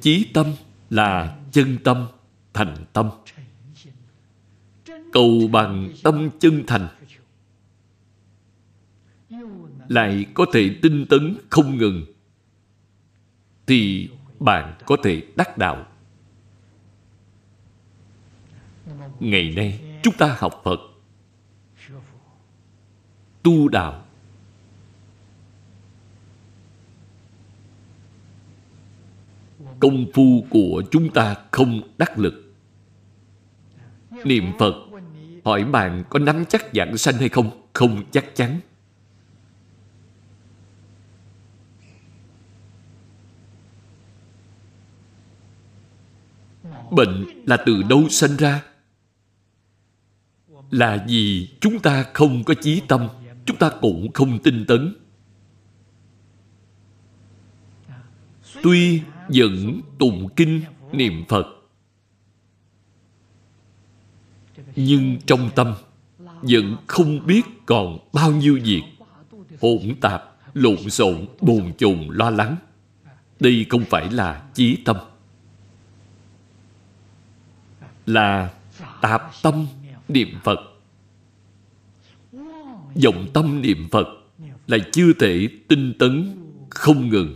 [0.00, 0.46] Chí tâm
[0.90, 2.06] là chân tâm,
[2.52, 3.10] thành tâm.
[5.12, 6.88] Cầu bằng tâm chân thành.
[9.88, 12.06] Lại có thể tinh tấn không ngừng,
[13.66, 14.08] thì
[14.40, 15.86] bạn có thể đắc đạo.
[19.20, 20.80] Ngày nay, chúng ta học Phật.
[23.42, 24.04] Tu đạo.
[29.80, 32.54] Công phu của chúng ta không đắc lực.
[34.24, 34.74] Niệm phật
[35.44, 37.68] hỏi bạn có nắm chắc giảng sanh hay không?
[37.72, 38.60] Không chắc chắn.
[46.90, 48.62] Bệnh là từ đâu sanh ra?
[50.70, 53.08] Là vì chúng ta không có chí tâm,
[53.44, 54.94] chúng ta cũng không tinh tấn.
[58.62, 60.62] Tuy vẫn tụng kinh
[60.92, 61.59] niệm phật
[64.84, 65.74] nhưng trong tâm,
[66.42, 68.82] vẫn không biết còn bao nhiêu việc.
[69.60, 72.56] Hỗn tạp, lộn xộn, bồn chồn, lo lắng.
[73.40, 74.96] Đây không phải là chí tâm.
[78.06, 78.50] Là
[79.00, 79.66] tạp tâm
[80.08, 80.58] niệm phật.
[83.04, 84.06] Vọng tâm niệm phật
[84.66, 86.36] là chưa thể tinh tấn,
[86.70, 87.34] không ngừng.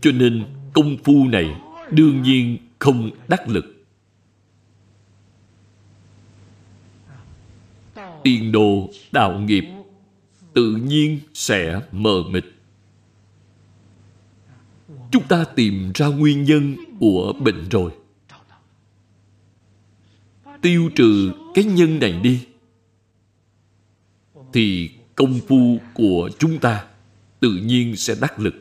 [0.00, 1.60] Cho nên công phu này
[1.90, 3.77] đương nhiên không đắc lực.
[8.28, 9.64] Tiền đồ đạo nghiệp,
[10.54, 12.44] tự nhiên sẽ mờ mịt.
[15.10, 17.90] Chúng ta tìm ra nguyên nhân của bệnh rồi.
[20.62, 22.46] Tiêu trừ cái nhân này đi,
[24.52, 26.84] thì công phu của chúng ta
[27.40, 28.54] tự nhiên sẽ đắc lực.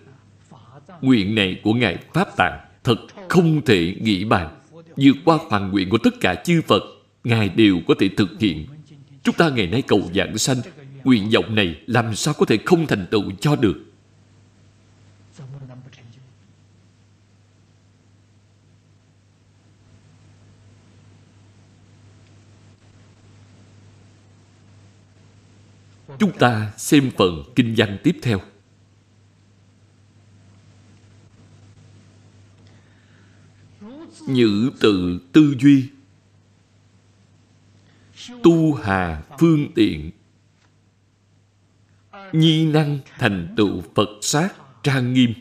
[1.02, 2.98] Nguyện này của ngài pháp tạng thật
[3.30, 4.60] không thể nghĩ bàn.
[4.96, 6.84] Vượt qua hoàn nguyện của tất cả chư phật,
[7.24, 8.66] ngài đều có thể thực hiện
[9.28, 10.58] chúng ta ngày nay cầu giảng sanh.
[11.04, 13.84] Nguyện vọng này làm sao có thể không thành tựu cho được?
[26.20, 28.42] Chúng ta xem phần kinh văn tiếp theo.
[34.28, 35.90] Nhữ tự tư duy.
[38.44, 40.12] Tu hà phương tiện.
[42.34, 44.50] Nhi năng thành tựu Phật sát
[44.84, 45.34] trang nghiêm.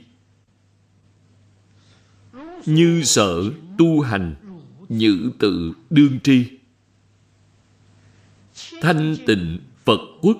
[2.66, 4.34] Như sở tu hành,
[4.88, 6.46] Nhữ tự đương tri.
[8.80, 10.36] Thanh tịnh Phật quốc.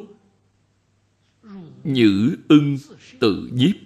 [1.84, 2.78] Nhữ ưng
[3.20, 3.76] tự nhiếp.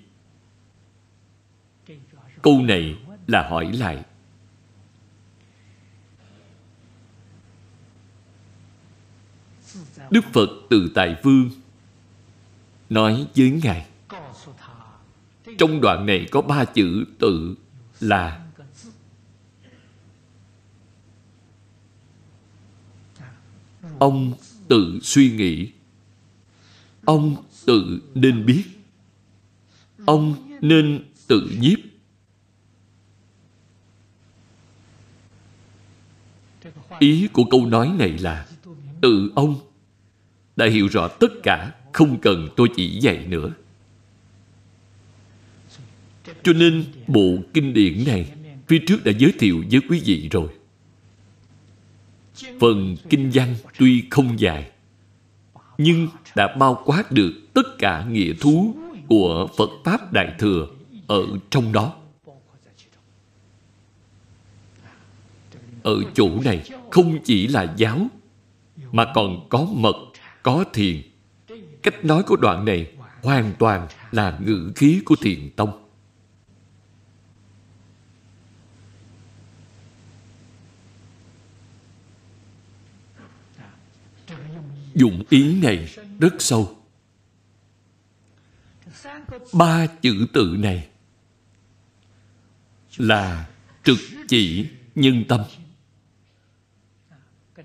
[2.42, 2.96] Câu này
[3.26, 4.04] là hỏi lại.
[10.10, 11.50] Đức Phật từ tài Vương
[12.90, 13.86] Nói với Ngài,
[15.58, 17.54] Trong đoạn này có ba chữ tự
[18.00, 18.46] là
[23.98, 24.32] Ông
[24.68, 25.70] tự suy nghĩ,
[27.04, 28.64] Ông tự nên biết,
[30.06, 31.78] ông nên tự nhiếp.
[36.98, 38.48] Ý của câu nói này là
[39.00, 39.69] tự ông
[40.60, 43.50] đã hiểu rõ tất cả không cần tôi chỉ dạy nữa
[46.42, 48.32] cho nên bộ kinh điển này
[48.68, 50.48] phía trước đã giới thiệu với quý vị rồi.
[52.60, 54.70] Phần kinh văn tuy không dài,
[55.78, 58.74] nhưng đã bao quát được tất cả nghĩa thú
[59.08, 60.68] của Phật Pháp Đại Thừa
[61.06, 61.94] ở trong đó.
[65.82, 68.06] Ở chỗ này không chỉ là giáo,
[68.92, 69.96] mà còn có mật,
[70.42, 71.02] có thiền.
[71.82, 72.92] Cách nói của đoạn này
[73.22, 75.86] hoàn toàn là ngữ khí của thiền tông.
[84.94, 86.76] Dụng ý này rất sâu.
[89.52, 90.88] Ba chữ tự này
[92.96, 93.48] là
[93.84, 93.98] trực
[94.28, 95.40] chỉ nhân tâm.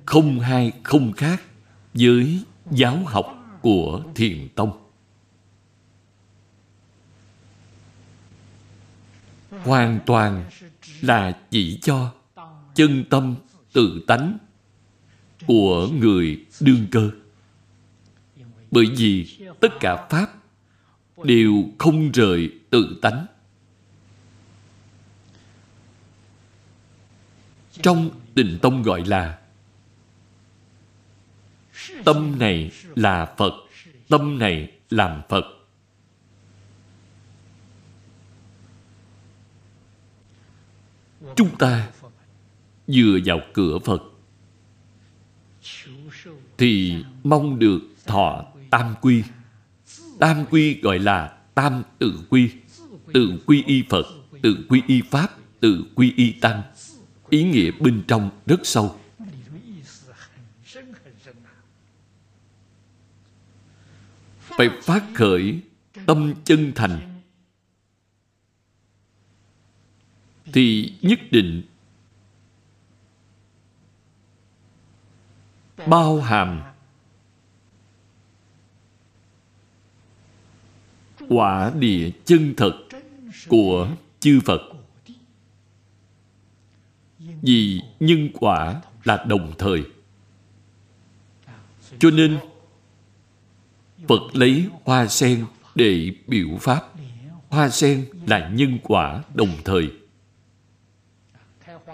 [0.05, 1.41] Không hai không khác
[1.93, 4.81] với giáo học của Thiền Tông.
[9.49, 10.49] Hoàn toàn
[11.01, 12.13] là chỉ cho
[12.75, 13.35] chân tâm
[13.73, 14.37] tự tánh
[15.47, 17.11] của người đương cơ.
[18.71, 20.27] Bởi vì tất cả Pháp
[21.23, 23.25] đều không rời tự tánh.
[27.71, 29.39] Trong định tông gọi là
[32.05, 33.53] Tâm này là Phật,
[34.09, 35.45] tâm này làm Phật.
[41.35, 41.87] Chúng ta
[42.87, 44.03] vừa vào cửa Phật
[46.57, 49.23] thì mong được thọ tam quy.
[50.19, 52.49] Tam quy gọi là tam tự quy.
[53.13, 54.05] Tự quy y Phật,
[54.41, 55.27] tự quy y Pháp,
[55.59, 56.61] tự quy y Tăng.
[57.29, 58.95] Ý nghĩa bên trong rất sâu.
[64.57, 65.59] Phải phát khởi
[66.05, 67.21] tâm chân thành
[70.53, 71.63] thì nhất định
[75.87, 76.61] bao hàm
[81.29, 82.73] quả địa chân thật
[83.47, 84.61] của chư Phật.
[87.41, 89.83] Vì nhân quả là đồng thời.
[91.99, 92.39] Cho nên
[94.07, 95.45] Phật lấy hoa sen
[95.75, 96.81] để biểu pháp.
[97.49, 99.91] Hoa sen là nhân quả đồng thời.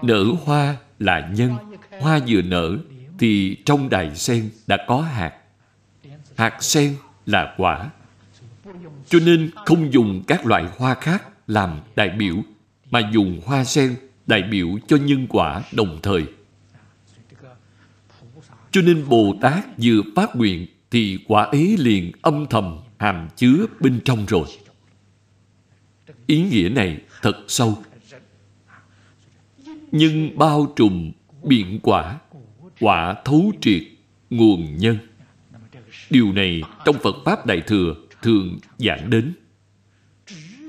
[0.02, 1.56] Nở hoa là nhân.
[2.00, 2.78] Hoa vừa nở
[3.20, 5.34] thì trong đài sen đã có hạt.
[6.36, 7.90] Hạt sen là quả.
[9.10, 12.36] Cho nên không dùng các loại hoa khác làm đại biểu,
[12.92, 13.96] mà dùng hoa sen
[14.28, 16.26] đại biểu cho nhân quả đồng thời.
[18.72, 23.66] Cho nên Bồ Tát vừa phát nguyện thì quả ấy liền âm thầm hàm chứa
[23.80, 24.48] bên trong rồi.
[26.28, 27.78] Ý nghĩa này thật sâu.
[29.92, 31.12] Nhưng bao trùm
[31.44, 32.20] biện quả,
[32.80, 33.84] quả thấu triệt,
[34.30, 34.98] nguồn nhân.
[36.10, 39.34] Điều này trong Phật Pháp Đại Thừa thường giảng đến.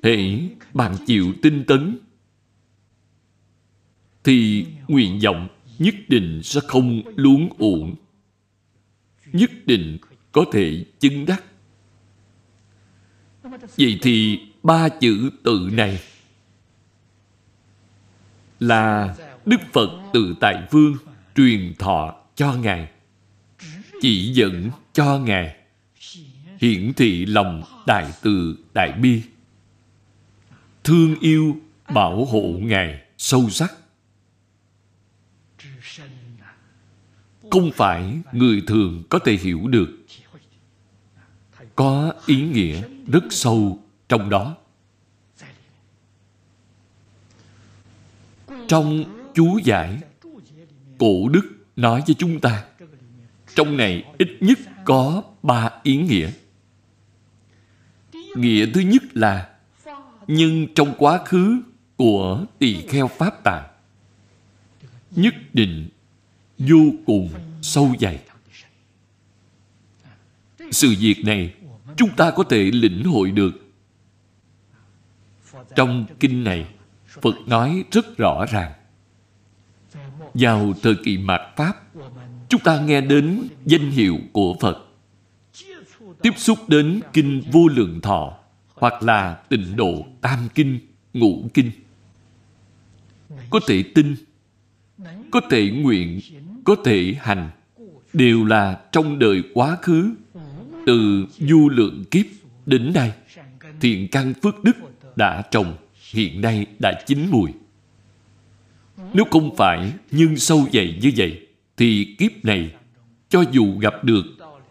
[0.03, 1.99] Hãy bạn chịu tinh tấn
[4.25, 7.95] thì nguyện vọng nhất định sẽ không luống uổng.
[9.33, 9.99] Nhất định
[10.33, 11.45] có thể chứng đắc.
[13.77, 16.01] Vậy thì ba chữ tự này
[18.61, 19.15] là
[19.47, 20.97] Đức Phật từ tại vương
[21.37, 22.89] truyền thọ cho Ngài,
[24.01, 25.57] chỉ dẫn cho Ngài,
[26.61, 29.23] hiển thị lòng đại từ đại bi,
[30.85, 31.57] thương yêu
[31.95, 33.75] bảo hộ Ngài sâu sắc.
[37.53, 39.89] Không phải người thường có thể hiểu được
[41.77, 44.57] có ý nghĩa rất sâu trong đó.
[48.69, 49.05] Trong
[49.35, 49.99] chú giải,
[50.99, 52.65] cổ đức nói với chúng ta,
[53.55, 56.31] trong này ít nhất có ba ý nghĩa.
[58.37, 59.55] Nghĩa thứ nhất là
[60.27, 61.63] nhưng trong quá khứ
[61.97, 63.69] của tỳ kheo Pháp Tạng
[65.11, 65.89] nhất định
[66.69, 67.31] vô cùng
[67.63, 68.21] sâu dày.
[70.71, 71.55] Sự việc này
[71.97, 73.51] chúng ta có thể lĩnh hội được.
[75.77, 76.67] Trong kinh này,
[77.23, 78.73] Phật nói rất rõ ràng.
[80.35, 81.73] Vào thời kỳ mạt Pháp,
[82.49, 84.87] chúng ta nghe đến danh hiệu của Phật.
[86.23, 88.39] Tiếp xúc đến kinh vô lượng thọ
[88.75, 90.79] hoặc là tịnh độ tam kinh,
[91.13, 91.71] ngũ kinh.
[93.51, 94.15] Có thể tin,
[95.31, 96.21] có thể nguyện,
[96.65, 97.51] có thể hành,
[98.13, 100.15] đều là trong đời quá khứ
[100.87, 102.27] từ du lượng kiếp
[102.67, 103.13] đến nay,
[103.81, 104.77] thiện căn phước đức
[105.17, 105.77] đã trồng,
[106.13, 107.51] hiện nay đã chín mùi.
[109.15, 112.75] Nếu không phải nhân sâu dày như vậy, thì kiếp này,
[113.29, 114.25] cho dù gặp được,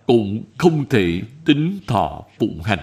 [0.06, 2.80] cũng không thể tính thọ phụng hành.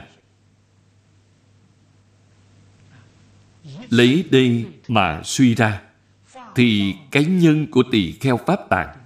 [3.90, 5.80] Lấy đây mà suy ra,
[6.54, 8.97] thì cái nhân của tỳ kheo Pháp Tạng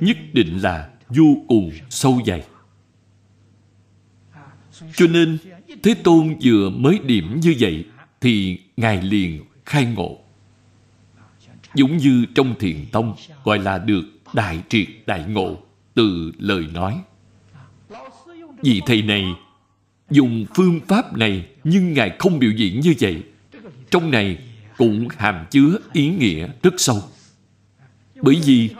[0.00, 2.42] nhất định là vô cùng sâu dày.
[4.94, 5.38] Cho nên,
[5.82, 7.84] Thế Tôn vừa mới điểm như vậy,
[8.20, 10.18] thì Ngài liền khai ngộ.
[11.74, 13.14] Giống như trong thiền tông
[13.44, 14.02] gọi là được
[14.32, 15.56] đại triệt đại ngộ
[15.94, 17.00] từ lời nói.
[18.62, 19.24] Vị thầy này
[20.10, 23.22] dùng phương pháp này nhưng Ngài không biểu diễn như vậy.
[23.90, 24.38] Trong này
[24.76, 27.02] cũng hàm chứa ý nghĩa rất sâu.
[28.22, 28.70] Bởi vì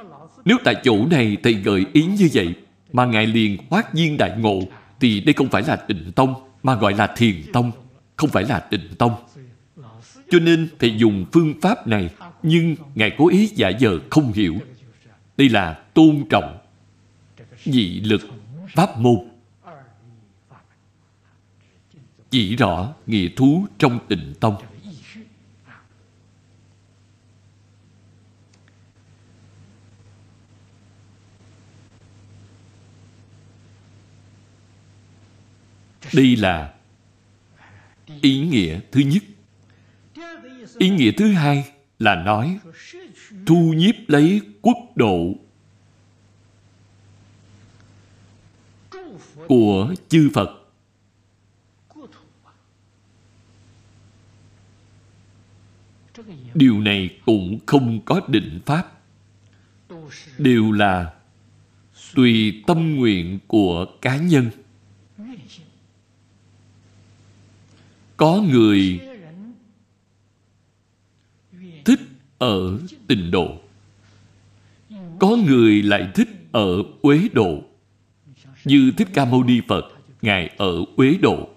[0.45, 2.55] nếu tại chỗ này thầy gợi ý như vậy
[2.93, 4.61] mà Ngài liền phát nhiên đại ngộ
[5.01, 7.73] thì đây không phải là tịnh tông mà gọi là thiền tông,
[8.17, 9.13] không phải là tịnh tông.
[10.31, 12.11] Cho nên thầy dùng phương pháp này
[12.43, 14.55] nhưng Ngài cố ý giả vờ không hiểu.
[15.37, 16.59] Đây là tôn trọng
[17.65, 18.21] dị lực
[18.75, 19.19] pháp môn
[22.31, 24.57] chỉ rõ nghĩa thú trong tịnh tông
[36.17, 36.75] đây là
[38.21, 39.23] ý nghĩa thứ nhất
[40.79, 41.65] ý nghĩa thứ hai
[41.99, 42.59] là nói,
[43.47, 45.35] thu nhiếp lấy quốc độ
[49.47, 50.51] của chư Phật.
[56.55, 58.93] Điều này cũng không có định pháp.
[60.39, 61.15] Đều là
[62.15, 64.51] tùy tâm nguyện của cá nhân.
[68.17, 69.01] Có người
[71.85, 72.01] thích
[72.39, 73.59] ở tịnh độ.
[75.19, 77.63] Có người lại thích ở uế độ.
[78.65, 79.85] Như Thích Ca Mâu Ni Phật,
[80.23, 81.49] Ngài ở Uế Độ.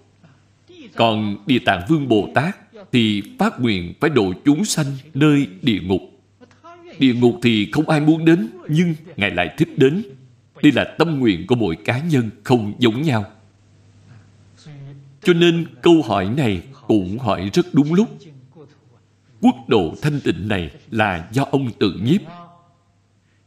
[0.94, 2.56] Còn Địa Tạng Vương Bồ Tát
[2.92, 6.02] thì phát nguyện phải độ chúng sanh nơi địa ngục.
[6.98, 10.02] Địa ngục thì không ai muốn đến, nhưng Ngài lại thích đến.
[10.62, 13.24] Đây là tâm nguyện của mỗi cá nhân không giống nhau.
[15.22, 18.18] Cho nên câu hỏi này cũng hỏi rất đúng lúc.
[19.40, 22.20] Quốc độ thanh tịnh này là do ông tự nhiếp.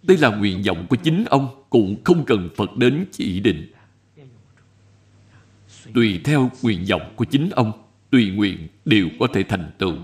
[0.03, 3.71] Đây là nguyện vọng của chính ông cũng không cần Phật đến chỉ định.
[5.93, 7.71] Tùy theo nguyện vọng của chính ông,
[8.09, 9.95] tùy nguyện đều có thể thành tựu.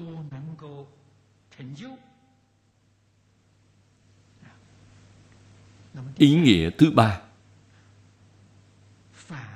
[6.17, 7.21] Ý nghĩa thứ ba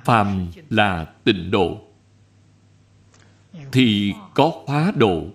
[0.04, 1.91] Phàm là tịnh độ
[3.72, 5.26] thì có hóa độ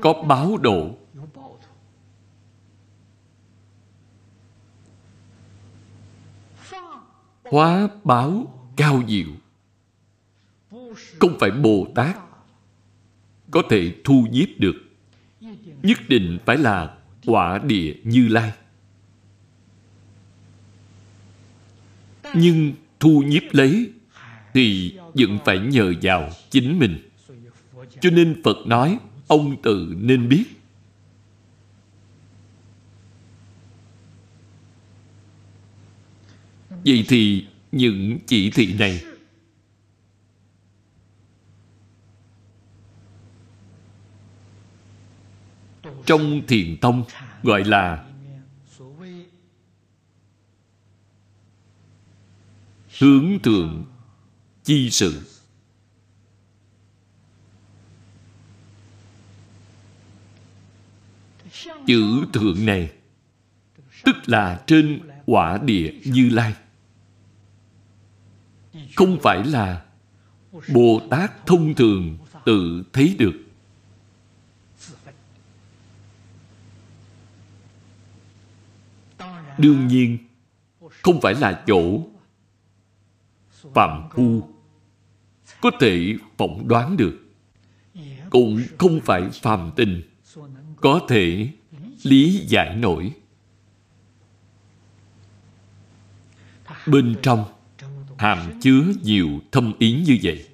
[0.00, 0.94] Có báo độ
[7.44, 8.46] hóa báo
[8.76, 9.28] cao diệu
[11.20, 12.16] không phải bồ tát
[13.50, 14.74] có thể thu nhiếp được,
[15.82, 16.96] nhất định phải là
[17.26, 18.52] quả địa như lai.
[22.34, 23.92] Nhưng thu nhiếp lấy
[24.54, 27.10] thì vẫn phải nhờ vào chính mình.
[28.00, 30.44] Cho nên phật nói, ông tự nên biết.
[36.84, 39.04] Vậy thì những chỉ thị này
[46.06, 47.04] trong thiền tông
[47.42, 48.04] gọi là
[52.98, 53.84] hướng thượng
[54.64, 55.22] chi sự.
[61.86, 62.92] Chữ thượng này
[64.04, 66.54] tức là trên quả địa như lai.
[68.96, 69.84] Không phải là
[70.52, 73.32] Bồ Tát thông thường tự thấy được.
[79.58, 80.18] Đương nhiên,
[81.02, 82.00] không phải là chỗ
[83.74, 84.53] phạm phu
[85.64, 87.20] có thể phỏng đoán được.
[88.30, 90.02] Cũng không phải phàm tình,
[90.80, 91.48] có thể
[92.02, 93.12] lý giải nổi.
[96.86, 97.44] Bên trong,
[98.18, 100.48] hàm chứa nhiều thâm ý như vậy.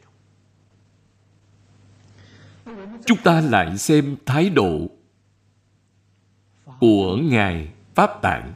[3.07, 4.91] Chúng ta lại xem thái độ
[6.81, 8.55] của Ngài Pháp Tạng.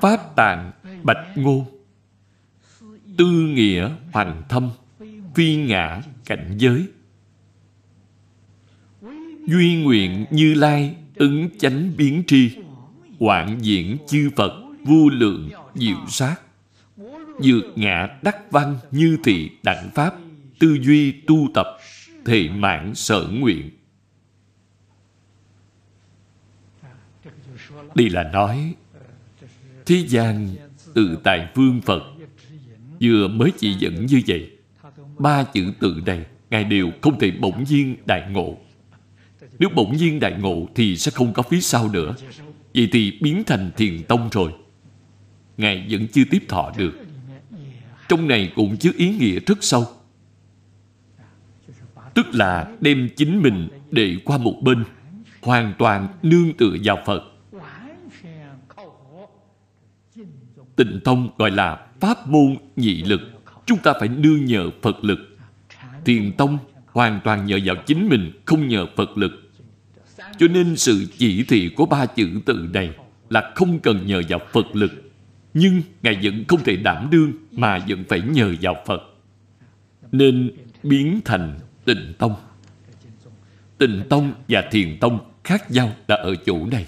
[0.00, 0.72] Pháp Tạng
[1.02, 1.71] Bạch Ngôn
[3.16, 4.70] tư nghĩa hoằng thâm
[5.34, 6.86] phi ngã cảnh giới.
[9.46, 12.50] Duy nguyện như lai ứng chánh biến tri
[13.20, 14.52] hoạn diễn chư phật
[14.84, 16.36] vô lượng diệu sát.
[17.40, 20.14] Dược ngã đắc văn như thị đẳng pháp,
[20.58, 21.66] tư duy tu tập
[22.24, 23.70] thị mãn sở nguyện.
[27.94, 28.74] Đây là nói,
[29.86, 30.48] thế gian
[30.94, 32.02] từ tài vương phật
[33.02, 34.50] vừa mới chỉ dẫn như vậy.
[35.18, 38.58] Ba chữ tự này, ngài đều không thể bỗng nhiên đại ngộ.
[39.58, 42.14] Nếu bỗng nhiên đại ngộ thì sẽ không có phía sau nữa.
[42.74, 44.52] Vậy thì biến thành thiền tông rồi.
[45.56, 46.92] Ngài vẫn chưa tiếp thọ được.
[48.08, 49.86] Trong này cũng chứa ý nghĩa rất sâu.
[52.14, 54.84] Tức là đem chính mình để qua một bên,
[55.42, 57.22] hoàn toàn nương tựa vào phật.
[60.76, 63.20] Tịnh tông gọi là pháp môn nhị lực,
[63.66, 65.18] chúng ta phải nương nhờ phật lực.
[66.04, 69.32] Thiền tông hoàn toàn nhờ vào chính mình, không nhờ phật lực.
[70.38, 72.90] Cho nên sự chỉ thị của ba chữ tự này
[73.28, 74.92] là không cần nhờ vào phật lực.
[75.54, 79.02] Nhưng ngài vẫn không thể đảm đương mà vẫn phải nhờ vào phật.
[80.12, 80.50] Nên
[80.82, 82.34] biến thành tịnh tông.
[83.78, 86.86] Tịnh tông và thiền tông khác nhau là ở chỗ này.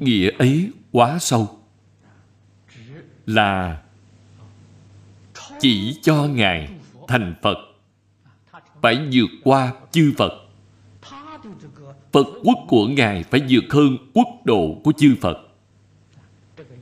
[0.00, 1.58] Nghĩa ấy quá sâu.
[3.26, 3.82] Là
[5.60, 6.68] chỉ cho ngài
[7.08, 7.58] thành phật,
[8.82, 10.32] phải vượt qua chư phật.
[12.12, 15.36] Phật quốc của ngài phải vượt hơn quốc độ của chư phật.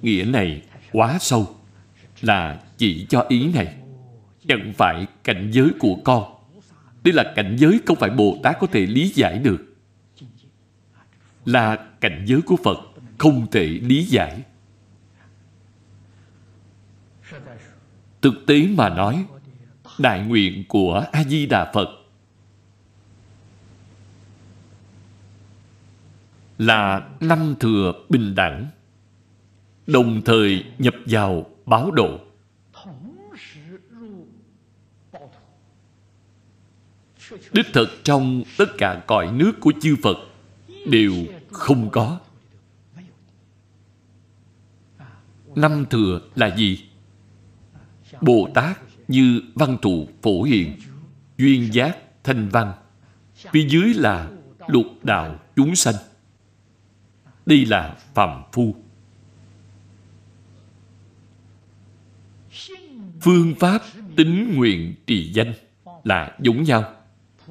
[0.03, 0.63] Nghĩa này
[0.93, 1.57] quá sâu,
[2.21, 3.77] là chỉ cho ý này.
[4.49, 6.25] Chẳng phải cảnh giới của con.
[7.05, 9.77] Đây là cảnh giới không phải bồ tát có thể lý giải được.
[11.45, 12.79] Là cảnh giới của phật
[13.19, 14.43] không thể lý giải.
[18.23, 19.27] Thực tế mà nói,
[19.99, 21.89] đại nguyện của a di đà phật
[26.59, 28.67] là năm thừa bình đẳng,
[29.87, 32.19] đồng thời nhập vào báo độ.
[37.53, 40.17] Đích thực trong tất cả cõi nước của chư phật
[40.87, 41.13] đều
[41.51, 42.21] không có.
[45.61, 46.85] năm thừa là gì?
[48.21, 48.79] Bồ tát
[49.09, 50.77] như văn thù phổ hiền,
[51.39, 52.73] duyên giác thanh văn.
[53.35, 54.31] Phía dưới là
[54.67, 55.95] lục đạo chúng sanh.
[57.47, 58.75] Đây là phàm phu.
[63.21, 63.83] Phương pháp
[64.17, 65.53] tính nguyện trì danh
[66.05, 66.95] là giống nhau.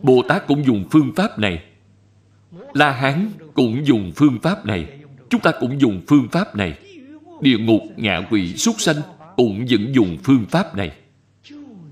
[0.02, 1.64] Bồ tát cũng dùng phương pháp này.
[2.74, 5.00] La hán cũng dùng phương pháp này.
[5.30, 6.80] Chúng ta cũng dùng phương pháp này
[7.42, 8.96] địa ngục ngạ quỷ súc sanh
[9.36, 10.92] cũng vẫn dùng phương pháp này.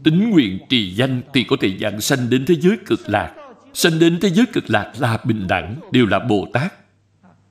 [0.04, 3.34] Tính nguyện trì danh thì có thể dạng sanh đến thế giới cực lạc.
[3.74, 6.74] Sanh đến thế giới cực lạc là bình đẳng, đều là bồ tát.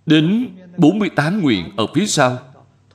[0.06, 2.38] Đến 48 nguyện ở phía sau,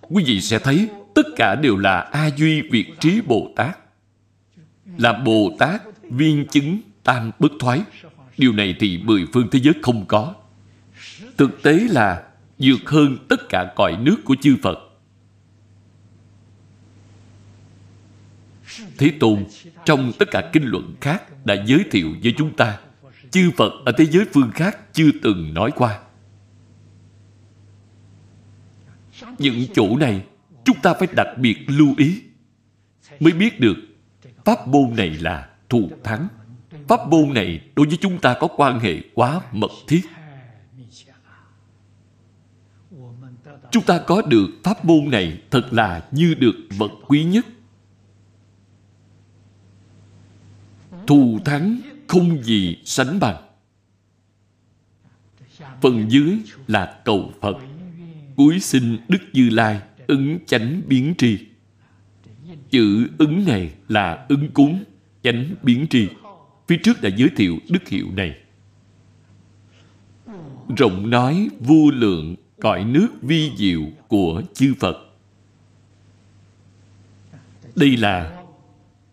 [0.02, 3.78] quý vị sẽ thấy tất cả đều là a duy việt trí bồ tát.
[4.98, 7.82] Là bồ tát viên chứng tam bất thoái.
[8.38, 10.34] Điều này thì mười phương thế giới không có.
[11.38, 12.24] Thực tế là
[12.60, 14.89] vượt hơn tất cả cõi nước của chư phật.
[19.00, 19.46] Thế Tôn,
[19.86, 22.80] trong tất cả kinh luận khác đã giới thiệu với chúng ta,
[23.32, 26.00] chư Phật ở thế giới phương khác chưa từng nói qua.
[29.38, 30.24] Những chỗ này,
[30.66, 32.22] chúng ta phải đặc biệt lưu ý,
[33.20, 33.76] mới biết được
[34.46, 36.28] pháp môn này là thù thắng.
[36.88, 40.02] Pháp môn này đối với chúng ta có quan hệ quá mật thiết.
[43.72, 47.46] Chúng ta có được pháp môn này thật là như được vật quý nhất
[51.10, 53.44] thù thắng không gì sánh bằng.
[55.82, 56.38] Phần dưới
[56.68, 57.58] là cầu Phật.
[58.36, 61.38] cuối xin Đức Như Lai ứng chánh biến tri.
[62.70, 64.84] Chữ ứng này là ứng cúng,
[65.24, 66.08] chánh biến tri.
[66.68, 68.38] Phía trước đã giới thiệu đức hiệu này.
[70.78, 74.98] Rộng nói vô lượng cõi nước vi diệu của chư Phật.
[77.76, 78.39] Đây là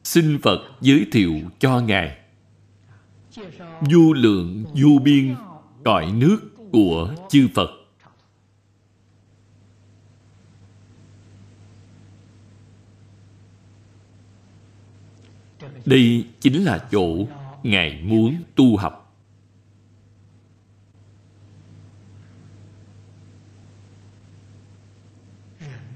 [0.06, 2.16] xin phật giới thiệu cho ngài.
[3.30, 3.42] Du
[3.90, 5.34] vô lượng, vô biên,
[5.84, 6.38] cõi nước
[6.72, 7.70] của chư phật.
[15.84, 17.26] Đây chính là chỗ
[17.62, 19.16] ngài muốn tu học.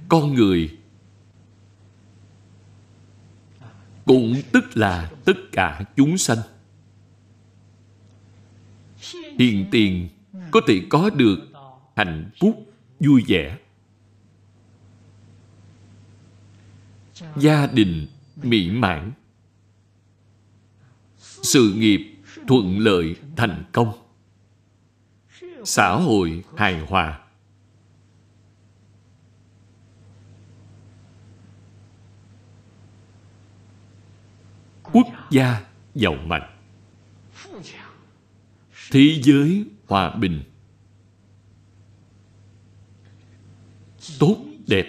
[0.08, 0.79] Con người
[4.76, 6.38] là tất cả chúng sanh.
[9.38, 10.08] Hiền tiền
[10.50, 11.38] có thể có được
[11.96, 13.58] hạnh phúc, vui vẻ.
[17.36, 18.06] Gia đình
[18.42, 19.12] mỹ mãn.
[21.42, 22.16] Sự nghiệp
[22.48, 23.92] thuận lợi thành công.
[25.64, 27.20] Xã hội hài hòa.
[34.92, 36.56] Quốc gia giàu mạnh.
[38.90, 40.42] Thế giới hòa bình.
[44.18, 44.36] Tốt
[44.66, 44.86] đẹp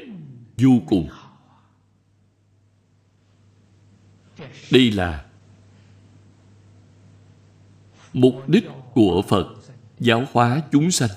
[0.58, 1.10] vô cùng.
[4.72, 5.26] Đây là
[8.14, 9.48] mục đích của phật
[10.00, 11.10] giáo hóa chúng sanh.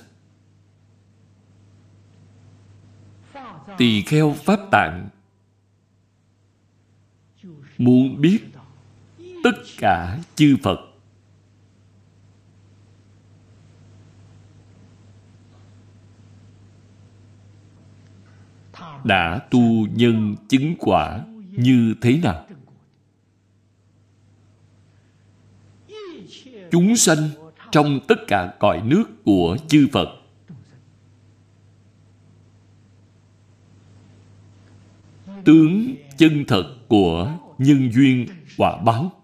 [3.78, 5.08] Tỳ kheo pháp tạng
[7.78, 8.53] muốn biết
[9.44, 10.78] tất cả chư phật
[19.04, 22.46] đã tu nhân chứng quả như thế nào
[26.70, 27.28] chúng sanh
[27.70, 30.08] trong tất cả cõi nước của chư Phật.
[35.44, 38.26] Tướng chân thật của nhân duyên
[38.56, 39.23] quả báo.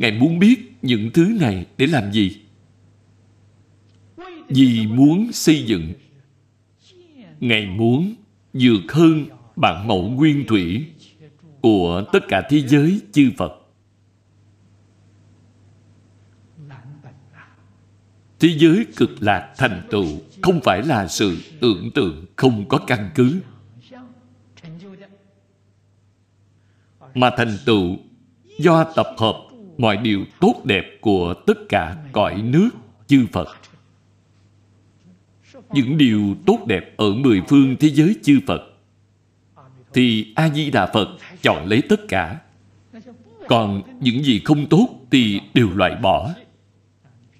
[0.00, 2.40] Ngài muốn biết những thứ này để làm gì?
[4.48, 5.92] Vì muốn xây dựng
[7.40, 8.14] Ngài muốn
[8.52, 10.86] vượt hơn bản mẫu nguyên thủy
[11.62, 13.52] của tất cả thế giới chư Phật.
[18.40, 20.06] Thế giới cực lạc thành tựu
[20.42, 23.40] không phải là sự tưởng tượng không có căn cứ.
[27.14, 27.96] Mà thành tựu
[28.58, 29.49] do tập hợp
[29.80, 32.70] mọi điều tốt đẹp của tất cả cõi nước
[33.06, 33.48] chư Phật.
[35.72, 38.62] Những điều tốt đẹp ở mười phương thế giới chư Phật
[39.92, 41.08] thì A-di-đà Phật
[41.42, 42.40] chọn lấy tất cả.
[43.48, 46.30] Còn những gì không tốt thì đều loại bỏ.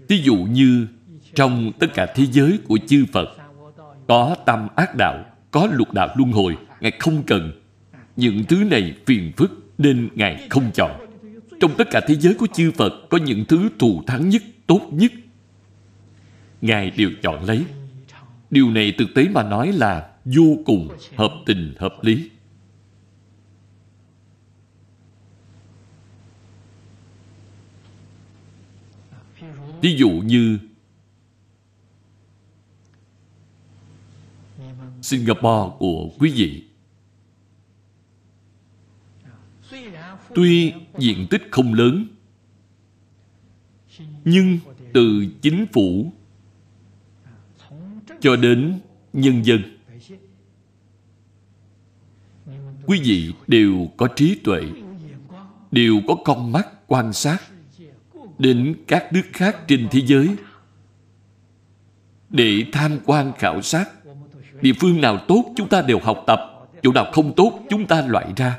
[0.09, 0.87] Ví dụ như
[1.35, 3.29] trong tất cả thế giới của chư Phật
[4.09, 7.53] có tâm ác đạo, có lục đạo luân hồi, Ngài không cần.
[8.17, 11.10] Những thứ này phiền phức nên Ngài không chọn.
[11.61, 14.81] Trong tất cả thế giới của chư Phật có những thứ thù thắng nhất, tốt
[14.93, 15.13] nhất.
[16.61, 17.65] Ngài đều chọn lấy.
[18.51, 22.31] Điều này thực tế mà nói là vô cùng hợp tình hợp lý.
[29.81, 30.59] Ví dụ như
[35.03, 36.70] Singapore của quý vị.
[40.35, 42.07] Tuy diện tích không lớn,
[44.25, 44.59] nhưng
[44.93, 46.13] từ chính phủ
[48.21, 48.81] cho đến
[49.13, 49.63] nhân dân,
[52.87, 54.63] quý vị đều có trí tuệ,
[55.71, 57.39] đều có con mắt quan sát
[58.39, 60.29] đến các nước khác trên thế giới
[62.29, 63.91] để tham quan khảo sát.
[64.63, 66.41] Địa phương nào tốt chúng ta đều học tập
[66.83, 68.59] chỗ nào không tốt chúng ta loại ra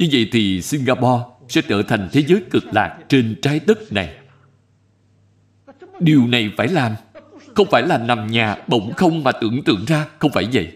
[0.00, 4.14] như vậy thì singapore sẽ trở thành thế giới cực lạc trên trái đất này.
[6.00, 6.94] Điều này phải làm.
[7.54, 10.72] Không phải là nằm nhà bỗng không mà tưởng tượng ra không phải vậy.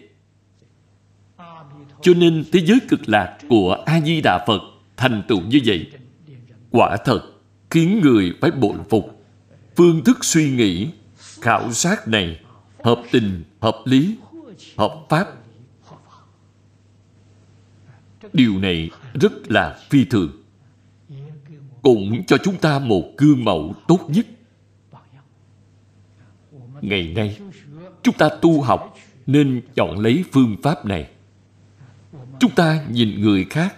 [2.01, 4.61] Cho nên thế giới cực lạc của a di đà phật
[4.97, 5.87] thành tựu như vậy
[6.71, 7.21] quả thật
[7.69, 9.23] khiến người phải bội phục.
[9.75, 10.87] Phương thức suy nghĩ
[11.41, 12.39] khảo sát này
[12.83, 14.15] hợp tình, hợp lý,
[14.77, 15.27] hợp pháp.
[18.33, 20.31] Điều này rất là phi thường.
[21.81, 24.25] Cũng cho chúng ta một gương mẫu tốt nhất.
[26.81, 27.37] Ngày nay,
[28.03, 31.09] chúng ta tu học nên chọn lấy phương pháp này.
[32.39, 33.75] Chúng ta nhìn người khác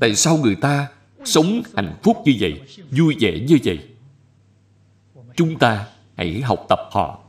[0.00, 0.88] Tại sao người ta
[1.24, 2.60] sống hạnh phúc như vậy,
[2.90, 3.78] vui vẻ như vậy.
[5.36, 5.86] Chúng ta
[6.16, 7.27] hãy học tập họ.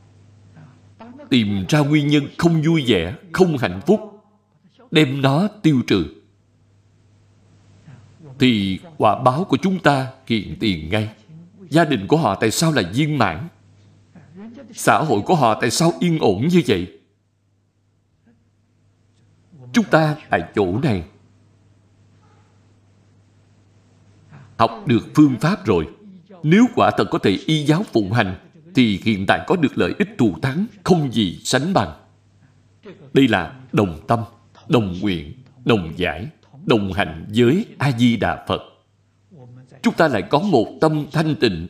[1.30, 4.00] Tìm ra nguyên nhân không vui vẻ, không hạnh phúc,
[4.90, 6.04] đem nó tiêu trừ.
[8.38, 11.08] Thì quả báo của chúng ta hiện tiền ngay.
[11.70, 13.48] Gia đình của họ tại sao là viên mãn?
[14.72, 16.98] Xã hội của họ tại sao yên ổn như vậy?
[19.72, 21.04] Chúng ta tại chỗ này
[24.56, 25.88] học được phương pháp rồi.
[26.42, 29.94] Nếu quả thật có thể y giáo phụng hành, thì hiện tại có được lợi
[29.98, 32.00] ích thù thắng không gì sánh bằng.
[33.12, 34.20] Đây là đồng tâm,
[34.68, 35.32] đồng nguyện,
[35.64, 36.28] đồng giải,
[36.66, 38.62] đồng hành với a di đà phật.
[39.82, 41.66] Chúng ta lại có một tâm thanh tịnh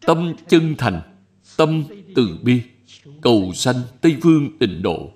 [0.00, 1.00] tâm chân thành
[1.56, 1.84] tâm
[2.14, 2.62] từ bi
[3.20, 5.12] cầu sanh tây phương tịnh độ.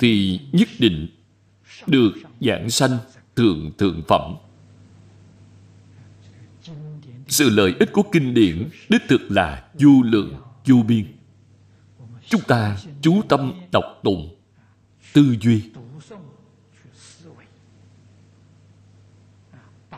[0.00, 1.08] Thì nhất định
[1.86, 2.98] được giảng sanh
[3.36, 4.34] thượng thượng phẩm
[7.28, 10.34] sự lợi ích của kinh điển đích thực là vô lượng
[10.66, 11.06] vô biên.
[12.28, 14.36] Chúng ta chú tâm đọc tụng,
[15.12, 15.62] tư duy.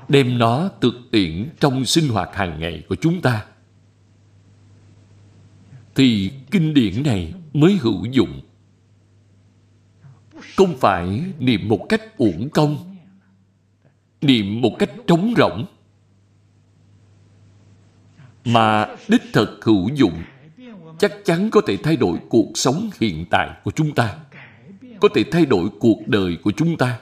[0.09, 3.47] Đem nó thực tiễn trong sinh hoạt hàng ngày của chúng ta.
[5.95, 8.41] Thì kinh điển này mới hữu dụng.
[10.57, 12.97] Không phải niệm một cách uổng công,
[14.21, 15.67] niệm một cách trống rỗng
[18.47, 20.23] mà đích thực hữu dụng.
[20.99, 24.17] Chắc chắn có thể thay đổi cuộc sống hiện tại của chúng ta.
[25.01, 26.99] Có thể thay đổi cuộc đời của chúng ta.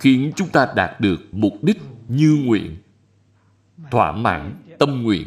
[0.00, 2.76] Khiến chúng ta đạt được mục đích như nguyện.
[3.90, 5.26] Thỏa mãn tâm nguyện.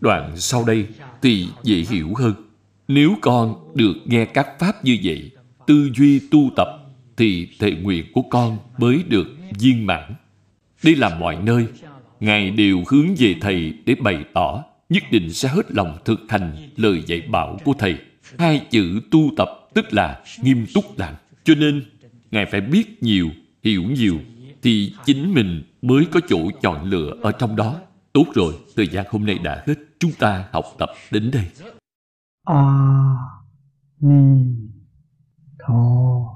[0.00, 0.86] Đoạn sau đây
[1.22, 2.34] thì dễ hiểu hơn.
[2.88, 5.30] Nếu con được nghe các pháp như vậy,
[5.66, 6.85] tư duy tu tập
[7.16, 9.26] thì thệ nguyện của con mới được
[9.58, 10.14] viên mãn.
[10.82, 11.66] Đi làm mọi nơi,
[12.20, 16.56] ngài đều hướng về thầy để bày tỏ, nhất định sẽ hết lòng thực hành
[16.76, 17.98] lời dạy bảo của thầy.
[18.38, 21.14] Hai chữ tu tập tức là nghiêm túc làm.
[21.44, 21.82] Cho nên,
[22.30, 23.30] ngài phải biết nhiều,
[23.62, 24.18] hiểu nhiều
[24.62, 27.80] thì chính mình mới có chỗ chọn lựa ở trong đó.
[28.12, 29.74] Tốt rồi, thời gian hôm nay đã hết.
[29.98, 31.44] Chúng ta học tập đến đây.
[32.44, 33.14] A
[34.00, 34.44] ni
[35.66, 36.35] tho